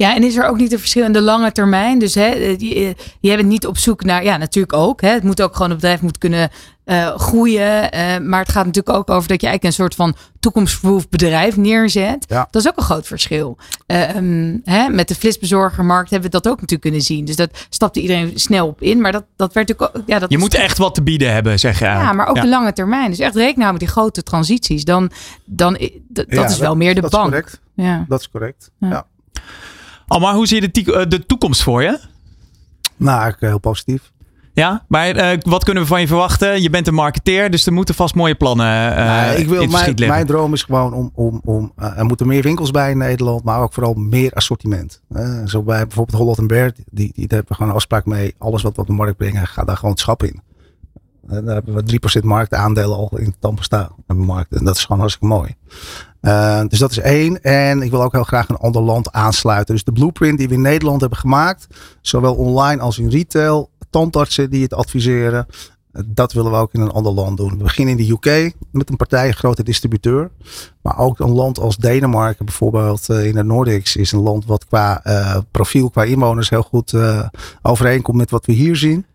Ja, 0.00 0.14
en 0.14 0.24
is 0.24 0.36
er 0.36 0.46
ook 0.46 0.56
niet 0.56 0.72
een 0.72 0.78
verschil 0.78 1.04
in 1.04 1.12
de 1.12 1.20
lange 1.20 1.52
termijn? 1.52 1.98
Dus 1.98 2.14
hè, 2.14 2.26
je, 2.26 2.94
je 3.20 3.36
bent 3.36 3.48
niet 3.48 3.66
op 3.66 3.78
zoek 3.78 4.04
naar, 4.04 4.24
ja, 4.24 4.36
natuurlijk 4.36 4.72
ook. 4.72 5.00
Hè, 5.00 5.08
het 5.08 5.22
moet 5.22 5.42
ook 5.42 5.52
gewoon, 5.52 5.70
een 5.70 5.76
bedrijf 5.76 6.00
moet 6.00 6.18
kunnen 6.18 6.50
uh, 6.84 7.16
groeien. 7.16 7.94
Uh, 7.94 8.18
maar 8.18 8.40
het 8.40 8.48
gaat 8.48 8.66
natuurlijk 8.66 8.96
ook 8.96 9.10
over 9.10 9.28
dat 9.28 9.40
je 9.40 9.46
eigenlijk 9.46 9.64
een 9.64 9.72
soort 9.72 9.94
van 9.94 10.14
toekomstproof 10.40 11.08
bedrijf 11.08 11.56
neerzet. 11.56 12.24
Ja. 12.28 12.48
Dat 12.50 12.62
is 12.62 12.68
ook 12.68 12.76
een 12.76 12.82
groot 12.82 13.06
verschil. 13.06 13.58
Uh, 13.86 14.16
um, 14.16 14.60
hè, 14.64 14.88
met 14.88 15.08
de 15.08 15.14
flitsbezorgermarkt 15.14 16.10
hebben 16.10 16.30
we 16.30 16.40
dat 16.40 16.48
ook 16.52 16.60
natuurlijk 16.60 16.82
kunnen 16.82 17.00
zien. 17.00 17.24
Dus 17.24 17.36
dat 17.36 17.66
stapte 17.68 18.00
iedereen 18.00 18.32
snel 18.34 18.66
op 18.66 18.82
in. 18.82 19.00
Maar 19.00 19.12
dat, 19.12 19.24
dat 19.36 19.52
werd 19.52 19.68
natuurlijk 19.68 19.96
ook. 19.96 20.02
Ja, 20.06 20.18
dat 20.18 20.30
je 20.30 20.38
moet 20.38 20.54
echt 20.54 20.78
wat 20.78 20.94
te 20.94 21.02
bieden 21.02 21.32
hebben, 21.32 21.58
zeg 21.58 21.78
je. 21.78 21.84
Ja, 21.84 22.12
maar 22.12 22.26
ook 22.26 22.36
ja. 22.36 22.42
de 22.42 22.48
lange 22.48 22.72
termijn. 22.72 23.10
Dus 23.10 23.18
echt 23.18 23.34
rekenen 23.34 23.58
nou 23.58 23.70
met 23.70 23.80
die 23.80 23.90
grote 23.90 24.22
transities. 24.22 24.84
Dan, 24.84 25.10
dan 25.44 25.78
dat 26.08 26.26
ja, 26.28 26.44
is 26.44 26.58
wel 26.58 26.76
meer 26.76 26.94
de 26.94 27.00
dat 27.00 27.10
bank. 27.10 27.24
Is 27.24 27.30
correct. 27.30 27.60
Ja. 27.74 28.04
Dat 28.08 28.20
is 28.20 28.30
correct. 28.30 28.70
Ja. 28.78 29.06
Almar, 30.10 30.34
hoe 30.34 30.46
zie 30.46 30.60
je 30.60 30.70
de, 30.70 31.06
de 31.06 31.26
toekomst 31.26 31.62
voor 31.62 31.82
je? 31.82 31.98
Nou, 32.96 33.20
eigenlijk 33.20 33.52
heel 33.52 33.58
positief. 33.58 34.12
Ja, 34.52 34.84
maar 34.88 35.16
uh, 35.16 35.38
wat 35.40 35.64
kunnen 35.64 35.82
we 35.82 35.88
van 35.88 36.00
je 36.00 36.06
verwachten? 36.06 36.62
Je 36.62 36.70
bent 36.70 36.86
een 36.86 36.94
marketeer, 36.94 37.50
dus 37.50 37.66
er 37.66 37.72
moeten 37.72 37.94
vast 37.94 38.14
mooie 38.14 38.34
plannen 38.34 38.90
uh, 38.90 38.96
nou, 38.96 39.36
ik 39.36 39.48
wil, 39.48 39.66
mijn, 39.96 40.26
droom 40.26 40.52
is 40.52 40.62
gewoon 40.62 40.92
om, 40.92 41.10
om, 41.14 41.40
om 41.44 41.72
uh, 41.78 41.98
er 41.98 42.04
moeten 42.04 42.26
meer 42.26 42.42
winkels 42.42 42.70
bij 42.70 42.90
in 42.90 42.98
Nederland, 42.98 43.44
maar 43.44 43.60
ook 43.60 43.72
vooral 43.72 43.94
meer 43.94 44.32
assortiment. 44.32 45.00
zo 45.44 45.62
bij 45.62 45.86
bijvoorbeeld 45.86 46.18
Holland 46.18 46.46
Bert, 46.46 46.76
die, 46.76 46.86
die, 46.90 47.12
die 47.14 47.26
hebben 47.28 47.48
we 47.48 47.54
gewoon 47.54 47.70
een 47.70 47.76
afspraak 47.76 48.06
mee. 48.06 48.34
Alles 48.38 48.62
wat 48.62 48.74
we 48.74 48.80
op 48.80 48.86
de 48.86 48.92
markt 48.92 49.16
brengen, 49.16 49.46
gaat 49.46 49.66
daar 49.66 49.76
gewoon 49.76 49.90
het 49.90 50.00
schap 50.00 50.22
in. 50.22 50.40
daar 51.26 51.54
hebben 51.54 51.74
we 51.74 52.00
3% 52.20 52.24
marktaandelen 52.24 52.96
al 52.96 53.10
in 53.16 53.34
Tampesta 53.38 53.90
markt. 54.06 54.52
En 54.52 54.64
dat 54.64 54.76
is 54.76 54.84
gewoon 54.84 55.00
hartstikke 55.00 55.34
mooi. 55.34 55.54
Uh, 56.22 56.62
dus 56.68 56.78
dat 56.78 56.90
is 56.90 56.98
één. 56.98 57.42
En 57.42 57.82
ik 57.82 57.90
wil 57.90 58.02
ook 58.02 58.12
heel 58.12 58.22
graag 58.22 58.48
een 58.48 58.56
ander 58.56 58.82
land 58.82 59.12
aansluiten. 59.12 59.74
Dus 59.74 59.84
de 59.84 59.92
blueprint 59.92 60.38
die 60.38 60.48
we 60.48 60.54
in 60.54 60.60
Nederland 60.60 61.00
hebben 61.00 61.18
gemaakt, 61.18 61.66
zowel 62.00 62.34
online 62.34 62.80
als 62.80 62.98
in 62.98 63.08
retail, 63.08 63.70
tandartsen 63.90 64.50
die 64.50 64.62
het 64.62 64.74
adviseren, 64.74 65.46
dat 66.06 66.32
willen 66.32 66.50
we 66.50 66.56
ook 66.56 66.72
in 66.72 66.80
een 66.80 66.90
ander 66.90 67.12
land 67.12 67.36
doen. 67.36 67.50
We 67.50 67.62
beginnen 67.62 67.98
in 67.98 68.06
de 68.06 68.12
UK 68.12 68.52
met 68.72 68.90
een 68.90 68.96
partij, 68.96 69.28
een 69.28 69.34
grote 69.34 69.62
distributeur. 69.62 70.30
Maar 70.82 70.98
ook 70.98 71.18
een 71.18 71.30
land 71.30 71.58
als 71.58 71.76
Denemarken 71.76 72.44
bijvoorbeeld 72.44 73.08
uh, 73.10 73.26
in 73.26 73.34
de 73.34 73.44
Nordics 73.44 73.96
is 73.96 74.12
een 74.12 74.20
land 74.20 74.46
wat 74.46 74.66
qua 74.66 75.00
uh, 75.06 75.36
profiel, 75.50 75.90
qua 75.90 76.04
inwoners 76.04 76.50
heel 76.50 76.62
goed 76.62 76.94
overeenkomt 77.62 78.16
met 78.16 78.30
wat 78.30 78.46
we 78.46 78.52
hier 78.52 78.76
zien. 78.76 79.06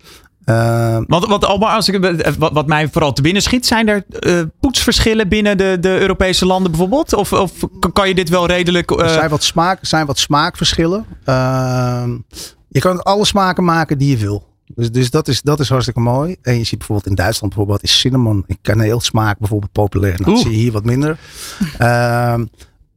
Uh, 0.46 0.98
want, 1.08 1.26
want 1.26 1.46
Almar, 1.46 1.76
als 1.76 1.90
ik, 1.90 2.22
wat, 2.38 2.52
wat 2.52 2.68
mij 2.68 2.88
vooral 2.88 3.14
te 3.14 3.22
binnen 3.22 3.42
schiet, 3.42 3.66
zijn 3.66 3.88
er 3.88 4.04
uh, 4.20 4.42
poetsverschillen 4.60 5.28
binnen 5.28 5.58
de, 5.58 5.78
de 5.80 6.00
Europese 6.00 6.46
landen 6.46 6.72
bijvoorbeeld? 6.72 7.14
Of, 7.14 7.34
of 7.34 7.52
kan 7.94 8.08
je 8.08 8.16
dit 8.16 8.30
wel 8.30 8.48
redelijk. 8.48 8.92
Uh... 8.92 9.00
Er 9.00 9.10
zijn 9.10 9.30
wat, 9.30 9.44
smaak, 9.44 9.80
zijn 9.82 10.06
wat 10.06 10.20
smaakverschillen. 10.20 11.06
je 12.68 12.80
kan 12.80 13.04
alle 13.04 13.26
smaken 13.26 13.64
maken 13.64 13.98
die 13.98 14.10
je 14.10 14.18
wil. 14.18 14.54
Dus, 14.76 14.92
dus 14.92 15.10
dat, 15.10 15.28
is, 15.28 15.42
dat 15.42 15.60
is 15.60 15.70
hartstikke 15.70 16.00
mooi. 16.00 16.36
En 16.42 16.58
je 16.58 16.64
ziet 16.64 16.78
bijvoorbeeld 16.78 17.10
in 17.10 17.16
Duitsland 17.16 17.54
bijvoorbeeld 17.54 17.84
is 17.84 18.00
cinnamon 18.00 18.44
en 18.48 18.58
kaneelsmaak 18.62 19.40
bijvoorbeeld 19.40 19.72
populair. 19.72 20.22
Nou, 20.22 20.32
dat 20.32 20.40
zie 20.40 20.52
je 20.52 20.58
hier 20.58 20.72
wat 20.72 20.86
minder. 20.86 21.18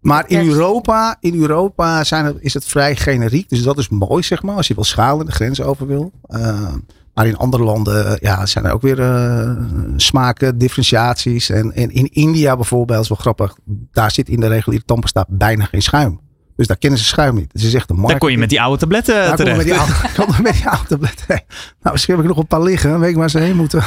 Maar 0.00 0.24
in 0.28 0.48
Europa, 0.48 1.16
in 1.20 1.40
Europa 1.40 2.04
zijn 2.04 2.24
het, 2.24 2.36
is 2.40 2.54
het 2.54 2.64
vrij 2.64 2.96
generiek. 2.96 3.48
Dus 3.48 3.62
dat 3.62 3.78
is 3.78 3.88
mooi, 3.88 4.22
zeg 4.22 4.42
maar. 4.42 4.56
Als 4.56 4.68
je 4.68 4.74
wel 4.74 4.84
schalen 4.84 5.26
de 5.26 5.32
grens 5.32 5.60
over 5.62 5.86
wil. 5.86 6.12
Uh, 6.28 6.74
maar 7.18 7.26
in 7.26 7.36
andere 7.36 7.62
landen 7.62 8.18
ja, 8.20 8.46
zijn 8.46 8.64
er 8.64 8.72
ook 8.72 8.82
weer 8.82 8.98
uh, 8.98 9.50
smaken, 9.96 10.58
differentiaties. 10.58 11.50
En, 11.50 11.72
en 11.72 11.90
in 11.90 12.08
India 12.12 12.56
bijvoorbeeld, 12.56 13.02
is 13.02 13.08
wel 13.08 13.18
grappig. 13.18 13.56
Daar 13.92 14.10
zit 14.10 14.28
in 14.28 14.40
de 14.40 14.46
reguliere 14.46 14.84
tandpasta 14.84 15.24
bijna 15.28 15.64
geen 15.64 15.82
schuim. 15.82 16.20
Dus 16.56 16.66
daar 16.66 16.76
kennen 16.76 16.98
ze 16.98 17.04
schuim 17.04 17.34
niet. 17.34 17.52
Het 17.52 17.62
is 17.62 17.74
echt 17.74 17.90
een 17.90 17.96
markt. 17.96 18.10
Daar 18.10 18.20
kon 18.20 18.30
je 18.30 18.38
met 18.38 18.48
die 18.48 18.60
oude 18.60 18.78
tabletten 18.78 19.14
daar 19.14 19.36
terecht. 19.36 19.56
Met 19.56 19.66
die 19.66 19.74
oude, 19.74 19.92
kon 20.16 20.42
met 20.42 20.52
die 20.52 20.68
oude 20.68 20.86
tabletten. 20.88 21.42
Nou, 21.80 21.92
misschien 21.92 22.14
heb 22.14 22.24
ik 22.24 22.30
nog 22.30 22.38
een 22.38 22.46
paar 22.46 22.62
liggen. 22.62 23.00
Weet 23.00 23.10
ik 23.10 23.16
waar 23.16 23.30
ze 23.30 23.38
heen 23.38 23.56
moeten. 23.56 23.82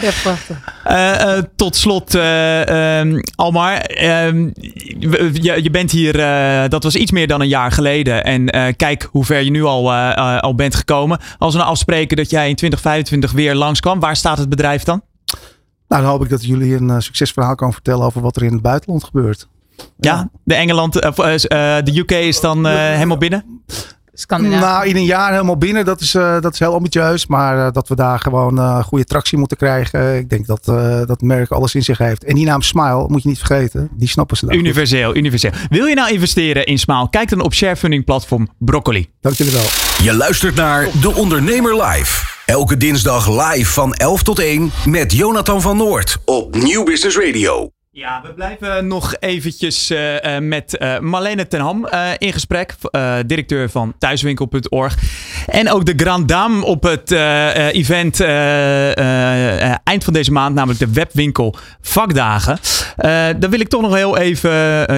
Ja, 0.00 0.10
prachtig. 0.22 0.76
Uh, 0.86 1.36
uh, 1.36 1.42
tot 1.56 1.76
slot, 1.76 2.14
uh, 2.14 2.98
um, 2.98 3.20
Almar. 3.34 3.90
je, 3.94 5.58
je, 5.62 5.70
bent 5.70 5.90
hier, 5.90 6.12
dat 6.68 6.82
was 6.82 6.96
iets 6.96 7.10
meer 7.10 7.26
dan 7.26 7.40
een 7.40 7.48
jaar 7.48 7.72
geleden. 7.72 8.24
En 8.24 8.76
kijk 8.76 9.08
hoe 9.10 9.24
ver 9.24 9.42
je 9.42 9.50
nu 9.50 9.64
al, 9.64 9.92
al 10.40 10.54
bent 10.54 10.74
gekomen. 10.74 11.18
Als 11.38 11.52
we 11.52 11.58
nou 11.58 11.70
afspreken 11.70 12.16
dat 12.16 12.30
jij 12.30 12.48
in 12.48 12.56
2025 12.56 13.32
weer 13.32 13.54
langskwam. 13.54 14.00
Waar 14.00 14.16
staat 14.16 14.38
het 14.38 14.48
bedrijf 14.48 14.82
dan? 14.82 15.02
Nou, 15.88 16.02
dan 16.02 16.10
hoop 16.10 16.22
ik 16.22 16.28
dat 16.28 16.44
jullie 16.44 16.74
een 16.74 17.02
succesverhaal 17.02 17.54
kan 17.54 17.72
vertellen 17.72 18.06
over 18.06 18.20
wat 18.20 18.36
er 18.36 18.42
in 18.42 18.52
het 18.52 18.62
buitenland 18.62 19.04
gebeurt. 19.04 19.48
Ja, 19.98 20.30
de 20.44 20.54
Engeland, 20.54 20.96
uh, 20.96 21.12
de 21.84 21.92
UK 21.94 22.10
is 22.10 22.40
dan 22.40 22.66
uh, 22.66 22.72
helemaal 22.72 23.18
binnen? 23.18 23.62
Nou, 24.26 24.86
in 24.86 24.96
een 24.96 25.04
jaar 25.04 25.32
helemaal 25.32 25.56
binnen, 25.56 25.84
dat 25.84 26.00
is, 26.00 26.14
uh, 26.14 26.40
dat 26.40 26.52
is 26.52 26.58
heel 26.58 26.74
ambitieus. 26.74 27.26
Maar 27.26 27.72
dat 27.72 27.88
we 27.88 27.94
daar 27.94 28.18
gewoon 28.18 28.82
goede 28.84 29.04
tractie 29.04 29.38
moeten 29.38 29.56
krijgen. 29.56 30.16
Ik 30.16 30.28
denk 30.28 30.46
dat 30.46 30.64
dat 31.06 31.20
merk 31.20 31.50
alles 31.50 31.74
in 31.74 31.82
zich 31.82 31.98
heeft. 31.98 32.24
En 32.24 32.34
die 32.34 32.44
naam 32.44 32.62
Smile, 32.62 33.08
moet 33.08 33.22
je 33.22 33.28
niet 33.28 33.38
vergeten, 33.38 33.88
die 33.92 34.08
snappen 34.08 34.36
ze 34.36 34.46
daar. 34.46 34.56
Universeel, 34.56 35.16
universeel. 35.16 35.50
Wil 35.68 35.86
je 35.86 35.94
nou 35.94 36.12
investeren 36.12 36.66
in 36.66 36.78
Smile? 36.78 37.10
Kijk 37.10 37.28
dan 37.28 37.40
op 37.40 37.54
sharefunding 37.54 38.04
platform 38.04 38.48
Broccoli. 38.58 39.08
Dank 39.20 39.36
jullie 39.36 39.52
wel. 39.52 39.66
Je 40.02 40.14
luistert 40.14 40.54
naar 40.54 40.88
De 41.00 41.14
Ondernemer 41.14 41.82
Live. 41.82 42.36
Elke 42.46 42.76
dinsdag 42.76 43.28
live 43.28 43.72
van 43.72 43.94
11 43.94 44.22
tot 44.22 44.38
1 44.38 44.70
met 44.86 45.12
Jonathan 45.12 45.60
van 45.60 45.76
Noord 45.76 46.18
op 46.24 46.56
Nieuw 46.56 46.84
Business 46.84 47.16
Radio. 47.18 47.77
Ja, 47.98 48.20
we 48.22 48.32
blijven 48.34 48.86
nog 48.86 49.14
eventjes 49.20 49.90
uh, 49.90 50.14
uh, 50.14 50.38
met 50.38 50.76
uh, 50.78 50.98
Marlene 50.98 51.46
ten 51.46 51.60
Ham 51.60 51.88
in 52.18 52.32
gesprek. 52.32 52.74
directeur 53.26 53.70
van 53.70 53.94
thuiswinkel.org. 53.98 54.96
En 55.46 55.70
ook 55.70 55.86
de 55.86 55.92
Grand 55.96 56.28
Dame 56.28 56.64
op 56.64 56.82
het 56.82 57.10
event 57.72 58.20
eind 59.84 60.04
van 60.04 60.12
deze 60.12 60.32
maand. 60.32 60.54
Namelijk 60.54 60.78
de 60.78 60.92
webwinkel 60.92 61.54
vakdagen. 61.80 62.58
daar 63.40 63.50
wil 63.50 63.60
ik 63.60 63.68
toch 63.68 63.82
nog 63.82 63.94
heel 63.94 64.16
even... 64.16 64.50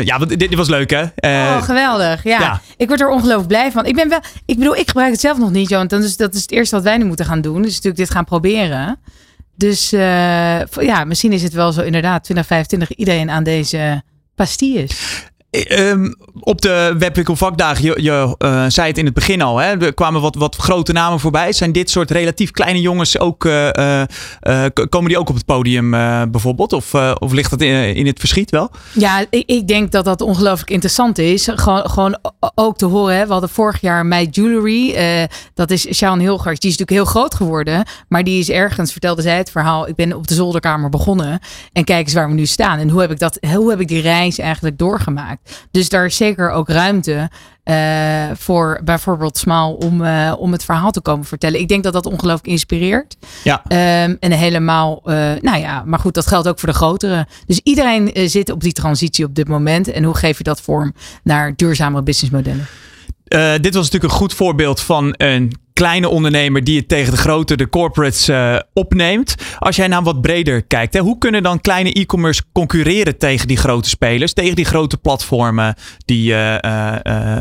ja, 0.04 0.18
want 0.18 0.28
dit, 0.28 0.38
dit, 0.38 0.54
was 0.54 0.68
leuk 0.68 0.90
hè? 0.90 1.02
oh, 1.20 1.62
geweldig. 1.62 2.24
Ja. 2.24 2.40
ja. 2.40 2.60
Ik 2.76 2.88
word 2.88 3.00
er 3.00 3.08
ongelooflijk 3.08 3.48
blij 3.48 3.70
van. 3.70 3.86
Ik 3.86 3.94
ben 3.94 4.08
wel... 4.08 4.20
Ik 4.46 4.58
bedoel, 4.58 4.76
ik 4.76 4.88
gebruik 4.88 5.10
het 5.10 5.20
zelf 5.20 5.38
nog 5.38 5.50
niet. 5.50 5.68
Dus 5.88 6.16
dat 6.16 6.34
is 6.34 6.42
het 6.42 6.50
eerste 6.50 6.74
wat 6.74 6.84
wij 6.84 6.96
nu 6.96 7.04
moeten 7.04 7.26
gaan 7.26 7.40
doen. 7.40 7.62
Dus 7.62 7.70
natuurlijk 7.70 7.96
dit 7.96 8.10
gaan 8.10 8.24
proberen. 8.24 8.98
Dus 9.60 9.92
uh, 9.92 10.66
ja, 10.66 11.04
misschien 11.04 11.32
is 11.32 11.42
het 11.42 11.52
wel 11.52 11.72
zo 11.72 11.82
inderdaad 11.82 12.24
2025 12.24 12.96
iedereen 12.96 13.30
aan 13.30 13.44
deze 13.44 14.02
pastilles. 14.34 15.28
Um, 15.50 16.14
op 16.40 16.60
de 16.60 16.94
webwinkel 16.98 17.36
vakdagen, 17.36 17.84
je, 17.84 18.02
je 18.02 18.36
uh, 18.38 18.64
zei 18.68 18.88
het 18.88 18.98
in 18.98 19.04
het 19.04 19.14
begin 19.14 19.42
al, 19.42 19.58
hè, 19.58 19.84
er 19.84 19.94
kwamen 19.94 20.20
wat, 20.20 20.34
wat 20.34 20.56
grote 20.56 20.92
namen 20.92 21.20
voorbij. 21.20 21.52
Zijn 21.52 21.72
dit 21.72 21.90
soort 21.90 22.10
relatief 22.10 22.50
kleine 22.50 22.80
jongens 22.80 23.18
ook, 23.18 23.44
uh, 23.44 23.68
uh, 23.72 24.64
komen 24.88 25.08
die 25.08 25.18
ook 25.18 25.28
op 25.28 25.34
het 25.34 25.44
podium 25.44 25.90
bijvoorbeeld? 26.30 26.72
Of, 26.72 26.94
of 27.18 27.32
ligt 27.32 27.50
dat 27.50 27.60
in, 27.60 27.94
in, 27.94 28.06
het 28.06 28.18
verschiet 28.18 28.50
wel? 28.50 28.70
Ja, 28.92 29.24
ik, 29.30 29.42
ik 29.46 29.68
denk 29.68 29.92
dat 29.92 30.04
dat 30.04 30.20
ongelooflijk 30.20 30.70
interessant 30.70 31.18
is. 31.18 31.48
Gewoon, 31.54 31.90
gewoon 31.90 32.18
ook 32.54 32.76
te 32.76 32.86
horen. 32.86 33.16
Hè. 33.16 33.26
We 33.26 33.32
hadden 33.32 33.50
vorig 33.50 33.80
jaar 33.80 34.06
My 34.06 34.28
Jewelry. 34.30 35.28
dat 35.54 35.70
is 35.70 35.86
Sjaan 35.94 36.18
Hilgers. 36.18 36.60
Die 36.60 36.70
is 36.70 36.76
natuurlijk 36.78 37.06
heel 37.06 37.20
groot 37.20 37.34
geworden. 37.34 37.84
Maar 38.08 38.24
die 38.24 38.38
is 38.38 38.50
ergens, 38.50 38.92
vertelde 38.92 39.22
zij 39.22 39.36
het 39.36 39.50
verhaal. 39.50 39.88
Ik 39.88 39.94
ben 39.94 40.16
op 40.16 40.26
de 40.26 40.34
zolderkamer 40.34 40.90
begonnen. 40.90 41.40
En 41.72 41.84
kijk 41.84 42.04
eens 42.04 42.14
waar 42.14 42.28
we 42.28 42.34
nu 42.34 42.46
staan. 42.46 42.78
En 42.78 42.88
hoe 42.88 43.00
heb 43.00 43.10
ik, 43.10 43.18
dat, 43.18 43.38
hoe 43.54 43.70
heb 43.70 43.80
ik 43.80 43.88
die 43.88 44.00
reis 44.00 44.38
eigenlijk 44.38 44.78
doorgemaakt? 44.78 45.39
Dus 45.70 45.88
daar 45.88 46.04
is 46.04 46.16
zeker 46.16 46.50
ook 46.50 46.68
ruimte 46.68 47.30
uh, 47.64 48.30
voor 48.34 48.80
bijvoorbeeld 48.84 49.38
Smaal 49.38 49.74
om, 49.74 50.02
uh, 50.02 50.34
om 50.38 50.52
het 50.52 50.64
verhaal 50.64 50.90
te 50.90 51.00
komen 51.00 51.24
vertellen. 51.26 51.60
Ik 51.60 51.68
denk 51.68 51.82
dat 51.82 51.92
dat 51.92 52.06
ongelooflijk 52.06 52.46
inspireert. 52.46 53.16
Ja. 53.44 53.62
Um, 54.04 54.16
en 54.20 54.32
helemaal, 54.32 55.02
uh, 55.04 55.14
nou 55.40 55.58
ja, 55.58 55.82
maar 55.86 55.98
goed, 55.98 56.14
dat 56.14 56.26
geldt 56.26 56.48
ook 56.48 56.58
voor 56.58 56.68
de 56.68 56.74
grotere. 56.74 57.26
Dus 57.46 57.60
iedereen 57.62 58.10
zit 58.30 58.50
op 58.50 58.60
die 58.60 58.72
transitie 58.72 59.24
op 59.24 59.34
dit 59.34 59.48
moment. 59.48 59.88
En 59.88 60.04
hoe 60.04 60.16
geef 60.16 60.38
je 60.38 60.44
dat 60.44 60.60
vorm 60.60 60.94
naar 61.22 61.56
duurzamere 61.56 62.02
businessmodellen? 62.02 62.66
Dit 63.60 63.74
was 63.74 63.84
natuurlijk 63.84 64.12
een 64.12 64.18
goed 64.18 64.34
voorbeeld 64.34 64.80
van 64.80 65.14
een 65.16 65.52
kleine 65.80 66.08
ondernemer 66.08 66.64
die 66.64 66.78
het 66.78 66.88
tegen 66.88 67.12
de 67.12 67.18
grote, 67.18 67.56
de 67.56 67.68
corporates 67.68 68.28
uh, 68.28 68.58
opneemt. 68.72 69.34
Als 69.58 69.76
jij 69.76 69.88
nou 69.88 70.04
wat 70.04 70.20
breder 70.20 70.62
kijkt, 70.62 70.94
hè, 70.94 71.00
hoe 71.00 71.18
kunnen 71.18 71.42
dan 71.42 71.60
kleine 71.60 71.92
e-commerce 71.92 72.42
concurreren 72.52 73.18
tegen 73.18 73.48
die 73.48 73.56
grote 73.56 73.88
spelers, 73.88 74.32
tegen 74.32 74.56
die 74.56 74.64
grote 74.64 74.96
platformen 74.96 75.74
die, 76.04 76.30
uh, 76.30 76.56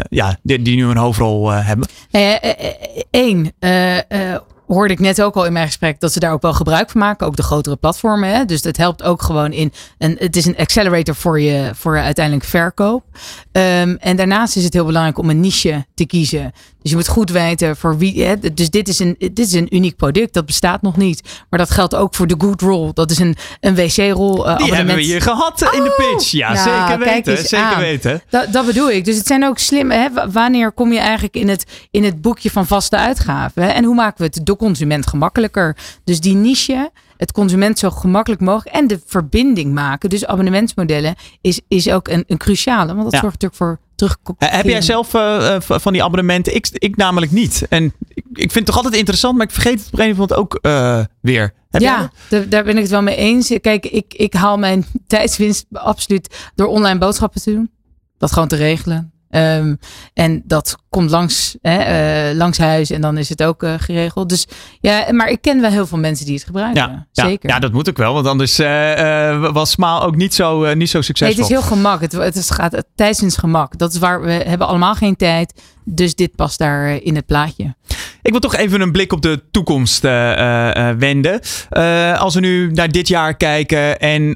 ja, 0.09 0.37
die, 0.41 0.75
nu 0.75 0.85
een 0.85 0.97
hoofdrol 0.97 1.49
hebben? 1.49 1.87
Eén, 3.11 3.53
hoorde 4.75 4.93
ik 4.93 4.99
net 4.99 5.21
ook 5.21 5.35
al 5.35 5.45
in 5.45 5.53
mijn 5.53 5.65
gesprek 5.65 5.99
dat 5.99 6.13
ze 6.13 6.19
daar 6.19 6.31
ook 6.33 6.41
wel 6.41 6.53
gebruik 6.53 6.89
van 6.89 7.01
maken. 7.01 7.27
Ook 7.27 7.35
de 7.35 7.43
grotere 7.43 7.75
platformen. 7.75 8.29
Hè? 8.29 8.45
Dus 8.45 8.61
dat 8.61 8.77
helpt 8.77 9.03
ook 9.03 9.21
gewoon 9.21 9.51
in. 9.51 9.73
Een, 9.97 10.15
het 10.19 10.35
is 10.35 10.45
een 10.45 10.57
accelerator 10.57 11.15
voor 11.15 11.39
je, 11.41 11.71
voor 11.73 11.95
je 11.95 12.01
uiteindelijk 12.01 12.45
verkoop. 12.45 13.03
Um, 13.51 13.95
en 13.97 14.15
daarnaast 14.15 14.55
is 14.55 14.63
het 14.63 14.73
heel 14.73 14.85
belangrijk 14.85 15.17
om 15.17 15.29
een 15.29 15.39
niche 15.39 15.85
te 15.95 16.05
kiezen. 16.05 16.51
Dus 16.81 16.91
je 16.91 16.97
moet 16.97 17.07
goed 17.07 17.29
weten 17.29 17.77
voor 17.77 17.97
wie. 17.97 18.23
Hè? 18.23 18.53
Dus 18.53 18.69
dit 18.69 18.87
is, 18.87 18.99
een, 18.99 19.15
dit 19.19 19.39
is 19.39 19.53
een 19.53 19.75
uniek 19.75 19.95
product. 19.95 20.33
Dat 20.33 20.45
bestaat 20.45 20.81
nog 20.81 20.97
niet. 20.97 21.21
Maar 21.49 21.59
dat 21.59 21.71
geldt 21.71 21.95
ook 21.95 22.15
voor 22.15 22.27
de 22.27 22.35
Good 22.37 22.61
Roll. 22.61 22.91
Dat 22.93 23.11
is 23.11 23.19
een, 23.19 23.35
een 23.59 23.75
wc-rol. 23.75 24.47
Uh, 24.49 24.57
Die 24.57 24.73
hebben 24.73 24.95
we 24.95 25.01
hier 25.01 25.21
gehad 25.21 25.61
in 25.71 25.83
de 25.83 25.89
Oh! 25.89 26.11
pitch. 26.11 26.31
Ja, 26.31 26.53
Nou, 26.53 26.89
zeker 26.89 27.05
weten. 27.05 27.37
Zeker 27.37 27.65
aan. 27.65 27.79
weten. 27.79 28.21
Dat, 28.29 28.53
dat 28.53 28.65
bedoel 28.65 28.91
ik. 28.91 29.05
Dus 29.05 29.17
het 29.17 29.27
zijn 29.27 29.45
ook 29.45 29.57
slim. 29.59 29.91
Hè? 29.91 30.07
Wanneer 30.31 30.71
kom 30.71 30.91
je 30.93 30.99
eigenlijk 30.99 31.35
in 31.35 31.49
het, 31.49 31.65
in 31.91 32.03
het 32.03 32.21
boekje 32.21 32.51
van 32.51 32.67
vaste 32.67 32.97
uitgaven? 32.97 33.63
Hè? 33.63 33.69
En 33.69 33.83
hoe 33.83 33.95
maken 33.95 34.17
we 34.17 34.23
het 34.33 34.45
consument 34.59 35.07
gemakkelijker? 35.07 35.77
Dus 36.03 36.19
die 36.19 36.35
niche, 36.35 36.91
het 37.17 37.31
consument 37.31 37.79
zo 37.79 37.89
gemakkelijk 37.89 38.41
mogelijk 38.41 38.75
en 38.75 38.87
de 38.87 39.01
verbinding 39.05 39.73
maken. 39.73 40.09
Dus 40.09 40.25
abonnementsmodellen 40.25 41.15
is, 41.41 41.61
is 41.67 41.89
ook 41.91 42.07
een, 42.07 42.23
een 42.27 42.37
cruciale. 42.37 42.87
Want 42.93 43.03
dat 43.03 43.11
Ja. 43.13 43.19
zorgt 43.19 43.41
natuurlijk 43.41 43.55
voor 43.55 43.79
terug. 43.95 44.17
Eh, 44.37 44.49
Heb 44.51 44.65
jij 44.65 44.81
zelf 44.81 45.13
eh, 45.13 45.55
eh, 45.55 45.61
van 45.61 45.93
die 45.93 46.03
abonnementen? 46.03 46.55
Ik, 46.55 46.67
ik 46.73 46.95
namelijk 46.95 47.31
niet. 47.31 47.65
En 47.69 47.83
ik, 48.07 48.25
ik 48.33 48.51
vind 48.51 48.53
het 48.53 48.65
toch 48.65 48.75
altijd 48.75 48.95
interessant, 48.95 49.37
maar 49.37 49.45
ik 49.45 49.51
vergeet 49.53 49.79
het 49.79 49.87
op 49.87 49.93
een 49.93 49.99
gegeven 49.99 50.19
moment 50.19 50.39
ook 50.39 50.55
eh, 50.61 51.05
weer. 51.21 51.53
Heb 51.69 51.81
ja, 51.81 52.11
daar 52.29 52.63
ben 52.63 52.75
ik 52.75 52.81
het 52.81 52.89
wel 52.89 53.01
mee 53.01 53.15
eens. 53.15 53.51
Kijk, 53.61 53.85
ik, 53.85 54.13
ik 54.13 54.33
haal 54.33 54.57
mijn 54.57 54.85
tijdswinst 55.07 55.65
absoluut 55.71 56.49
door 56.55 56.67
online 56.67 56.99
boodschappen 56.99 57.41
te 57.41 57.51
doen. 57.51 57.71
Dat 58.17 58.31
gewoon 58.31 58.47
te 58.47 58.55
regelen. 58.55 59.11
Ehm, 59.29 59.75
en 60.13 60.41
dat 60.45 60.77
komt 60.89 61.09
langs, 61.09 61.57
hè, 61.61 61.77
eh, 61.77 62.35
langs 62.35 62.57
huis 62.57 62.89
en 62.89 63.01
dan 63.01 63.17
is 63.17 63.29
het 63.29 63.43
ook 63.43 63.63
eh, 63.63 63.73
geregeld. 63.77 64.29
Dus 64.29 64.47
ja, 64.79 65.05
maar 65.11 65.29
ik 65.29 65.41
ken 65.41 65.61
wel 65.61 65.71
heel 65.71 65.87
veel 65.87 65.97
mensen 65.97 66.25
die 66.25 66.35
het 66.35 66.43
gebruiken. 66.43 66.81
Ja, 66.81 67.07
Zeker. 67.11 67.49
ja, 67.49 67.59
dat 67.59 67.71
moet 67.71 67.89
ook 67.89 67.97
wel, 67.97 68.13
want 68.13 68.27
anders 68.27 68.59
eh, 68.59 69.51
was 69.51 69.69
Smaal 69.69 70.03
ook 70.03 70.15
niet 70.15 70.33
zo, 70.33 70.73
niet 70.73 70.89
zo 70.89 70.97
Nee, 70.97 71.07
succesvol. 71.07 71.35
het 71.35 71.51
is 71.51 71.57
heel 71.57 71.67
gemak. 71.67 72.01
Het, 72.01 72.11
het 72.11 72.35
is, 72.35 72.49
gaat 72.49 72.71
het 72.71 72.85
tijdswinstgemak. 72.95 73.77
Dat 73.77 73.93
is 73.93 73.99
waar 73.99 74.21
we 74.21 74.31
hebben 74.31 74.67
allemaal 74.67 74.95
geen 74.95 75.15
tijd. 75.15 75.53
Dus 75.89 76.15
dit 76.15 76.35
past 76.35 76.57
daar 76.57 76.87
eh, 76.87 77.05
in 77.05 77.15
het 77.15 77.25
plaatje. 77.25 77.75
Ik 78.21 78.31
wil 78.31 78.39
toch 78.39 78.55
even 78.55 78.81
een 78.81 78.91
blik 78.91 79.13
op 79.13 79.21
de 79.21 79.41
toekomst 79.51 80.03
eh, 80.03 80.89
eh, 80.89 80.97
wenden. 80.97 81.41
Als 82.17 82.33
we 82.33 82.39
nu 82.39 82.71
naar 82.71 82.91
dit 82.91 83.07
jaar 83.07 83.37
kijken 83.37 83.99
en 83.99 84.33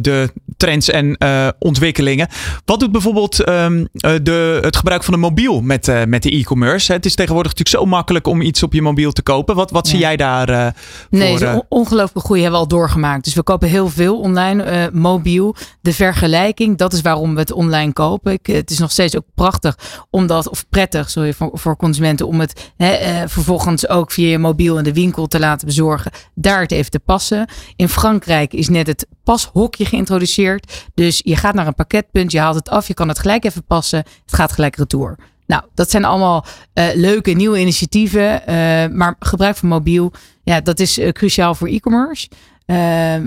de 0.00 0.28
trends 0.56 0.90
en 0.90 1.16
ontwikkelingen. 1.58 2.28
Wat 2.64 2.80
doet 2.80 2.92
bijvoorbeeld 2.92 3.40
ehm, 3.40 3.84
eh, 3.94 4.12
de, 4.22 4.58
het 4.62 4.76
gebruik 4.76 5.04
van 5.04 5.14
een 5.14 5.20
mobiel 5.20 5.60
met, 5.60 6.06
met 6.06 6.22
de 6.22 6.30
e-commerce? 6.30 6.92
Het 6.92 7.04
is 7.06 7.14
tegenwoordig 7.14 7.52
natuurlijk 7.52 7.84
zo 7.84 7.90
makkelijk 7.90 8.26
om 8.26 8.40
iets 8.40 8.62
op 8.62 8.72
je 8.72 8.82
mobiel 8.82 9.12
te 9.12 9.22
kopen. 9.22 9.54
Wat, 9.54 9.70
wat 9.70 9.88
zie 9.88 9.98
jij 9.98 10.16
daar 10.16 10.74
Nee, 11.10 11.38
voor? 11.38 11.48
on- 11.48 11.64
ongelooflijke 11.68 12.20
groei 12.20 12.40
hebben 12.42 12.60
we 12.60 12.64
al 12.66 12.70
doorgemaakt. 12.76 13.24
Dus 13.24 13.34
we 13.34 13.42
kopen 13.42 13.68
heel 13.68 13.88
veel 13.88 14.18
online, 14.20 14.90
mobiel. 14.92 15.56
De 15.80 15.92
vergelijking, 15.92 16.78
dat 16.78 16.92
is 16.92 17.00
waarom 17.00 17.34
we 17.34 17.40
het 17.40 17.52
online 17.52 17.92
kopen. 17.92 18.32
Ik, 18.32 18.46
het 18.46 18.70
is 18.70 18.78
nog 18.78 18.90
steeds 18.90 19.16
ook 19.16 19.26
prachtig, 19.34 19.76
omdat, 20.10 20.48
of 20.48 20.64
prettig, 20.72 21.16
voor, 21.36 21.76
consumenten, 21.76 22.26
om 22.26 22.40
het 22.40 22.72
hè, 22.76 22.92
eh, 22.92 23.22
vervolgens 23.26 23.88
ook 23.88 24.12
via 24.12 24.28
je 24.28 24.38
mobiel 24.38 24.78
in 24.78 24.84
de 24.84 24.92
winkel 24.92 25.26
te 25.26 25.38
laten 25.38 25.66
bezorgen. 25.66 26.10
Daar 26.34 26.60
het 26.60 26.72
even 26.72 26.90
te 26.90 26.98
passen. 26.98 27.48
In 27.76 27.88
Frankrijk 27.88 28.52
is 28.52 28.68
net 28.68 28.86
het 28.86 29.06
pashokje 29.24 29.84
geïntroduceerd. 29.84 30.86
Dus 30.94 31.20
je 31.24 31.36
gaat 31.36 31.54
naar 31.54 31.66
een 31.66 31.74
pakketpunt, 31.74 32.32
je 32.32 32.38
haalt 32.38 32.54
het 32.54 32.68
af, 32.68 32.88
je 32.88 32.94
kan 32.94 33.08
het 33.08 33.18
gelijk 33.18 33.44
even 33.44 33.64
passen. 33.64 33.98
Het 33.98 34.34
gaat 34.34 34.52
gelijk 34.52 34.76
retour. 34.76 35.18
Nou, 35.46 35.62
dat 35.74 35.90
zijn 35.90 36.04
allemaal 36.04 36.44
eh, 36.72 36.86
leuke 36.94 37.30
nieuwe 37.30 37.60
initiatieven. 37.60 38.46
eh, 38.46 38.54
maar 38.88 39.16
gebruik 39.18 39.56
van 39.56 39.68
mobiel, 39.68 40.12
ja, 40.42 40.60
dat 40.60 40.80
is 40.80 41.00
cruciaal 41.12 41.54
voor 41.54 41.68
e-commerce. 41.68 42.28
Eh, 42.66 42.76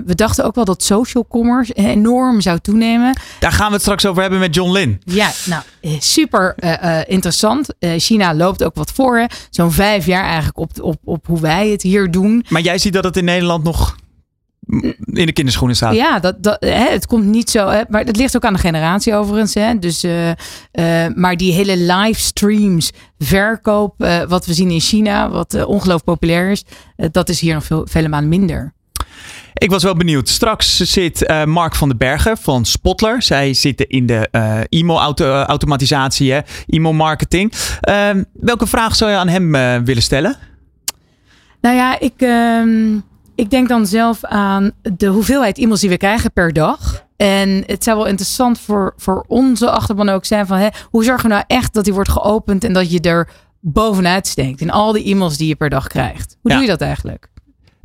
we 0.06 0.14
dachten 0.14 0.44
ook 0.44 0.54
wel 0.54 0.64
dat 0.64 0.82
social 0.82 1.26
commerce 1.28 1.72
enorm 1.72 2.40
zou 2.40 2.58
toenemen. 2.58 3.18
daar 3.38 3.52
gaan 3.52 3.66
we 3.66 3.72
het 3.72 3.82
straks 3.82 4.06
over 4.06 4.20
hebben 4.22 4.40
met 4.40 4.54
John 4.54 4.72
Lin. 4.72 5.00
Ja, 5.04 5.30
nou, 5.44 5.62
eh, 5.80 5.90
super 5.98 6.54
eh, 6.56 6.98
eh, 7.00 7.04
interessant. 7.08 7.74
Eh, 7.78 7.90
China 7.96 8.34
loopt 8.34 8.64
ook 8.64 8.74
wat 8.74 8.92
voor. 8.92 9.26
Zo'n 9.50 9.72
vijf 9.72 10.06
jaar 10.06 10.24
eigenlijk 10.24 10.58
op, 10.58 10.70
op, 10.80 10.96
op 11.04 11.26
hoe 11.26 11.40
wij 11.40 11.68
het 11.68 11.82
hier 11.82 12.10
doen. 12.10 12.44
Maar 12.48 12.62
jij 12.62 12.78
ziet 12.78 12.92
dat 12.92 13.04
het 13.04 13.16
in 13.16 13.24
Nederland 13.24 13.64
nog 13.64 13.96
in 15.04 15.26
de 15.26 15.32
kinderschoenen 15.32 15.76
staat. 15.76 15.94
Ja, 15.94 16.18
dat, 16.18 16.42
dat, 16.42 16.56
hè, 16.60 16.90
het 16.90 17.06
komt 17.06 17.24
niet 17.24 17.50
zo. 17.50 17.68
Hè, 17.68 17.82
maar 17.88 18.04
het 18.04 18.16
ligt 18.16 18.36
ook 18.36 18.44
aan 18.44 18.52
de 18.52 18.58
generatie 18.58 19.14
overigens. 19.14 19.54
Hè, 19.54 19.78
dus, 19.78 20.02
eh, 20.02 20.30
eh, 20.30 21.14
maar 21.14 21.36
die 21.36 21.52
hele 21.52 21.76
livestreams, 21.76 22.90
verkoop, 23.18 24.02
eh, 24.02 24.22
wat 24.22 24.46
we 24.46 24.54
zien 24.54 24.70
in 24.70 24.80
China, 24.80 25.30
wat 25.30 25.54
eh, 25.54 25.68
ongelooflijk 25.68 26.04
populair 26.04 26.50
is, 26.50 26.64
eh, 26.96 27.08
dat 27.12 27.28
is 27.28 27.40
hier 27.40 27.54
nog 27.54 27.64
veel, 27.64 27.86
vele 27.90 28.08
maanden 28.08 28.28
minder. 28.28 28.74
Ik 29.58 29.70
was 29.70 29.82
wel 29.82 29.94
benieuwd. 29.96 30.28
Straks 30.28 30.76
zit 30.76 31.24
eh, 31.26 31.44
Mark 31.44 31.74
van 31.74 31.88
den 31.88 31.96
Bergen 31.98 32.36
van 32.36 32.64
Spotler. 32.64 33.22
Zij 33.22 33.54
zitten 33.54 33.88
in 33.88 34.06
de 34.06 34.28
eh 34.30 34.60
e-mail-automatisatie, 34.68 36.32
hè, 36.32 36.40
e-mail-marketing. 36.66 37.52
Ehm, 37.80 38.22
welke 38.32 38.66
vraag 38.66 38.96
zou 38.96 39.10
je 39.10 39.16
aan 39.16 39.28
hem 39.28 39.54
eh, 39.54 39.76
willen 39.84 40.02
stellen? 40.02 40.36
Nou 41.60 41.76
ja, 41.76 42.00
ik, 42.00 42.12
ehm, 42.16 42.94
ik 43.34 43.50
denk 43.50 43.68
dan 43.68 43.86
zelf 43.86 44.24
aan 44.24 44.70
de 44.96 45.06
hoeveelheid 45.06 45.58
e-mails 45.58 45.80
die 45.80 45.90
we 45.90 45.96
krijgen 45.96 46.32
per 46.32 46.52
dag. 46.52 47.04
En 47.16 47.62
het 47.66 47.84
zou 47.84 47.96
wel 47.96 48.06
interessant 48.06 48.60
voor, 48.60 48.94
voor 48.96 49.24
onze 49.28 49.70
achterban 49.70 50.08
ook 50.08 50.24
zijn 50.24 50.46
van 50.46 50.58
hè, 50.58 50.68
hoe 50.90 51.04
zorgen 51.04 51.28
we 51.28 51.34
nou 51.34 51.44
echt 51.46 51.74
dat 51.74 51.84
die 51.84 51.94
wordt 51.94 52.10
geopend 52.10 52.64
en 52.64 52.72
dat 52.72 52.90
je 52.92 53.00
er 53.00 53.28
bovenuit 53.60 54.26
steekt 54.26 54.60
in 54.60 54.70
al 54.70 54.92
die 54.92 55.04
e-mails 55.04 55.36
die 55.36 55.48
je 55.48 55.56
per 55.56 55.70
dag 55.70 55.86
krijgt. 55.86 56.36
Hoe 56.42 56.50
Ja. 56.50 56.56
doe 56.56 56.66
je 56.66 56.70
dat 56.72 56.80
eigenlijk? 56.80 57.28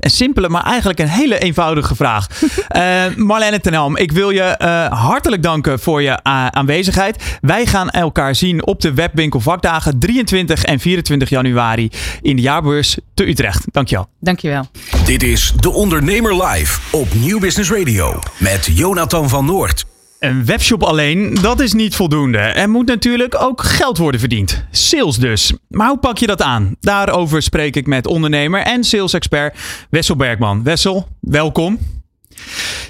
Een 0.02 0.10
simpele, 0.10 0.50
maar 0.50 0.64
eigenlijk 0.64 1.00
een 1.00 1.08
hele 1.08 1.40
eenvoudige 1.40 1.96
vraag. 1.96 2.28
Eh 2.68 3.04
Marlene 3.16 3.60
ten 3.60 3.74
Helm, 3.74 3.98
ik 3.98 4.12
wil 4.12 4.30
je 4.30 4.42
eh, 4.42 4.92
hartelijk 4.92 5.44
danken 5.44 5.80
voor 5.80 6.02
je 6.02 6.28
a- 6.28 6.52
aanwezigheid. 6.52 7.38
Wij 7.42 7.66
gaan 7.66 7.90
elkaar 7.90 8.36
zien 8.36 8.66
op 8.66 8.82
de 8.82 8.94
webwinkel 8.94 9.40
vakdagen 9.40 10.00
23 10.00 10.64
en 10.64 10.80
24 10.80 11.30
januari 11.30 11.90
in 12.22 12.36
de 12.36 12.42
jaarbeurs 12.42 12.98
te 13.14 13.28
Utrecht. 13.28 13.66
Dankjewel. 13.72 14.08
Dankjewel. 14.20 14.66
Dit 15.06 15.24
is 15.24 15.54
De 15.60 15.70
Ondernemer 15.72 16.44
Live 16.46 16.80
op 16.92 17.14
Nieuw 17.14 17.40
Business 17.40 17.72
Radio 17.72 18.20
met 18.38 18.70
Jonathan 18.74 19.30
van 19.30 19.46
Noord. 19.46 19.86
Een 20.22 20.46
webshop 20.46 20.84
alleen, 20.84 21.38
dat 21.42 21.60
is 21.60 21.74
niet 21.74 21.96
voldoende. 21.96 22.38
Er 22.38 22.70
moet 22.70 22.88
natuurlijk 22.88 23.42
ook 23.42 23.64
geld 23.64 23.98
worden 23.98 24.20
verdiend. 24.20 24.66
Sales 24.72 25.18
dus. 25.18 25.54
Maar 25.68 25.88
hoe 25.88 25.98
pak 25.98 26.18
je 26.18 26.28
dat 26.28 26.42
aan? 26.42 26.76
Daarover 26.80 27.42
spreek 27.42 27.76
ik 27.76 27.88
met 27.88 28.08
ondernemer 28.08 28.62
en 28.62 28.84
sales-expert 28.84 29.58
Wessel 29.90 30.16
Bergman. 30.16 30.64
Wessel, 30.64 31.08
welkom. 31.20 31.80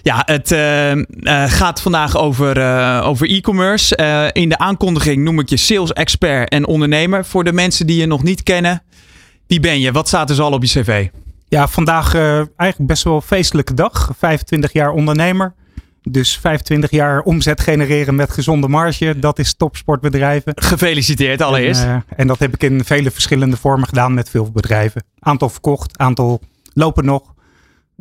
Ja, 0.04 0.22
het 0.26 0.52
eh, 0.52 0.92
eh, 0.92 1.04
gaat 1.52 1.82
vandaag 1.82 2.18
over, 2.18 2.58
eh, 2.58 3.02
over 3.08 3.30
e-commerce. 3.30 3.96
In 4.34 4.50
de 4.50 4.58
aankondiging 4.58 5.24
noem 5.24 5.40
ik 5.40 5.50
je 5.50 5.58
sales-expert 5.58 6.50
en 6.50 6.68
ondernemer. 6.68 7.26
Voor 7.26 7.44
de 7.44 7.54
mensen 7.54 7.88
die 7.88 8.00
je 8.00 8.06
nog 8.06 8.24
niet 8.24 8.44
kennen, 8.44 8.84
wie 9.48 9.60
ben 9.60 9.80
je? 9.80 9.92
Wat 9.92 10.08
staat 10.08 10.32
zo 10.32 10.44
al 10.44 10.52
op 10.52 10.64
je 10.64 10.82
cv? 10.82 11.08
Ja, 11.48 11.68
vandaag 11.68 12.16
eigenlijk 12.16 12.88
best 12.88 13.04
wel 13.04 13.16
een 13.16 13.22
feestelijke 13.22 13.74
dag. 13.74 14.12
25 14.18 14.74
jaar 14.74 14.92
ondernemer. 14.92 15.54
Dus 16.04 16.38
25 16.38 16.92
jaar 16.92 17.22
omzet 17.22 17.62
genereren 17.62 18.16
met 18.16 18.32
gezonde 18.32 18.68
marge. 18.68 19.20
Dat 19.20 19.40
is 19.40 19.54
topsportbedrijven. 19.54 20.54
Gefeliciteerd 20.56 21.42
allereerst. 21.42 21.82
En, 21.82 21.88
eh, 21.88 22.20
en 22.20 22.28
dat 22.28 22.40
heb 22.40 22.54
ik 22.54 22.64
in 22.64 22.84
vele 22.84 23.12
verschillende 23.12 23.58
vormen 23.58 23.88
gedaan 23.88 24.14
met 24.14 24.30
veel 24.30 24.52
bedrijven. 24.52 25.04
Aantal 25.20 25.50
verkocht, 25.50 25.98
aantal 25.98 26.42
lopen 26.74 27.06
nog. 27.06 27.31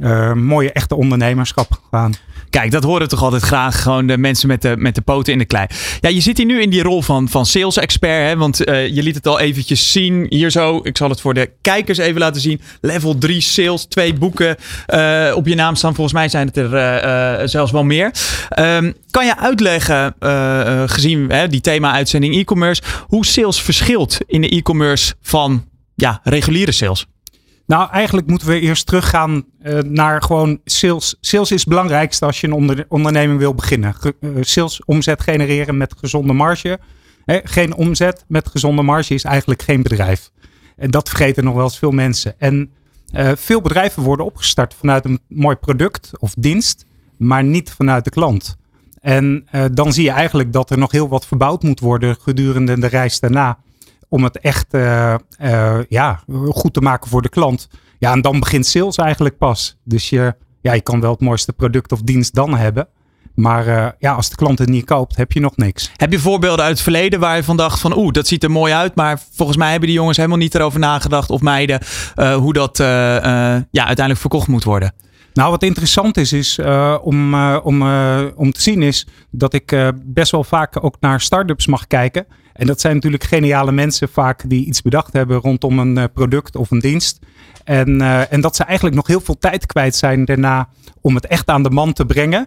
Eh, 0.00 0.32
mooie 0.32 0.72
echte 0.72 0.94
ondernemerschap 0.94 1.80
gedaan. 1.84 2.14
Kijk, 2.50 2.70
dat 2.70 2.82
horen 2.82 3.02
we 3.02 3.08
toch 3.08 3.22
altijd 3.22 3.42
graag. 3.42 3.82
Gewoon 3.82 4.06
de 4.06 4.18
mensen 4.18 4.48
met 4.48 4.62
de, 4.62 4.74
met 4.78 4.94
de 4.94 5.00
poten 5.00 5.32
in 5.32 5.38
de 5.38 5.44
klei. 5.44 5.66
Ja, 6.00 6.08
je 6.08 6.20
zit 6.20 6.36
hier 6.36 6.46
nu 6.46 6.60
in 6.60 6.70
die 6.70 6.82
rol 6.82 7.02
van, 7.02 7.28
van 7.28 7.46
sales 7.46 7.76
expert. 7.76 8.28
Hè? 8.28 8.36
Want 8.36 8.64
eh, 8.64 8.88
je 8.88 9.02
liet 9.02 9.14
het 9.14 9.26
al 9.26 9.40
eventjes 9.40 9.92
zien. 9.92 10.26
Hier 10.28 10.50
zo. 10.50 10.80
Ik 10.82 10.96
zal 10.96 11.08
het 11.08 11.20
voor 11.20 11.34
de 11.34 11.50
kijkers 11.60 11.98
even 11.98 12.20
laten 12.20 12.40
zien. 12.40 12.60
Level 12.80 13.18
3 13.18 13.40
sales. 13.40 13.84
Twee 13.84 14.14
boeken 14.14 14.56
eh, 14.86 15.32
op 15.34 15.46
je 15.46 15.54
naam 15.54 15.74
staan. 15.74 15.94
Volgens 15.94 16.16
mij 16.16 16.28
zijn 16.28 16.46
het 16.46 16.56
er 16.56 17.48
zelfs 17.48 17.72
wel 17.72 17.84
meer. 17.84 18.10
Ehm, 18.48 18.92
kan 19.10 19.26
je 19.26 19.38
uitleggen, 19.38 20.14
gezien 20.90 21.32
die 21.48 21.60
thema-uitzending 21.60 22.36
e-commerce, 22.36 22.82
hoe 23.06 23.26
sales 23.26 23.62
verschilt 23.62 24.18
in 24.26 24.40
de 24.40 24.48
e-commerce 24.48 25.14
van 25.22 25.64
ja, 25.94 26.20
reguliere 26.24 26.72
sales? 26.72 27.06
Nou, 27.70 27.90
eigenlijk 27.90 28.26
moeten 28.26 28.48
we 28.48 28.60
eerst 28.60 28.86
teruggaan 28.86 29.44
eh, 29.62 29.78
naar 29.78 30.22
gewoon 30.22 30.60
sales. 30.64 31.16
Sales 31.20 31.52
is 31.52 31.60
het 31.60 31.68
belangrijkste 31.68 32.26
als 32.26 32.40
je 32.40 32.46
een 32.46 32.52
onder- 32.52 32.84
onderneming 32.88 33.38
wil 33.38 33.54
beginnen. 33.54 33.94
Eh, 34.20 34.30
sales, 34.40 34.84
omzet 34.84 35.20
genereren 35.20 35.76
met 35.76 35.94
gezonde 35.98 36.32
marge. 36.32 36.78
Geen 37.26 37.74
omzet 37.74 38.24
met 38.28 38.48
gezonde 38.48 38.82
marge 38.82 39.14
is 39.14 39.24
eigenlijk 39.24 39.62
geen 39.62 39.82
bedrijf. 39.82 40.30
En 40.76 40.90
dat 40.90 41.08
vergeten 41.08 41.44
nog 41.44 41.54
wel 41.54 41.64
eens 41.64 41.78
veel 41.78 41.90
mensen. 41.90 42.34
En 42.38 42.70
eh, 43.12 43.32
veel 43.34 43.60
bedrijven 43.60 44.02
worden 44.02 44.26
opgestart 44.26 44.74
vanuit 44.74 45.04
een 45.04 45.20
mooi 45.28 45.56
product 45.56 46.10
of 46.18 46.34
dienst, 46.38 46.86
maar 47.16 47.44
niet 47.44 47.70
vanuit 47.70 48.04
de 48.04 48.10
klant. 48.10 48.56
En 49.00 49.46
dan 49.72 49.92
zie 49.92 50.04
je 50.04 50.10
eigenlijk 50.10 50.52
dat 50.52 50.70
er 50.70 50.78
nog 50.78 50.92
heel 50.92 51.08
wat 51.08 51.26
verbouwd 51.26 51.62
moet 51.62 51.80
worden 51.80 52.16
gedurende 52.20 52.78
de 52.78 52.86
reis 52.86 53.20
daarna 53.20 53.58
om 54.10 54.24
het 54.24 54.38
echt 54.38 54.74
uh, 54.74 55.14
uh, 55.42 55.78
ja, 55.88 56.20
goed 56.48 56.74
te 56.74 56.80
maken 56.80 57.10
voor 57.10 57.22
de 57.22 57.28
klant. 57.28 57.68
Ja, 57.98 58.12
en 58.12 58.20
dan 58.20 58.40
begint 58.40 58.66
sales 58.66 58.96
eigenlijk 58.96 59.38
pas. 59.38 59.78
Dus 59.84 60.08
je, 60.10 60.34
ja, 60.60 60.72
je 60.72 60.80
kan 60.80 61.00
wel 61.00 61.10
het 61.10 61.20
mooiste 61.20 61.52
product 61.52 61.92
of 61.92 62.00
dienst 62.02 62.34
dan 62.34 62.56
hebben. 62.56 62.88
Maar 63.34 63.66
uh, 63.66 63.88
ja, 63.98 64.12
als 64.12 64.30
de 64.30 64.36
klant 64.36 64.58
het 64.58 64.68
niet 64.68 64.84
koopt, 64.84 65.16
heb 65.16 65.32
je 65.32 65.40
nog 65.40 65.56
niks. 65.56 65.90
Heb 65.96 66.12
je 66.12 66.18
voorbeelden 66.18 66.64
uit 66.64 66.72
het 66.72 66.82
verleden 66.82 67.20
waar 67.20 67.36
je 67.36 67.44
van 67.44 67.56
dacht 67.56 67.80
van 67.80 67.96
oeh, 67.96 68.12
dat 68.12 68.26
ziet 68.26 68.44
er 68.44 68.50
mooi 68.50 68.72
uit. 68.72 68.94
Maar 68.94 69.20
volgens 69.32 69.58
mij 69.58 69.70
hebben 69.70 69.88
die 69.88 69.98
jongens 69.98 70.16
helemaal 70.16 70.38
niet 70.38 70.54
erover 70.54 70.80
nagedacht 70.80 71.30
of 71.30 71.40
meiden 71.40 71.80
hoe 72.16 72.52
dat 72.52 72.76
ja, 72.76 73.64
uiteindelijk 73.70 74.18
verkocht 74.18 74.48
moet 74.48 74.64
worden. 74.64 74.94
Nou, 75.34 75.50
wat 75.50 75.62
interessant 75.62 76.16
is, 76.16 76.32
is 76.32 76.58
uh, 76.58 76.96
om, 77.02 77.34
uh, 77.34 77.58
om, 77.62 77.82
uh, 77.82 78.20
om 78.34 78.52
te 78.52 78.60
zien 78.60 78.82
is 78.82 79.06
dat 79.30 79.54
ik 79.54 79.92
best 80.04 80.32
wel 80.32 80.44
vaak 80.44 80.84
ook 80.84 80.96
naar 81.00 81.20
start-ups 81.20 81.66
mag 81.66 81.86
kijken. 81.86 82.26
En 82.60 82.66
dat 82.66 82.80
zijn 82.80 82.94
natuurlijk 82.94 83.24
geniale 83.24 83.72
mensen 83.72 84.08
vaak 84.08 84.42
die 84.46 84.64
iets 84.64 84.82
bedacht 84.82 85.12
hebben 85.12 85.36
rondom 85.36 85.78
een 85.78 86.12
product 86.12 86.56
of 86.56 86.70
een 86.70 86.78
dienst. 86.78 87.18
En, 87.64 88.00
en 88.30 88.40
dat 88.40 88.56
ze 88.56 88.64
eigenlijk 88.64 88.96
nog 88.96 89.06
heel 89.06 89.20
veel 89.20 89.38
tijd 89.38 89.66
kwijt 89.66 89.96
zijn 89.96 90.24
daarna 90.24 90.68
om 91.00 91.14
het 91.14 91.26
echt 91.26 91.48
aan 91.48 91.62
de 91.62 91.70
man 91.70 91.92
te 91.92 92.06
brengen. 92.06 92.46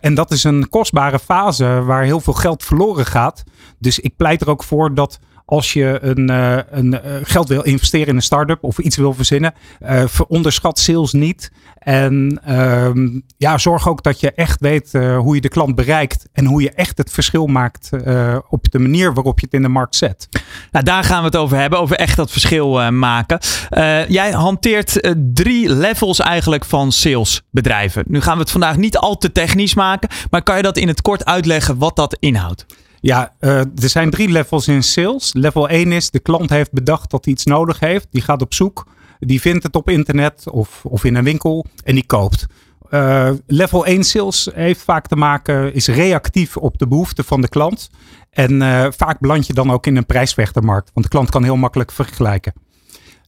en 0.00 0.14
dat 0.14 0.30
is 0.30 0.44
een 0.44 0.68
kostbare 0.68 1.18
fase 1.18 1.82
waar 1.84 2.02
heel 2.02 2.20
veel 2.20 2.32
geld 2.32 2.64
verloren 2.64 3.06
gaat. 3.06 3.44
Dus 3.78 3.98
ik 3.98 4.16
pleit 4.16 4.40
er 4.40 4.48
ook 4.48 4.64
voor 4.64 4.94
dat 4.94 5.18
als 5.48 5.72
je 5.72 5.98
een, 6.02 6.30
uh, 6.30 6.58
een 6.70 6.92
uh, 6.92 7.00
geld 7.22 7.48
wil 7.48 7.62
investeren 7.62 8.06
in 8.06 8.16
een 8.16 8.22
start-up 8.22 8.64
of 8.64 8.78
iets 8.78 8.96
wil 8.96 9.14
verzinnen, 9.14 9.54
uh, 9.82 10.04
onderschat 10.28 10.78
sales 10.78 11.12
niet. 11.12 11.52
En 11.78 12.40
ehm, 12.44 13.20
ja, 13.36 13.58
zorg 13.58 13.88
ook 13.88 14.02
dat 14.02 14.20
je 14.20 14.32
echt 14.32 14.60
weet 14.60 14.92
hoe 14.92 15.34
je 15.34 15.40
de 15.40 15.48
klant 15.48 15.74
bereikt 15.74 16.28
en 16.32 16.44
hoe 16.44 16.62
je 16.62 16.70
echt 16.70 16.98
het 16.98 17.10
verschil 17.10 17.46
maakt 17.46 17.90
op 18.48 18.70
de 18.70 18.78
manier 18.78 19.14
waarop 19.14 19.40
je 19.40 19.44
het 19.44 19.54
in 19.54 19.62
de 19.62 19.68
markt 19.68 19.96
zet. 19.96 20.28
Nou, 20.70 20.84
daar 20.84 21.04
gaan 21.04 21.18
we 21.18 21.24
het 21.24 21.36
over 21.36 21.56
hebben, 21.56 21.78
over 21.78 21.96
echt 21.96 22.16
dat 22.16 22.30
verschil 22.30 22.92
maken. 22.92 23.38
jij 24.08 24.30
hanteert 24.30 25.14
drie 25.34 25.74
levels 25.74 26.20
eigenlijk 26.20 26.64
van 26.64 26.92
salesbedrijven. 26.92 28.04
Nu 28.06 28.20
gaan 28.20 28.34
we 28.34 28.40
het 28.40 28.50
vandaag 28.50 28.76
niet 28.76 28.96
al 28.96 29.16
te 29.16 29.32
technisch 29.32 29.74
maken, 29.74 30.08
maar 30.30 30.42
kan 30.42 30.56
je 30.56 30.62
dat 30.62 30.76
in 30.76 30.88
het 30.88 31.02
kort 31.02 31.24
uitleggen 31.24 31.78
wat 31.78 31.96
dat 31.96 32.16
inhoudt? 32.20 32.66
Ja, 33.00 33.34
uh, 33.40 33.58
er 33.58 33.88
zijn 33.88 34.10
drie 34.10 34.28
levels 34.28 34.68
in 34.68 34.82
sales. 34.82 35.32
Level 35.32 35.68
1 35.68 35.92
is 35.92 36.10
de 36.10 36.18
klant 36.18 36.50
heeft 36.50 36.72
bedacht 36.72 37.10
dat 37.10 37.24
hij 37.24 37.34
iets 37.34 37.44
nodig 37.44 37.80
heeft. 37.80 38.06
Die 38.10 38.22
gaat 38.22 38.42
op 38.42 38.54
zoek. 38.54 38.86
Die 39.18 39.40
vindt 39.40 39.62
het 39.62 39.76
op 39.76 39.88
internet 39.88 40.50
of, 40.50 40.84
of 40.84 41.04
in 41.04 41.14
een 41.14 41.24
winkel 41.24 41.66
en 41.84 41.94
die 41.94 42.06
koopt. 42.06 42.46
Uh, 42.90 43.30
level 43.46 43.86
1 43.86 44.04
sales 44.04 44.48
heeft 44.54 44.82
vaak 44.82 45.06
te 45.06 45.16
maken, 45.16 45.74
is 45.74 45.86
reactief 45.86 46.56
op 46.56 46.78
de 46.78 46.88
behoeften 46.88 47.24
van 47.24 47.40
de 47.40 47.48
klant. 47.48 47.90
En 48.30 48.52
uh, 48.52 48.86
vaak 48.90 49.20
beland 49.20 49.46
je 49.46 49.52
dan 49.52 49.70
ook 49.70 49.86
in 49.86 49.96
een 49.96 50.06
prijsvechtermarkt, 50.06 50.90
want 50.94 51.06
de 51.06 51.12
klant 51.12 51.30
kan 51.30 51.44
heel 51.44 51.56
makkelijk 51.56 51.92
vergelijken. 51.92 52.52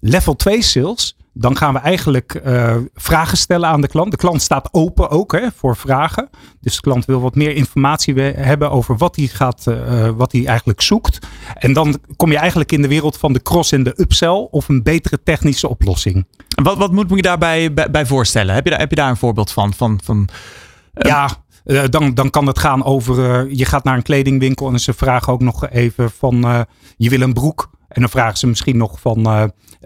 Level 0.00 0.36
2 0.36 0.62
sales 0.62 1.16
dan 1.32 1.56
gaan 1.56 1.72
we 1.72 1.78
eigenlijk 1.78 2.40
uh, 2.46 2.76
vragen 2.94 3.36
stellen 3.36 3.68
aan 3.68 3.80
de 3.80 3.88
klant. 3.88 4.10
De 4.10 4.16
klant 4.16 4.42
staat 4.42 4.68
open 4.72 5.10
ook 5.10 5.32
hè, 5.32 5.46
voor 5.56 5.76
vragen. 5.76 6.28
Dus 6.60 6.74
de 6.74 6.80
klant 6.80 7.04
wil 7.04 7.20
wat 7.20 7.34
meer 7.34 7.54
informatie 7.54 8.14
hebben 8.20 8.70
over 8.70 8.96
wat 8.96 9.16
hij, 9.16 9.26
gaat, 9.26 9.64
uh, 9.68 10.08
wat 10.08 10.32
hij 10.32 10.46
eigenlijk 10.46 10.80
zoekt. 10.80 11.18
En 11.54 11.72
dan 11.72 11.98
kom 12.16 12.30
je 12.30 12.36
eigenlijk 12.36 12.72
in 12.72 12.82
de 12.82 12.88
wereld 12.88 13.16
van 13.16 13.32
de 13.32 13.42
cross 13.42 13.72
en 13.72 13.82
de 13.82 13.94
upsell 13.96 14.48
of 14.50 14.68
een 14.68 14.82
betere 14.82 15.22
technische 15.22 15.68
oplossing. 15.68 16.26
Wat, 16.62 16.76
wat 16.76 16.92
moet 16.92 17.10
me 17.10 17.22
daarbij 17.22 17.72
bij, 17.72 17.90
bij 17.90 18.06
voorstellen? 18.06 18.54
Heb 18.54 18.64
je, 18.64 18.70
daar, 18.70 18.80
heb 18.80 18.90
je 18.90 18.96
daar 18.96 19.10
een 19.10 19.16
voorbeeld 19.16 19.52
van? 19.52 19.74
van, 19.74 20.00
van 20.04 20.28
uh... 20.94 21.10
Ja, 21.10 21.30
uh, 21.64 21.82
dan, 21.88 22.14
dan 22.14 22.30
kan 22.30 22.46
het 22.46 22.58
gaan 22.58 22.84
over, 22.84 23.46
uh, 23.46 23.56
je 23.58 23.64
gaat 23.64 23.84
naar 23.84 23.96
een 23.96 24.02
kledingwinkel 24.02 24.72
en 24.72 24.80
ze 24.80 24.92
vragen 24.92 25.32
ook 25.32 25.40
nog 25.40 25.68
even 25.68 26.10
van, 26.10 26.66
je 26.96 27.10
wil 27.10 27.20
een 27.20 27.32
broek. 27.32 27.70
En 27.90 28.00
dan 28.00 28.10
vragen 28.10 28.38
ze 28.38 28.46
misschien 28.46 28.76
nog 28.76 29.00
van, 29.00 29.18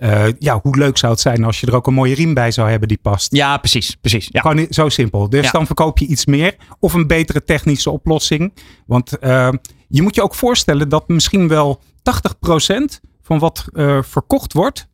uh, 0.02 0.26
ja, 0.38 0.60
hoe 0.62 0.76
leuk 0.76 0.98
zou 0.98 1.12
het 1.12 1.20
zijn 1.20 1.44
als 1.44 1.60
je 1.60 1.66
er 1.66 1.74
ook 1.74 1.86
een 1.86 1.94
mooie 1.94 2.14
riem 2.14 2.34
bij 2.34 2.50
zou 2.50 2.70
hebben 2.70 2.88
die 2.88 2.98
past. 3.02 3.34
Ja, 3.34 3.56
precies. 3.56 3.96
precies 4.00 4.28
ja. 4.30 4.40
Gewoon 4.40 4.66
zo 4.70 4.88
simpel. 4.88 5.30
Dus 5.30 5.44
ja. 5.44 5.50
dan 5.50 5.66
verkoop 5.66 5.98
je 5.98 6.06
iets 6.06 6.26
meer 6.26 6.56
of 6.78 6.92
een 6.92 7.06
betere 7.06 7.44
technische 7.44 7.90
oplossing. 7.90 8.54
Want 8.86 9.16
uh, 9.20 9.48
je 9.88 10.02
moet 10.02 10.14
je 10.14 10.22
ook 10.22 10.34
voorstellen 10.34 10.88
dat 10.88 11.08
misschien 11.08 11.48
wel 11.48 11.80
80% 11.80 12.74
van 13.22 13.38
wat 13.38 13.64
uh, 13.72 14.02
verkocht 14.02 14.52
wordt, 14.52 14.88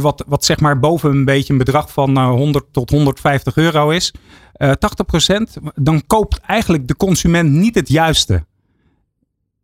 wat, 0.00 0.24
wat 0.26 0.44
zeg 0.44 0.60
maar 0.60 0.78
boven 0.78 1.10
een 1.10 1.24
beetje 1.24 1.52
een 1.52 1.58
bedrag 1.58 1.92
van 1.92 2.18
100 2.18 2.64
tot 2.72 2.90
150 2.90 3.56
euro 3.56 3.90
is, 3.90 4.14
80% 4.62 4.66
dan 5.74 6.06
koopt 6.06 6.40
eigenlijk 6.40 6.88
de 6.88 6.96
consument 6.96 7.50
niet 7.50 7.74
het 7.74 7.88
juiste. 7.88 8.44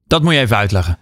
Dat 0.06 0.22
moet 0.22 0.32
je 0.32 0.38
even 0.38 0.56
uitleggen. 0.56 0.98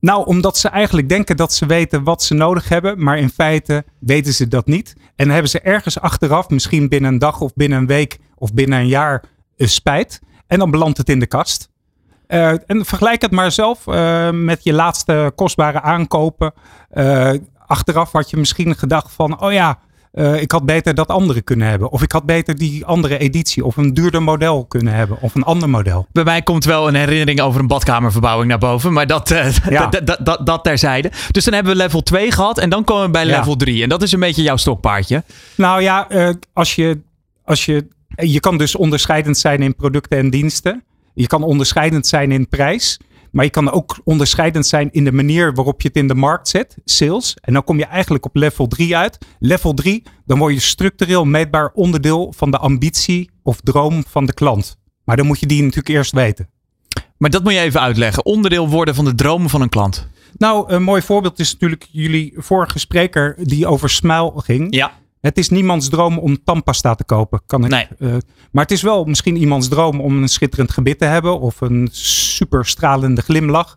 Nou, 0.00 0.26
omdat 0.26 0.58
ze 0.58 0.68
eigenlijk 0.68 1.08
denken 1.08 1.36
dat 1.36 1.52
ze 1.52 1.66
weten 1.66 2.04
wat 2.04 2.22
ze 2.22 2.34
nodig 2.34 2.68
hebben, 2.68 3.02
maar 3.02 3.18
in 3.18 3.30
feite 3.30 3.84
weten 3.98 4.32
ze 4.32 4.48
dat 4.48 4.66
niet. 4.66 4.96
En 5.16 5.30
hebben 5.30 5.50
ze 5.50 5.60
ergens 5.60 6.00
achteraf, 6.00 6.48
misschien 6.48 6.88
binnen 6.88 7.12
een 7.12 7.18
dag 7.18 7.40
of 7.40 7.54
binnen 7.54 7.78
een 7.78 7.86
week 7.86 8.18
of 8.34 8.54
binnen 8.54 8.78
een 8.78 8.88
jaar, 8.88 9.24
een 9.56 9.68
spijt. 9.68 10.20
En 10.46 10.58
dan 10.58 10.70
belandt 10.70 10.98
het 10.98 11.08
in 11.08 11.20
de 11.20 11.26
kast. 11.26 11.70
Uh, 12.28 12.48
en 12.48 12.84
vergelijk 12.84 13.22
het 13.22 13.30
maar 13.30 13.52
zelf 13.52 13.86
uh, 13.86 14.30
met 14.30 14.64
je 14.64 14.72
laatste 14.72 15.32
kostbare 15.34 15.80
aankopen. 15.80 16.52
Achteraf 17.66 18.12
had 18.12 18.30
je 18.30 18.36
misschien 18.36 18.76
gedacht 18.76 19.12
van, 19.12 19.40
oh 19.40 19.52
ja, 19.52 19.78
uh, 20.18 20.42
ik 20.42 20.52
had 20.52 20.66
beter 20.66 20.94
dat 20.94 21.08
andere 21.08 21.40
kunnen 21.40 21.68
hebben. 21.68 21.90
Of 21.90 22.02
ik 22.02 22.12
had 22.12 22.24
beter 22.24 22.56
die 22.56 22.84
andere 22.84 23.18
editie 23.18 23.64
of 23.64 23.76
een 23.76 23.94
duurder 23.94 24.22
model 24.22 24.64
kunnen 24.64 24.94
hebben. 24.94 25.20
Of 25.20 25.34
een 25.34 25.42
ander 25.42 25.70
model. 25.70 26.06
Bij 26.12 26.24
mij 26.24 26.42
komt 26.42 26.64
wel 26.64 26.88
een 26.88 26.94
herinnering 26.94 27.40
over 27.40 27.60
een 27.60 27.66
badkamerverbouwing 27.66 28.48
naar 28.48 28.58
boven. 28.58 28.92
Maar 28.92 29.06
dat, 29.06 29.30
uh, 29.30 29.50
ja. 29.70 29.90
dat, 30.44 30.64
terzijde. 30.64 31.10
Dus 31.30 31.44
dan 31.44 31.54
hebben 31.54 31.72
we 31.72 31.78
level 31.78 32.02
2 32.02 32.32
gehad. 32.32 32.58
En 32.58 32.70
dan 32.70 32.84
komen 32.84 33.04
we 33.04 33.10
bij 33.10 33.26
level 33.26 33.56
3. 33.56 33.76
Ja. 33.76 33.82
En 33.82 33.88
dat 33.88 34.02
is 34.02 34.12
een 34.12 34.20
beetje 34.20 34.42
jouw 34.42 34.56
stokpaardje. 34.56 35.22
Nou 35.54 35.82
ja, 35.82 36.06
uh, 36.10 36.28
als 36.52 36.74
je, 36.74 37.00
als 37.44 37.64
je, 37.64 37.86
je 38.08 38.40
kan 38.40 38.58
dus 38.58 38.76
onderscheidend 38.76 39.38
zijn 39.38 39.62
in 39.62 39.74
producten 39.74 40.18
en 40.18 40.30
diensten. 40.30 40.82
Je 41.14 41.26
kan 41.26 41.42
onderscheidend 41.42 42.06
zijn 42.06 42.32
in 42.32 42.48
prijs. 42.48 42.98
Maar 43.38 43.46
je 43.46 43.52
kan 43.52 43.70
ook 43.70 44.00
onderscheidend 44.04 44.66
zijn 44.66 44.88
in 44.92 45.04
de 45.04 45.12
manier 45.12 45.54
waarop 45.54 45.80
je 45.80 45.88
het 45.88 45.96
in 45.96 46.08
de 46.08 46.14
markt 46.14 46.48
zet, 46.48 46.76
sales. 46.84 47.36
En 47.40 47.52
dan 47.52 47.64
kom 47.64 47.78
je 47.78 47.84
eigenlijk 47.84 48.24
op 48.24 48.36
level 48.36 48.66
3 48.66 48.96
uit. 48.96 49.18
Level 49.38 49.74
3, 49.74 50.02
dan 50.26 50.38
word 50.38 50.54
je 50.54 50.60
structureel 50.60 51.24
meetbaar 51.24 51.70
onderdeel 51.74 52.32
van 52.36 52.50
de 52.50 52.58
ambitie 52.58 53.30
of 53.42 53.60
droom 53.60 54.04
van 54.08 54.26
de 54.26 54.34
klant. 54.34 54.78
Maar 55.04 55.16
dan 55.16 55.26
moet 55.26 55.40
je 55.40 55.46
die 55.46 55.60
natuurlijk 55.62 55.88
eerst 55.88 56.12
weten. 56.12 56.48
Maar 57.18 57.30
dat 57.30 57.42
moet 57.42 57.52
je 57.52 57.58
even 57.58 57.80
uitleggen. 57.80 58.24
Onderdeel 58.24 58.68
worden 58.68 58.94
van 58.94 59.04
de 59.04 59.14
dromen 59.14 59.50
van 59.50 59.60
een 59.60 59.68
klant. 59.68 60.08
Nou, 60.36 60.72
een 60.72 60.82
mooi 60.82 61.02
voorbeeld 61.02 61.38
is 61.38 61.52
natuurlijk 61.52 61.88
jullie 61.90 62.34
vorige 62.36 62.78
spreker 62.78 63.34
die 63.38 63.66
over 63.66 63.90
Smile 63.90 64.32
ging. 64.36 64.74
Ja. 64.74 64.92
Het 65.20 65.38
is 65.38 65.48
niemands 65.48 65.88
droom 65.88 66.18
om 66.18 66.44
tandpasta 66.44 66.94
te 66.94 67.04
kopen. 67.04 67.40
Kan 67.46 67.64
ik, 67.64 67.70
nee. 67.70 67.88
Uh, 67.98 68.16
maar 68.52 68.62
het 68.62 68.72
is 68.72 68.82
wel 68.82 69.04
misschien 69.04 69.36
iemands 69.36 69.68
droom 69.68 70.00
om 70.00 70.22
een 70.22 70.28
schitterend 70.28 70.70
gebit 70.70 70.98
te 70.98 71.04
hebben. 71.04 71.40
Of 71.40 71.60
een 71.60 71.88
super 71.92 72.66
stralende 72.66 73.22
glimlach. 73.22 73.76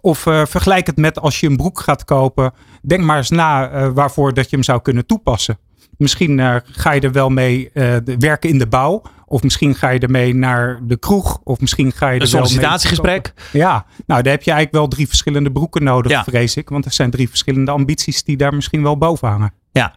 Of 0.00 0.26
uh, 0.26 0.44
vergelijk 0.46 0.86
het 0.86 0.96
met 0.96 1.20
als 1.20 1.40
je 1.40 1.46
een 1.46 1.56
broek 1.56 1.80
gaat 1.80 2.04
kopen. 2.04 2.52
Denk 2.82 3.02
maar 3.02 3.16
eens 3.16 3.30
na 3.30 3.72
uh, 3.72 3.90
waarvoor 3.94 4.34
dat 4.34 4.50
je 4.50 4.56
hem 4.56 4.64
zou 4.64 4.82
kunnen 4.82 5.06
toepassen. 5.06 5.58
Misschien 5.96 6.62
ga 6.64 6.92
je 6.92 7.00
er 7.00 7.12
wel 7.12 7.30
mee 7.30 7.70
werken 8.18 8.50
in 8.50 8.58
de 8.58 8.66
bouw. 8.66 9.02
Of 9.26 9.42
misschien 9.42 9.74
ga 9.74 9.88
je 9.88 9.98
ermee 9.98 10.34
naar 10.34 10.80
de 10.82 10.96
kroeg. 10.96 11.40
Of 11.44 11.60
misschien 11.60 11.92
ga 11.92 12.08
je 12.08 12.14
er 12.14 12.20
een 12.20 12.28
sollicitatiegesprek. 12.28 13.34
Ja, 13.52 13.86
nou 14.06 14.22
daar 14.22 14.32
heb 14.32 14.42
je 14.42 14.50
eigenlijk 14.50 14.72
wel 14.72 14.88
drie 14.88 15.08
verschillende 15.08 15.52
broeken 15.52 15.84
nodig, 15.84 16.10
ja. 16.10 16.24
vrees 16.24 16.56
ik. 16.56 16.68
Want 16.68 16.84
er 16.84 16.92
zijn 16.92 17.10
drie 17.10 17.28
verschillende 17.28 17.70
ambities 17.70 18.24
die 18.24 18.36
daar 18.36 18.54
misschien 18.54 18.82
wel 18.82 18.98
boven 18.98 19.28
hangen. 19.28 19.52
Ja. 19.74 19.94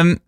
Um, 0.00 0.18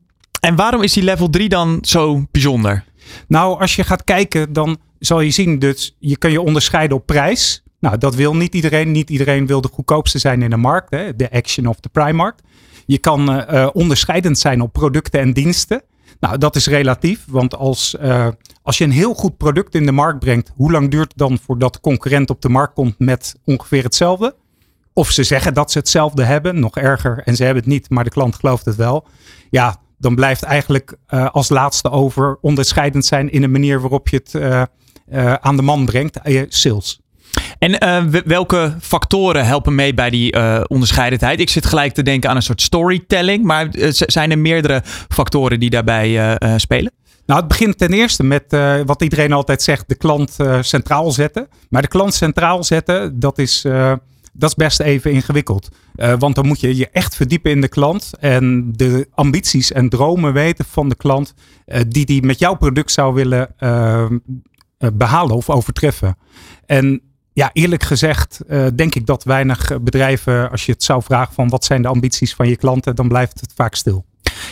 en 0.40 0.56
waarom 0.56 0.82
is 0.82 0.92
die 0.92 1.02
level 1.02 1.30
3 1.30 1.48
dan 1.48 1.78
zo 1.80 2.24
bijzonder? 2.30 2.84
Nou, 3.28 3.60
als 3.60 3.76
je 3.76 3.84
gaat 3.84 4.04
kijken, 4.04 4.52
dan 4.52 4.78
zal 4.98 5.20
je 5.20 5.30
zien, 5.30 5.58
dus 5.58 5.96
je 5.98 6.16
kan 6.16 6.30
je 6.30 6.40
onderscheiden 6.40 6.96
op 6.96 7.06
prijs. 7.06 7.62
Nou, 7.80 7.98
dat 7.98 8.14
wil 8.14 8.36
niet 8.36 8.54
iedereen. 8.54 8.92
Niet 8.92 9.10
iedereen 9.10 9.46
wil 9.46 9.60
de 9.60 9.68
goedkoopste 9.72 10.18
zijn 10.18 10.42
in 10.42 10.50
de 10.50 10.56
markt, 10.56 10.90
hè? 10.90 11.16
de 11.16 11.30
Action 11.30 11.66
of 11.66 11.80
de 11.80 11.88
Primark. 11.88 12.38
Je 12.86 12.98
kan 12.98 13.30
uh, 13.30 13.68
onderscheidend 13.72 14.38
zijn 14.38 14.60
op 14.60 14.72
producten 14.72 15.20
en 15.20 15.32
diensten. 15.32 15.82
Nou, 16.20 16.38
dat 16.38 16.56
is 16.56 16.66
relatief, 16.66 17.24
want 17.28 17.54
als, 17.54 17.96
uh, 18.02 18.28
als 18.62 18.78
je 18.78 18.84
een 18.84 18.90
heel 18.90 19.14
goed 19.14 19.36
product 19.36 19.74
in 19.74 19.86
de 19.86 19.92
markt 19.92 20.18
brengt, 20.18 20.52
hoe 20.54 20.72
lang 20.72 20.90
duurt 20.90 21.08
het 21.08 21.18
dan 21.18 21.38
voordat 21.38 21.72
de 21.72 21.80
concurrent 21.80 22.30
op 22.30 22.42
de 22.42 22.48
markt 22.48 22.74
komt 22.74 22.98
met 22.98 23.34
ongeveer 23.44 23.82
hetzelfde? 23.82 24.34
Of 24.99 25.11
ze 25.11 25.22
zeggen 25.22 25.55
dat 25.55 25.70
ze 25.70 25.78
hetzelfde 25.78 26.24
hebben, 26.24 26.61
nog 26.61 26.76
erger, 26.76 27.22
en 27.24 27.36
ze 27.36 27.44
hebben 27.44 27.62
het 27.62 27.72
niet, 27.72 27.90
maar 27.90 28.05
de 28.05 28.11
klant 28.11 28.34
gelooft 28.34 28.64
het 28.64 28.76
wel. 28.76 29.07
Ja, 29.51 29.76
dan 29.99 30.14
blijft 30.14 30.42
eigenlijk 30.42 30.96
uh, 31.11 31.30
als 31.30 31.49
laatste 31.49 31.90
over 31.90 32.38
onderscheidend 32.40 33.05
zijn 33.05 33.30
in 33.30 33.40
de 33.40 33.49
manier 33.49 33.80
waarop 33.80 34.09
je 34.09 34.16
het 34.16 34.34
uh, 34.34 34.62
uh, 35.12 35.32
aan 35.34 35.57
de 35.57 35.62
man 35.62 35.84
brengt, 35.84 36.18
sales. 36.49 37.01
En 37.59 38.11
welke 38.26 38.74
factoren 38.80 39.46
helpen 39.46 39.74
mee 39.74 39.94
bij 39.94 40.11
die 40.11 40.66
onderscheidendheid? 40.68 41.40
Ik 41.40 41.51
zit 41.51 41.66
gelijk 41.66 41.94
te 41.94 42.03
denken 42.03 42.30
aan 42.30 42.36
een 42.36 42.42
soort 42.42 42.62
storytelling, 42.62 43.44
maar 43.44 43.68
zijn 43.90 44.30
er 44.30 44.38
meerdere 44.38 44.82
factoren 45.09 45.61
die 45.61 45.70
daarbij 45.70 46.38
spelen? 46.57 46.92
Nou, 47.26 47.40
het 47.40 47.49
begint 47.49 47.78
ten 47.78 47.92
eerste 47.92 48.22
met 48.22 48.53
uh, 48.53 48.80
wat 48.84 49.03
iedereen 49.03 49.32
altijd 49.32 49.62
zegt: 49.62 49.88
de 49.88 49.94
klant 49.94 50.36
uh, 50.38 50.62
centraal 50.62 51.11
zetten. 51.11 51.49
Maar 51.68 51.82
de 51.82 51.88
klant 51.88 52.14
centraal 52.14 52.64
zetten, 52.64 53.20
dat 53.20 53.38
is, 53.38 53.64
uh, 53.64 53.92
dat 54.39 54.49
is 54.49 54.55
best 54.55 54.80
even 54.80 55.12
ingewikkeld. 55.12 55.68
Uh, 55.97 56.14
want 56.18 56.34
dan 56.34 56.47
moet 56.47 56.61
je 56.61 56.76
je 56.76 56.89
echt 56.89 57.16
verdiepen 57.16 57.51
in 57.51 57.61
de 57.61 57.68
klant 57.68 58.11
en 58.20 58.72
de 58.72 59.09
ambities 59.14 59.72
en 59.72 59.89
dromen 59.89 60.32
weten 60.32 60.64
van 60.64 60.89
de 60.89 60.95
klant 60.95 61.34
uh, 61.66 61.80
die 61.89 62.07
die 62.07 62.22
met 62.22 62.39
jouw 62.39 62.55
product 62.55 62.91
zou 62.91 63.14
willen 63.14 63.55
uh, 63.61 64.07
behalen 64.93 65.36
of 65.36 65.51
overtreffen. 65.51 66.16
En 66.66 67.01
ja, 67.32 67.51
eerlijk 67.53 67.82
gezegd 67.82 68.41
denk 68.74 68.95
ik 68.95 69.07
dat 69.07 69.24
weinig 69.24 69.82
bedrijven, 69.82 70.51
als 70.51 70.66
je 70.66 70.72
het 70.72 70.82
zou 70.82 71.03
vragen 71.03 71.34
van 71.34 71.49
wat 71.49 71.64
zijn 71.64 71.82
de 71.82 71.89
ambities 71.89 72.34
van 72.34 72.49
je 72.49 72.57
klanten, 72.57 72.97
dan 72.97 73.09
blijft 73.09 73.41
het 73.41 73.53
vaak 73.55 73.74
stil. 73.74 74.05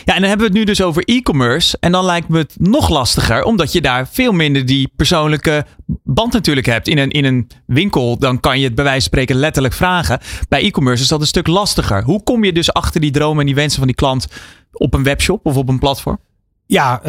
Ja, 0.05 0.13
en 0.15 0.19
dan 0.21 0.29
hebben 0.29 0.47
we 0.47 0.53
het 0.53 0.53
nu 0.53 0.63
dus 0.63 0.81
over 0.81 1.03
e-commerce. 1.03 1.77
En 1.79 1.91
dan 1.91 2.05
lijkt 2.05 2.27
me 2.27 2.37
het 2.37 2.55
nog 2.57 2.89
lastiger, 2.89 3.43
omdat 3.43 3.71
je 3.71 3.81
daar 3.81 4.07
veel 4.11 4.31
minder 4.31 4.65
die 4.65 4.91
persoonlijke 4.95 5.65
band 6.03 6.33
natuurlijk 6.33 6.65
hebt. 6.67 6.87
In 6.87 6.97
een, 6.97 7.09
in 7.09 7.25
een 7.25 7.49
winkel, 7.65 8.17
dan 8.17 8.39
kan 8.39 8.59
je 8.59 8.65
het 8.65 8.75
bij 8.75 8.83
wijze 8.83 8.99
van 8.99 9.09
spreken 9.09 9.35
letterlijk 9.35 9.73
vragen. 9.73 10.19
Bij 10.49 10.63
e-commerce 10.63 11.03
is 11.03 11.09
dat 11.09 11.21
een 11.21 11.27
stuk 11.27 11.47
lastiger. 11.47 12.03
Hoe 12.03 12.23
kom 12.23 12.43
je 12.43 12.53
dus 12.53 12.73
achter 12.73 13.01
die 13.01 13.11
dromen 13.11 13.39
en 13.39 13.45
die 13.45 13.55
wensen 13.55 13.77
van 13.77 13.87
die 13.87 13.95
klant 13.95 14.27
op 14.71 14.93
een 14.93 15.03
webshop 15.03 15.45
of 15.45 15.57
op 15.57 15.69
een 15.69 15.79
platform? 15.79 16.19
Ja, 16.65 17.01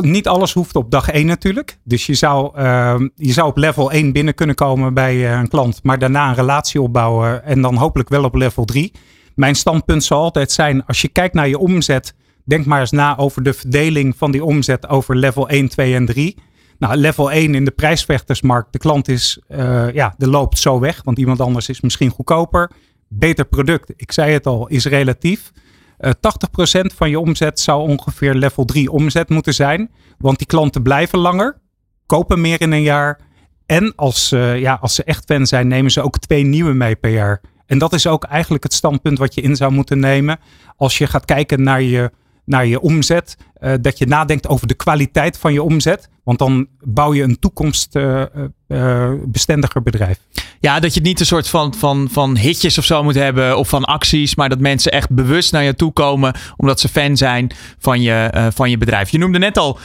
niet 0.00 0.28
alles 0.28 0.52
hoeft 0.52 0.76
op 0.76 0.90
dag 0.90 1.08
1 1.08 1.26
natuurlijk. 1.26 1.78
Dus 1.84 2.06
je 2.06 2.14
zou, 2.14 2.58
uh, 2.58 2.94
je 3.16 3.32
zou 3.32 3.48
op 3.48 3.56
level 3.56 3.90
1 3.90 4.12
binnen 4.12 4.34
kunnen 4.34 4.54
komen 4.54 4.94
bij 4.94 5.16
uh, 5.16 5.30
een 5.30 5.48
klant, 5.48 5.80
maar 5.82 5.98
daarna 5.98 6.28
een 6.28 6.34
relatie 6.34 6.82
opbouwen 6.82 7.44
en 7.44 7.62
dan 7.62 7.76
hopelijk 7.76 8.08
wel 8.08 8.24
op 8.24 8.34
level 8.34 8.64
3. 8.64 8.92
Mijn 9.40 9.54
standpunt 9.54 10.04
zal 10.04 10.22
altijd 10.22 10.52
zijn, 10.52 10.86
als 10.86 11.00
je 11.00 11.08
kijkt 11.08 11.34
naar 11.34 11.48
je 11.48 11.58
omzet, 11.58 12.14
denk 12.44 12.66
maar 12.66 12.80
eens 12.80 12.90
na 12.90 13.16
over 13.16 13.42
de 13.42 13.52
verdeling 13.52 14.16
van 14.16 14.30
die 14.30 14.44
omzet 14.44 14.88
over 14.88 15.16
level 15.16 15.48
1, 15.48 15.68
2 15.68 15.94
en 15.94 16.06
3. 16.06 16.36
Nou, 16.78 16.96
level 16.96 17.30
1 17.30 17.54
in 17.54 17.64
de 17.64 17.70
prijsvechtersmarkt, 17.70 18.72
de 18.72 18.78
klant 18.78 19.08
is, 19.08 19.40
uh, 19.48 19.92
ja, 19.92 20.14
de 20.16 20.28
loopt 20.28 20.58
zo 20.58 20.80
weg, 20.80 21.02
want 21.04 21.18
iemand 21.18 21.40
anders 21.40 21.68
is 21.68 21.80
misschien 21.80 22.10
goedkoper. 22.10 22.70
Beter 23.08 23.44
product, 23.44 23.92
ik 23.96 24.12
zei 24.12 24.32
het 24.32 24.46
al, 24.46 24.66
is 24.68 24.84
relatief. 24.84 25.52
Uh, 25.98 26.10
eh, 26.10 26.80
80% 26.82 26.94
van 26.96 27.10
je 27.10 27.20
omzet 27.20 27.60
zou 27.60 27.88
ongeveer 27.88 28.34
level 28.34 28.64
3 28.64 28.90
omzet 28.90 29.28
moeten 29.28 29.54
zijn, 29.54 29.90
want 30.18 30.38
die 30.38 30.46
klanten 30.46 30.82
blijven 30.82 31.18
langer, 31.18 31.60
kopen 32.06 32.40
meer 32.40 32.60
in 32.60 32.72
een 32.72 32.82
jaar. 32.82 33.20
En 33.66 33.92
als, 33.96 34.32
uh, 34.32 34.58
ja, 34.58 34.78
als 34.80 34.94
ze 34.94 35.04
echt 35.04 35.24
fan 35.24 35.46
zijn, 35.46 35.68
nemen 35.68 35.90
ze 35.90 36.02
ook 36.02 36.18
twee 36.18 36.44
nieuwe 36.44 36.72
mee 36.72 36.96
per 36.96 37.10
jaar. 37.10 37.40
En 37.70 37.78
dat 37.78 37.92
is 37.92 38.06
ook 38.06 38.24
eigenlijk 38.24 38.62
het 38.62 38.72
standpunt 38.72 39.18
wat 39.18 39.34
je 39.34 39.40
in 39.40 39.56
zou 39.56 39.72
moeten 39.72 39.98
nemen. 39.98 40.38
Als 40.76 40.98
je 40.98 41.06
gaat 41.06 41.24
kijken 41.24 41.62
naar 41.62 41.82
je, 41.82 42.10
naar 42.44 42.66
je 42.66 42.80
omzet. 42.80 43.36
Uh, 43.60 43.74
dat 43.80 43.98
je 43.98 44.06
nadenkt 44.06 44.48
over 44.48 44.66
de 44.66 44.74
kwaliteit 44.74 45.38
van 45.38 45.52
je 45.52 45.62
omzet. 45.62 46.08
Want 46.24 46.38
dan 46.38 46.66
bouw 46.80 47.14
je 47.14 47.22
een 47.22 47.38
toekomstbestendiger 47.38 49.76
uh, 49.76 49.76
uh, 49.76 49.84
bedrijf. 49.84 50.18
Ja, 50.60 50.80
dat 50.80 50.94
je 50.94 51.00
niet 51.00 51.20
een 51.20 51.26
soort 51.26 51.48
van, 51.48 51.74
van, 51.74 52.08
van 52.10 52.36
hitjes 52.36 52.78
of 52.78 52.84
zo 52.84 53.02
moet 53.02 53.14
hebben. 53.14 53.58
Of 53.58 53.68
van 53.68 53.84
acties. 53.84 54.34
Maar 54.34 54.48
dat 54.48 54.58
mensen 54.58 54.92
echt 54.92 55.10
bewust 55.10 55.52
naar 55.52 55.62
je 55.62 55.74
toe 55.74 55.92
komen. 55.92 56.34
Omdat 56.56 56.80
ze 56.80 56.88
fan 56.88 57.16
zijn 57.16 57.50
van 57.78 58.02
je, 58.02 58.50
van 58.54 58.70
je 58.70 58.78
bedrijf. 58.78 59.10
Je 59.10 59.18
noemde 59.18 59.38
net 59.38 59.58
al 59.58 59.78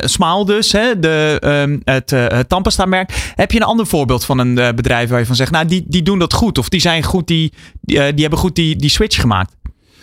Smaal 0.00 0.44
dus. 0.44 0.72
Hè, 0.72 0.98
de, 0.98 1.40
um, 1.44 1.80
het, 1.84 2.10
het 2.10 2.48
Tampesta-merk. 2.48 3.32
Heb 3.34 3.52
je 3.52 3.60
een 3.60 3.66
ander 3.66 3.86
voorbeeld 3.86 4.24
van 4.24 4.38
een 4.38 4.54
bedrijf 4.54 5.10
waar 5.10 5.18
je 5.18 5.26
van 5.26 5.36
zegt. 5.36 5.50
Nou, 5.50 5.66
die, 5.66 5.84
die 5.88 6.02
doen 6.02 6.18
dat 6.18 6.32
goed. 6.32 6.58
Of 6.58 6.68
die 6.68 6.80
zijn 6.80 7.02
goed. 7.02 7.26
Die, 7.26 7.52
die 7.80 8.04
hebben 8.04 8.38
goed 8.38 8.54
die, 8.54 8.76
die 8.76 8.90
switch 8.90 9.20
gemaakt. 9.20 9.56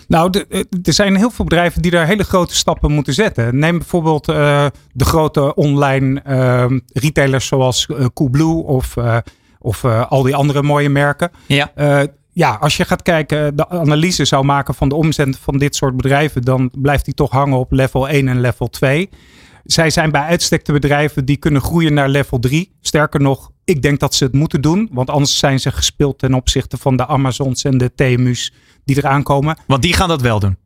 Nou, 0.08 0.44
eh, 0.50 0.60
er 0.84 0.94
zijn 0.94 1.16
heel 1.16 1.32
veel 1.32 1.46
bedrijven 1.46 1.82
die 1.82 1.92
daar 1.92 2.08
hele 2.08 2.24
grote 2.24 2.56
stappen 2.56 2.92
moeten 2.92 3.14
zetten. 3.14 3.60
Neem 3.60 3.78
bijvoorbeeld 3.78 4.30
uh, 4.30 4.66
de 4.92 5.06
grote 5.06 5.56
online 5.56 6.22
uh, 6.28 6.80
retailers 6.94 7.48
zoals 7.48 7.88
uh, 7.92 8.06
Coolblue 8.14 8.64
of, 8.64 8.96
of 9.60 9.86
al 9.86 10.24
die 10.24 10.36
andere 10.36 10.62
mooie 10.62 10.90
merken. 10.90 11.32
Ja. 11.48 11.72
ja, 12.32 12.58
als 12.60 12.78
je 12.78 12.86
gaat 12.86 13.02
kijken, 13.02 13.56
de 13.56 13.70
analyse 13.70 14.26
zou 14.26 14.46
maken 14.46 14.74
van 14.74 14.90
de 14.90 14.96
omzet 14.96 15.38
van 15.38 15.58
dit 15.58 15.76
soort 15.76 15.96
bedrijven, 15.98 16.42
dan 16.42 16.72
blijft 16.78 17.06
die 17.06 17.14
toch 17.14 17.32
hangen 17.32 17.58
op 17.58 17.72
level 17.72 18.10
1 18.10 18.28
en 18.28 18.42
level 18.42 18.70
2. 18.70 19.10
Zij 19.64 19.90
zijn 19.90 20.12
bij 20.12 20.22
uitstek 20.22 20.66
de 20.66 20.72
bedrijven 20.72 21.26
die 21.26 21.38
kunnen 21.38 21.62
groeien 21.62 21.94
naar 21.94 22.10
level 22.10 22.40
3. 22.40 22.72
Sterker 22.82 23.22
nog, 23.22 23.52
ik 23.64 23.82
denk 23.82 24.00
dat 24.00 24.16
ze 24.16 24.24
het 24.24 24.34
moeten 24.34 24.62
doen, 24.62 24.90
want 24.92 25.10
anders 25.10 25.38
zijn 25.38 25.60
ze 25.60 25.72
gespeeld 25.72 26.20
ten 26.20 26.34
opzichte 26.34 26.78
van 26.78 26.98
de 26.98 27.08
Amazons 27.08 27.64
en 27.64 27.78
de 27.78 27.92
TMU's 27.96 28.54
die 28.86 28.98
eraan 28.98 29.24
komen. 29.24 29.58
Want 29.68 29.82
die 29.82 29.94
gaan 29.94 30.08
dat 30.08 30.22
wel 30.22 30.40
doen? 30.40 30.58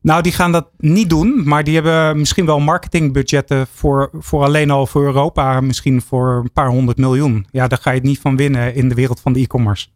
Nou, 0.00 0.22
die 0.22 0.32
gaan 0.32 0.52
dat 0.52 0.66
niet 0.78 1.08
doen, 1.10 1.42
maar 1.44 1.64
die 1.64 1.74
hebben 1.74 2.18
misschien 2.18 2.46
wel 2.46 2.60
marketingbudgetten 2.60 3.66
voor, 3.74 4.10
voor 4.12 4.44
alleen 4.44 4.70
al 4.70 4.86
voor 4.86 5.04
Europa, 5.04 5.60
misschien 5.60 6.02
voor 6.02 6.40
een 6.42 6.52
paar 6.52 6.68
honderd 6.68 6.98
miljoen. 6.98 7.46
Ja, 7.50 7.68
daar 7.68 7.78
ga 7.78 7.90
je 7.90 7.96
het 7.96 8.06
niet 8.06 8.18
van 8.20 8.36
winnen 8.36 8.74
in 8.74 8.88
de 8.88 8.94
wereld 8.94 9.20
van 9.20 9.32
de 9.32 9.40
e-commerce. 9.40 9.86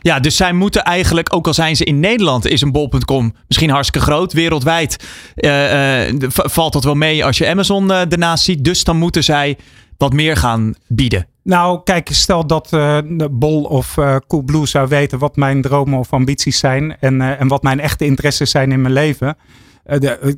Ja, 0.00 0.20
dus 0.20 0.36
zij 0.36 0.52
moeten 0.52 0.84
eigenlijk, 0.84 1.34
ook 1.34 1.46
al 1.46 1.54
zijn 1.54 1.76
ze 1.76 1.84
in 1.84 2.00
Nederland, 2.00 2.46
is 2.46 2.60
een 2.60 2.72
bol.com 2.72 3.34
misschien 3.46 3.70
hartstikke 3.70 4.06
groot. 4.06 4.32
Wereldwijd 4.32 5.04
uh, 5.36 6.08
uh, 6.08 6.14
valt 6.28 6.72
dat 6.72 6.84
wel 6.84 6.94
mee 6.94 7.24
als 7.24 7.38
je 7.38 7.48
Amazon 7.48 7.90
uh, 7.90 8.00
ernaast 8.12 8.44
ziet. 8.44 8.64
Dus 8.64 8.84
dan 8.84 8.96
moeten 8.96 9.24
zij 9.24 9.56
wat 9.98 10.12
meer 10.12 10.36
gaan 10.36 10.74
bieden. 10.86 11.26
Nou, 11.42 11.80
kijk, 11.84 12.08
stel 12.12 12.46
dat 12.46 12.72
uh, 12.72 12.98
Bol 13.30 13.62
of 13.64 13.96
uh, 13.96 14.16
Coolblue 14.26 14.66
zou 14.66 14.88
weten 14.88 15.18
wat 15.18 15.36
mijn 15.36 15.62
dromen 15.62 15.98
of 15.98 16.12
ambities 16.12 16.58
zijn 16.58 16.96
en, 17.00 17.14
uh, 17.14 17.40
en 17.40 17.48
wat 17.48 17.62
mijn 17.62 17.80
echte 17.80 18.04
interesses 18.04 18.50
zijn 18.50 18.72
in 18.72 18.80
mijn 18.80 18.92
leven. 18.92 19.36
De, 19.84 20.36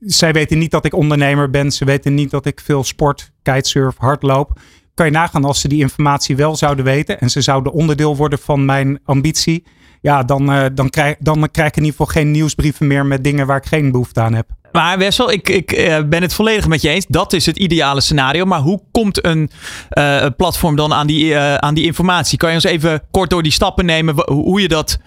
zij 0.00 0.32
weten 0.32 0.58
niet 0.58 0.70
dat 0.70 0.84
ik 0.84 0.94
ondernemer 0.94 1.50
ben. 1.50 1.70
Ze 1.70 1.84
weten 1.84 2.14
niet 2.14 2.30
dat 2.30 2.46
ik 2.46 2.60
veel 2.60 2.84
sport, 2.84 3.32
kitesurf, 3.42 3.96
hardloop. 3.98 4.60
Kan 4.94 5.06
je 5.06 5.12
nagaan 5.12 5.44
als 5.44 5.60
ze 5.60 5.68
die 5.68 5.80
informatie 5.80 6.36
wel 6.36 6.56
zouden 6.56 6.84
weten 6.84 7.20
en 7.20 7.30
ze 7.30 7.40
zouden 7.40 7.72
onderdeel 7.72 8.16
worden 8.16 8.38
van 8.38 8.64
mijn 8.64 8.98
ambitie. 9.04 9.64
Ja, 10.00 10.22
dan, 10.22 10.70
dan, 10.74 10.90
krijg, 10.90 11.16
dan 11.18 11.48
krijg 11.50 11.68
ik 11.68 11.76
in 11.76 11.84
ieder 11.84 11.98
geval 11.98 12.22
geen 12.22 12.30
nieuwsbrieven 12.30 12.86
meer 12.86 13.06
met 13.06 13.24
dingen 13.24 13.46
waar 13.46 13.56
ik 13.56 13.66
geen 13.66 13.90
behoefte 13.90 14.20
aan 14.20 14.34
heb. 14.34 14.57
Maar 14.72 14.98
Wessel, 14.98 15.30
ik, 15.30 15.48
ik 15.48 15.72
uh, 15.72 15.98
ben 16.06 16.22
het 16.22 16.34
volledig 16.34 16.66
met 16.66 16.82
je 16.82 16.88
eens. 16.88 17.06
Dat 17.08 17.32
is 17.32 17.46
het 17.46 17.56
ideale 17.56 18.00
scenario. 18.00 18.44
Maar 18.44 18.60
hoe 18.60 18.80
komt 18.92 19.24
een 19.24 19.50
uh, 19.92 20.26
platform 20.36 20.76
dan 20.76 20.92
aan 20.92 21.06
die, 21.06 21.24
uh, 21.24 21.54
aan 21.54 21.74
die 21.74 21.84
informatie? 21.84 22.38
Kan 22.38 22.48
je 22.48 22.54
ons 22.54 22.64
even 22.64 23.02
kort 23.10 23.30
door 23.30 23.42
die 23.42 23.52
stappen 23.52 23.84
nemen 23.84 24.22
hoe 24.32 24.60
je, 24.60 24.68
dat, 24.68 24.98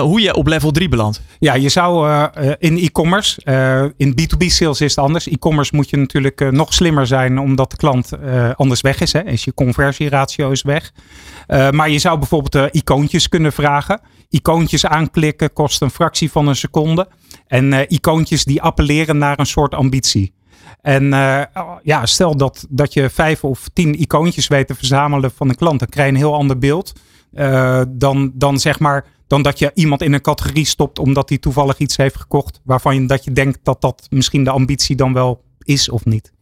hoe 0.00 0.20
je 0.20 0.34
op 0.34 0.46
level 0.46 0.70
3 0.70 0.88
belandt? 0.88 1.22
Ja, 1.38 1.54
je 1.54 1.68
zou 1.68 2.08
in 2.58 2.78
e-commerce, 2.78 3.40
in 3.96 4.14
B2B 4.20 4.46
sales 4.46 4.80
is 4.80 4.94
het 4.94 5.04
anders. 5.04 5.28
E-commerce 5.28 5.76
moet 5.76 5.90
je 5.90 5.96
natuurlijk 5.96 6.50
nog 6.50 6.74
slimmer 6.74 7.06
zijn 7.06 7.38
omdat 7.38 7.70
de 7.70 7.76
klant 7.76 8.10
anders 8.54 8.80
weg 8.80 9.00
is. 9.00 9.12
Hè? 9.12 9.24
Is 9.24 9.44
je 9.44 9.54
conversieratio 9.54 10.50
is 10.50 10.62
weg. 10.62 10.92
maar 11.70 11.90
je 11.90 11.98
zou 11.98 12.18
bijvoorbeeld 12.18 12.74
icoontjes 12.74 13.28
kunnen 13.28 13.52
vragen. 13.52 14.00
Icoontjes 14.30 14.86
aanklikken 14.86 15.52
kost 15.52 15.82
een 15.82 15.90
fractie 15.90 16.30
van 16.30 16.48
een 16.48 16.56
seconde. 16.56 17.08
En 17.46 17.72
uh, 17.72 17.80
icoontjes 17.88 18.44
die 18.44 18.62
appelleren 18.62 19.18
naar 19.18 19.38
een 19.38 19.46
soort 19.46 19.74
ambitie. 19.74 20.32
En 20.80 21.04
uh, 21.04 21.42
ja, 21.82 22.06
stel 22.06 22.36
dat, 22.36 22.66
dat 22.68 22.92
je 22.92 23.10
vijf 23.10 23.44
of 23.44 23.68
tien 23.72 24.00
icoontjes 24.00 24.48
weet 24.48 24.66
te 24.66 24.74
verzamelen 24.74 25.30
van 25.30 25.48
een 25.48 25.54
klant, 25.54 25.78
dan 25.78 25.88
krijg 25.88 26.08
je 26.08 26.12
een 26.12 26.20
heel 26.20 26.34
ander 26.34 26.58
beeld. 26.58 26.92
Uh, 27.32 27.82
dan, 27.88 28.32
dan 28.34 28.58
zeg 28.58 28.78
maar, 28.78 29.06
dan 29.26 29.42
dat 29.42 29.58
je 29.58 29.70
iemand 29.74 30.02
in 30.02 30.12
een 30.12 30.20
categorie 30.20 30.64
stopt 30.64 30.98
omdat 30.98 31.28
hij 31.28 31.38
toevallig 31.38 31.78
iets 31.78 31.96
heeft 31.96 32.16
gekocht. 32.16 32.60
Waarvan 32.64 32.94
je, 32.94 33.06
dat 33.06 33.24
je 33.24 33.32
denkt 33.32 33.58
dat 33.62 33.80
dat 33.80 34.06
misschien 34.10 34.44
de 34.44 34.50
ambitie 34.50 34.96
dan 34.96 35.12
wel 35.12 35.42
is 35.62 35.88
of 35.88 36.04
niet. 36.04 36.32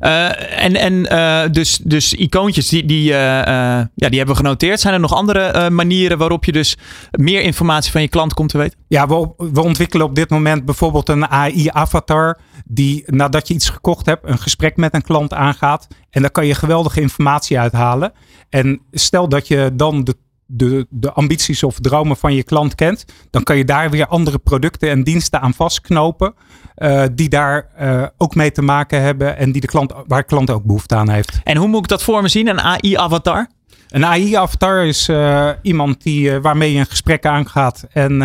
Uh, 0.00 0.64
en 0.64 0.76
en 0.76 0.92
uh, 1.12 1.52
dus, 1.52 1.80
dus 1.82 2.14
icoontjes, 2.14 2.68
die, 2.68 2.84
die, 2.84 3.10
uh, 3.10 3.16
ja, 3.16 3.88
die 3.94 4.18
hebben 4.18 4.26
we 4.26 4.42
genoteerd. 4.42 4.80
Zijn 4.80 4.94
er 4.94 5.00
nog 5.00 5.14
andere 5.14 5.70
manieren 5.70 6.18
waarop 6.18 6.44
je 6.44 6.52
dus 6.52 6.76
meer 7.10 7.42
informatie 7.42 7.92
van 7.92 8.00
je 8.00 8.08
klant 8.08 8.34
komt 8.34 8.48
te 8.48 8.58
weten? 8.58 8.78
Ja, 8.88 9.08
we, 9.08 9.28
we 9.36 9.62
ontwikkelen 9.62 10.06
op 10.06 10.14
dit 10.14 10.30
moment 10.30 10.64
bijvoorbeeld 10.64 11.08
een 11.08 11.26
AI-avatar. 11.26 12.38
Die 12.64 13.02
nadat 13.06 13.48
je 13.48 13.54
iets 13.54 13.68
gekocht 13.68 14.06
hebt, 14.06 14.28
een 14.28 14.38
gesprek 14.38 14.76
met 14.76 14.94
een 14.94 15.02
klant 15.02 15.34
aangaat. 15.34 15.86
En 16.10 16.20
daar 16.20 16.30
kan 16.30 16.46
je 16.46 16.54
geweldige 16.54 17.00
informatie 17.00 17.58
uithalen. 17.58 18.12
En 18.48 18.80
stel 18.90 19.28
dat 19.28 19.48
je 19.48 19.70
dan 19.74 20.04
de 20.04 20.16
de, 20.52 20.86
de 20.90 21.12
ambities 21.12 21.62
of 21.62 21.78
dromen 21.80 22.16
van 22.16 22.34
je 22.34 22.42
klant 22.42 22.74
kent, 22.74 23.04
dan 23.30 23.42
kan 23.42 23.56
je 23.56 23.64
daar 23.64 23.90
weer 23.90 24.06
andere 24.06 24.38
producten 24.38 24.90
en 24.90 25.02
diensten 25.02 25.40
aan 25.40 25.54
vastknopen. 25.54 26.34
Uh, 26.76 27.04
die 27.12 27.28
daar 27.28 27.66
uh, 27.80 28.06
ook 28.16 28.34
mee 28.34 28.52
te 28.52 28.62
maken 28.62 29.02
hebben 29.02 29.36
en 29.36 29.52
die 29.52 29.60
de 29.60 29.66
klant, 29.66 29.92
waar 30.06 30.20
de 30.20 30.26
klant 30.26 30.50
ook 30.50 30.64
behoefte 30.64 30.94
aan 30.94 31.08
heeft. 31.08 31.40
En 31.44 31.56
hoe 31.56 31.68
moet 31.68 31.82
ik 31.82 31.88
dat 31.88 32.02
voor 32.02 32.22
me 32.22 32.28
zien, 32.28 32.48
een 32.48 32.60
AI-avatar? 32.60 33.48
Een 33.88 34.06
AI-avatar 34.06 34.86
is 34.86 35.08
uh, 35.08 35.50
iemand 35.62 36.02
die, 36.02 36.40
waarmee 36.40 36.72
je 36.72 36.78
een 36.78 36.86
gesprek 36.86 37.26
aangaat 37.26 37.86
en 37.92 38.22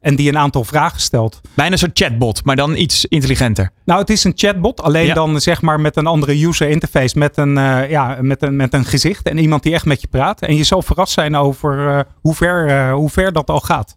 en 0.00 0.16
die 0.16 0.28
een 0.28 0.38
aantal 0.38 0.64
vragen 0.64 1.00
stelt. 1.00 1.40
Bijna 1.54 1.72
een 1.72 1.78
soort 1.78 1.98
chatbot, 1.98 2.44
maar 2.44 2.56
dan 2.56 2.76
iets 2.76 3.04
intelligenter. 3.04 3.70
Nou, 3.84 4.00
het 4.00 4.10
is 4.10 4.24
een 4.24 4.32
chatbot, 4.34 4.82
alleen 4.82 5.06
ja. 5.06 5.14
dan 5.14 5.40
zeg 5.40 5.62
maar 5.62 5.80
met 5.80 5.96
een 5.96 6.06
andere 6.06 6.46
user 6.46 6.68
interface, 6.68 7.18
met 7.18 7.36
een, 7.36 7.56
uh, 7.56 7.90
ja, 7.90 8.18
met, 8.20 8.42
een, 8.42 8.56
met 8.56 8.74
een 8.74 8.84
gezicht 8.84 9.28
en 9.28 9.38
iemand 9.38 9.62
die 9.62 9.72
echt 9.72 9.84
met 9.84 10.00
je 10.00 10.06
praat. 10.06 10.42
En 10.42 10.56
je 10.56 10.64
zal 10.64 10.82
verrast 10.82 11.12
zijn 11.12 11.36
over 11.36 11.78
uh, 11.78 12.00
hoe, 12.20 12.34
ver, 12.34 12.68
uh, 12.68 12.92
hoe 12.92 13.10
ver 13.10 13.32
dat 13.32 13.50
al 13.50 13.60
gaat. 13.60 13.96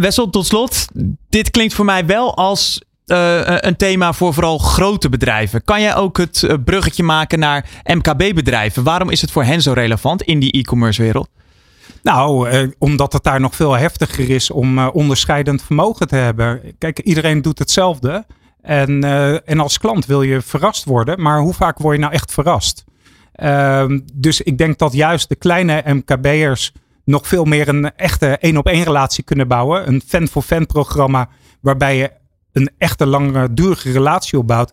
Wessel, 0.00 0.30
tot 0.30 0.46
slot. 0.46 0.86
Dit 1.28 1.50
klinkt 1.50 1.74
voor 1.74 1.84
mij 1.84 2.06
wel 2.06 2.36
als 2.36 2.82
uh, 3.06 3.40
een 3.44 3.76
thema 3.76 4.12
voor 4.12 4.34
vooral 4.34 4.58
grote 4.58 5.08
bedrijven. 5.08 5.64
Kan 5.64 5.80
jij 5.80 5.94
ook 5.94 6.16
het 6.16 6.46
bruggetje 6.64 7.02
maken 7.02 7.38
naar 7.38 7.66
MKB-bedrijven? 7.84 8.82
Waarom 8.82 9.10
is 9.10 9.20
het 9.20 9.30
voor 9.30 9.44
hen 9.44 9.62
zo 9.62 9.72
relevant 9.72 10.22
in 10.22 10.38
die 10.38 10.52
e-commerce 10.52 11.02
wereld? 11.02 11.28
Nou, 12.04 12.48
eh, 12.48 12.68
omdat 12.78 13.12
het 13.12 13.22
daar 13.22 13.40
nog 13.40 13.56
veel 13.56 13.72
heftiger 13.72 14.30
is 14.30 14.50
om 14.50 14.78
eh, 14.78 14.88
onderscheidend 14.92 15.62
vermogen 15.62 16.08
te 16.08 16.16
hebben. 16.16 16.74
Kijk, 16.78 16.98
iedereen 16.98 17.42
doet 17.42 17.58
hetzelfde. 17.58 18.24
En, 18.60 19.04
eh, 19.04 19.48
en 19.48 19.60
als 19.60 19.78
klant 19.78 20.06
wil 20.06 20.22
je 20.22 20.40
verrast 20.40 20.84
worden, 20.84 21.22
maar 21.22 21.40
hoe 21.40 21.54
vaak 21.54 21.78
word 21.78 21.94
je 21.94 22.00
nou 22.00 22.12
echt 22.12 22.32
verrast? 22.32 22.84
Ehm, 23.32 24.00
dus 24.14 24.40
ik 24.40 24.58
denk 24.58 24.78
dat 24.78 24.92
juist 24.92 25.28
de 25.28 25.36
kleine 25.36 25.82
MKB'ers 25.86 26.72
nog 27.04 27.28
veel 27.28 27.44
meer 27.44 27.68
een 27.68 27.96
echte 27.96 28.26
één 28.26 28.56
op 28.56 28.66
één 28.66 28.84
relatie 28.84 29.24
kunnen 29.24 29.48
bouwen. 29.48 29.88
Een 29.88 30.02
fan-for-fan 30.06 30.66
programma 30.66 31.28
waarbij 31.60 31.96
je 31.96 32.10
een 32.52 32.70
echte 32.78 33.06
langdurige 33.06 33.92
relatie 33.92 34.38
opbouwt. 34.38 34.72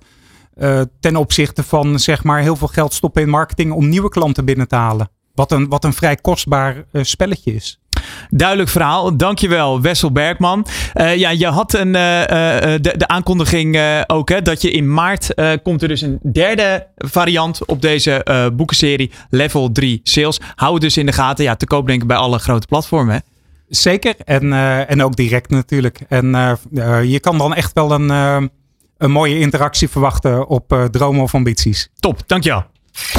eh, 0.52 0.82
ten 1.00 1.16
opzichte 1.16 1.64
van 1.64 2.00
zeg 2.00 2.24
maar 2.24 2.42
heel 2.42 2.56
veel 2.56 2.68
geld 2.68 2.94
stoppen 2.94 3.22
in 3.22 3.30
marketing 3.30 3.72
om 3.72 3.90
nieuwe 3.90 4.10
klanten 4.10 4.46
binnen 4.46 4.68
te 4.68 4.76
halen. 4.76 5.10
Wat 5.36 5.52
een, 5.52 5.70
wat 5.70 5.84
een 5.84 5.94
vrij 5.94 6.16
kostbaar 6.16 6.84
eh, 6.92 7.04
spelletje 7.04 7.54
is. 7.54 7.80
Duidelijk 8.30 8.70
verhaal. 8.70 9.18
Dankjewel, 9.18 9.82
Wessel 9.82 10.12
Bergman. 10.12 10.68
Eh, 10.94 11.16
ja, 11.16 11.30
je 11.30 11.48
had 11.48 11.74
een, 11.74 11.96
eh, 11.96 12.22
de, 12.82 12.94
de 12.98 13.08
aankondiging 13.08 13.80
ook 14.08 14.30
hè, 14.30 14.42
dat 14.42 14.62
je 14.62 14.72
in 14.72 14.94
maart 14.94 15.34
komt 15.64 15.82
er 15.82 15.88
dus 15.88 16.02
een 16.02 16.20
derde 16.32 16.88
variant 16.96 17.66
op 17.66 17.82
deze 17.82 18.52
boekenserie 18.56 19.12
Level 19.30 19.72
3 19.72 20.00
Sales. 20.04 20.40
Hou 20.56 20.74
het 20.74 20.82
dus 20.82 20.98
in 20.98 21.06
de 21.06 21.12
gaten. 21.12 21.44
Ja, 21.44 21.56
te 21.56 21.66
koop 21.66 21.88
denk 21.88 22.02
ik 22.02 22.08
bij 22.08 22.18
alle 22.18 22.40
grote 22.40 22.68
platformen. 22.68 23.14
Hè? 23.14 23.20
Zeker. 23.68 24.16
En, 24.26 24.54
en 24.88 25.04
ook 25.04 25.16
direct 25.16 25.50
natuurlijk. 25.50 26.00
En 26.08 26.26
je 27.08 27.20
kan 27.20 27.38
dan 27.38 27.54
echt 27.54 27.74
wel 27.74 27.92
een, 27.92 28.10
een 28.98 29.12
mooie 29.12 29.40
interactie 29.40 29.90
verwachten 29.90 30.48
op 30.48 30.88
dromen 30.92 31.22
of 31.22 31.36
ambities. 31.36 31.90
Top, 32.00 32.24
dankjewel. 32.26 32.64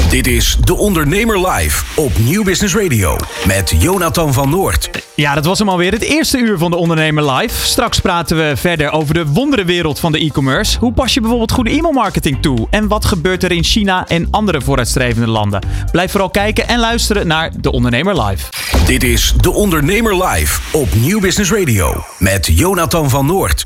Dit 0.09 0.27
is 0.27 0.57
De 0.63 0.75
Ondernemer 0.75 1.47
Live 1.47 1.83
op 1.95 2.17
Nieuw 2.17 2.43
Business 2.43 2.75
Radio. 2.75 3.17
Met 3.47 3.73
Jonathan 3.79 4.33
van 4.33 4.49
Noord. 4.49 4.89
Ja, 5.15 5.33
dat 5.33 5.45
was 5.45 5.59
hem 5.59 5.69
alweer. 5.69 5.91
Het 5.91 6.01
eerste 6.01 6.37
uur 6.37 6.57
van 6.57 6.71
de 6.71 6.77
Ondernemer 6.77 7.31
Live. 7.31 7.65
Straks 7.65 7.99
praten 7.99 8.37
we 8.37 8.53
verder 8.57 8.91
over 8.91 9.13
de 9.13 9.25
wonderenwereld 9.25 9.99
van 9.99 10.11
de 10.11 10.19
e-commerce. 10.19 10.79
Hoe 10.79 10.93
pas 10.93 11.13
je 11.13 11.19
bijvoorbeeld 11.19 11.51
goede 11.51 11.69
e-mailmarketing 11.69 12.41
toe? 12.41 12.67
En 12.69 12.87
wat 12.87 13.05
gebeurt 13.05 13.43
er 13.43 13.51
in 13.51 13.63
China 13.63 14.07
en 14.07 14.27
andere 14.31 14.61
vooruitstrevende 14.61 15.27
landen? 15.27 15.61
Blijf 15.91 16.11
vooral 16.11 16.29
kijken 16.29 16.67
en 16.67 16.79
luisteren 16.79 17.27
naar 17.27 17.51
de 17.61 17.71
Ondernemer 17.71 18.21
Live. 18.21 18.49
Dit 18.85 19.03
is 19.03 19.33
De 19.37 19.51
Ondernemer 19.51 20.25
Live 20.25 20.59
op 20.71 20.95
Nieuw 20.95 21.19
Business 21.19 21.51
Radio. 21.51 22.03
Met 22.19 22.47
Jonathan 22.51 23.09
van 23.09 23.25
Noord. 23.25 23.65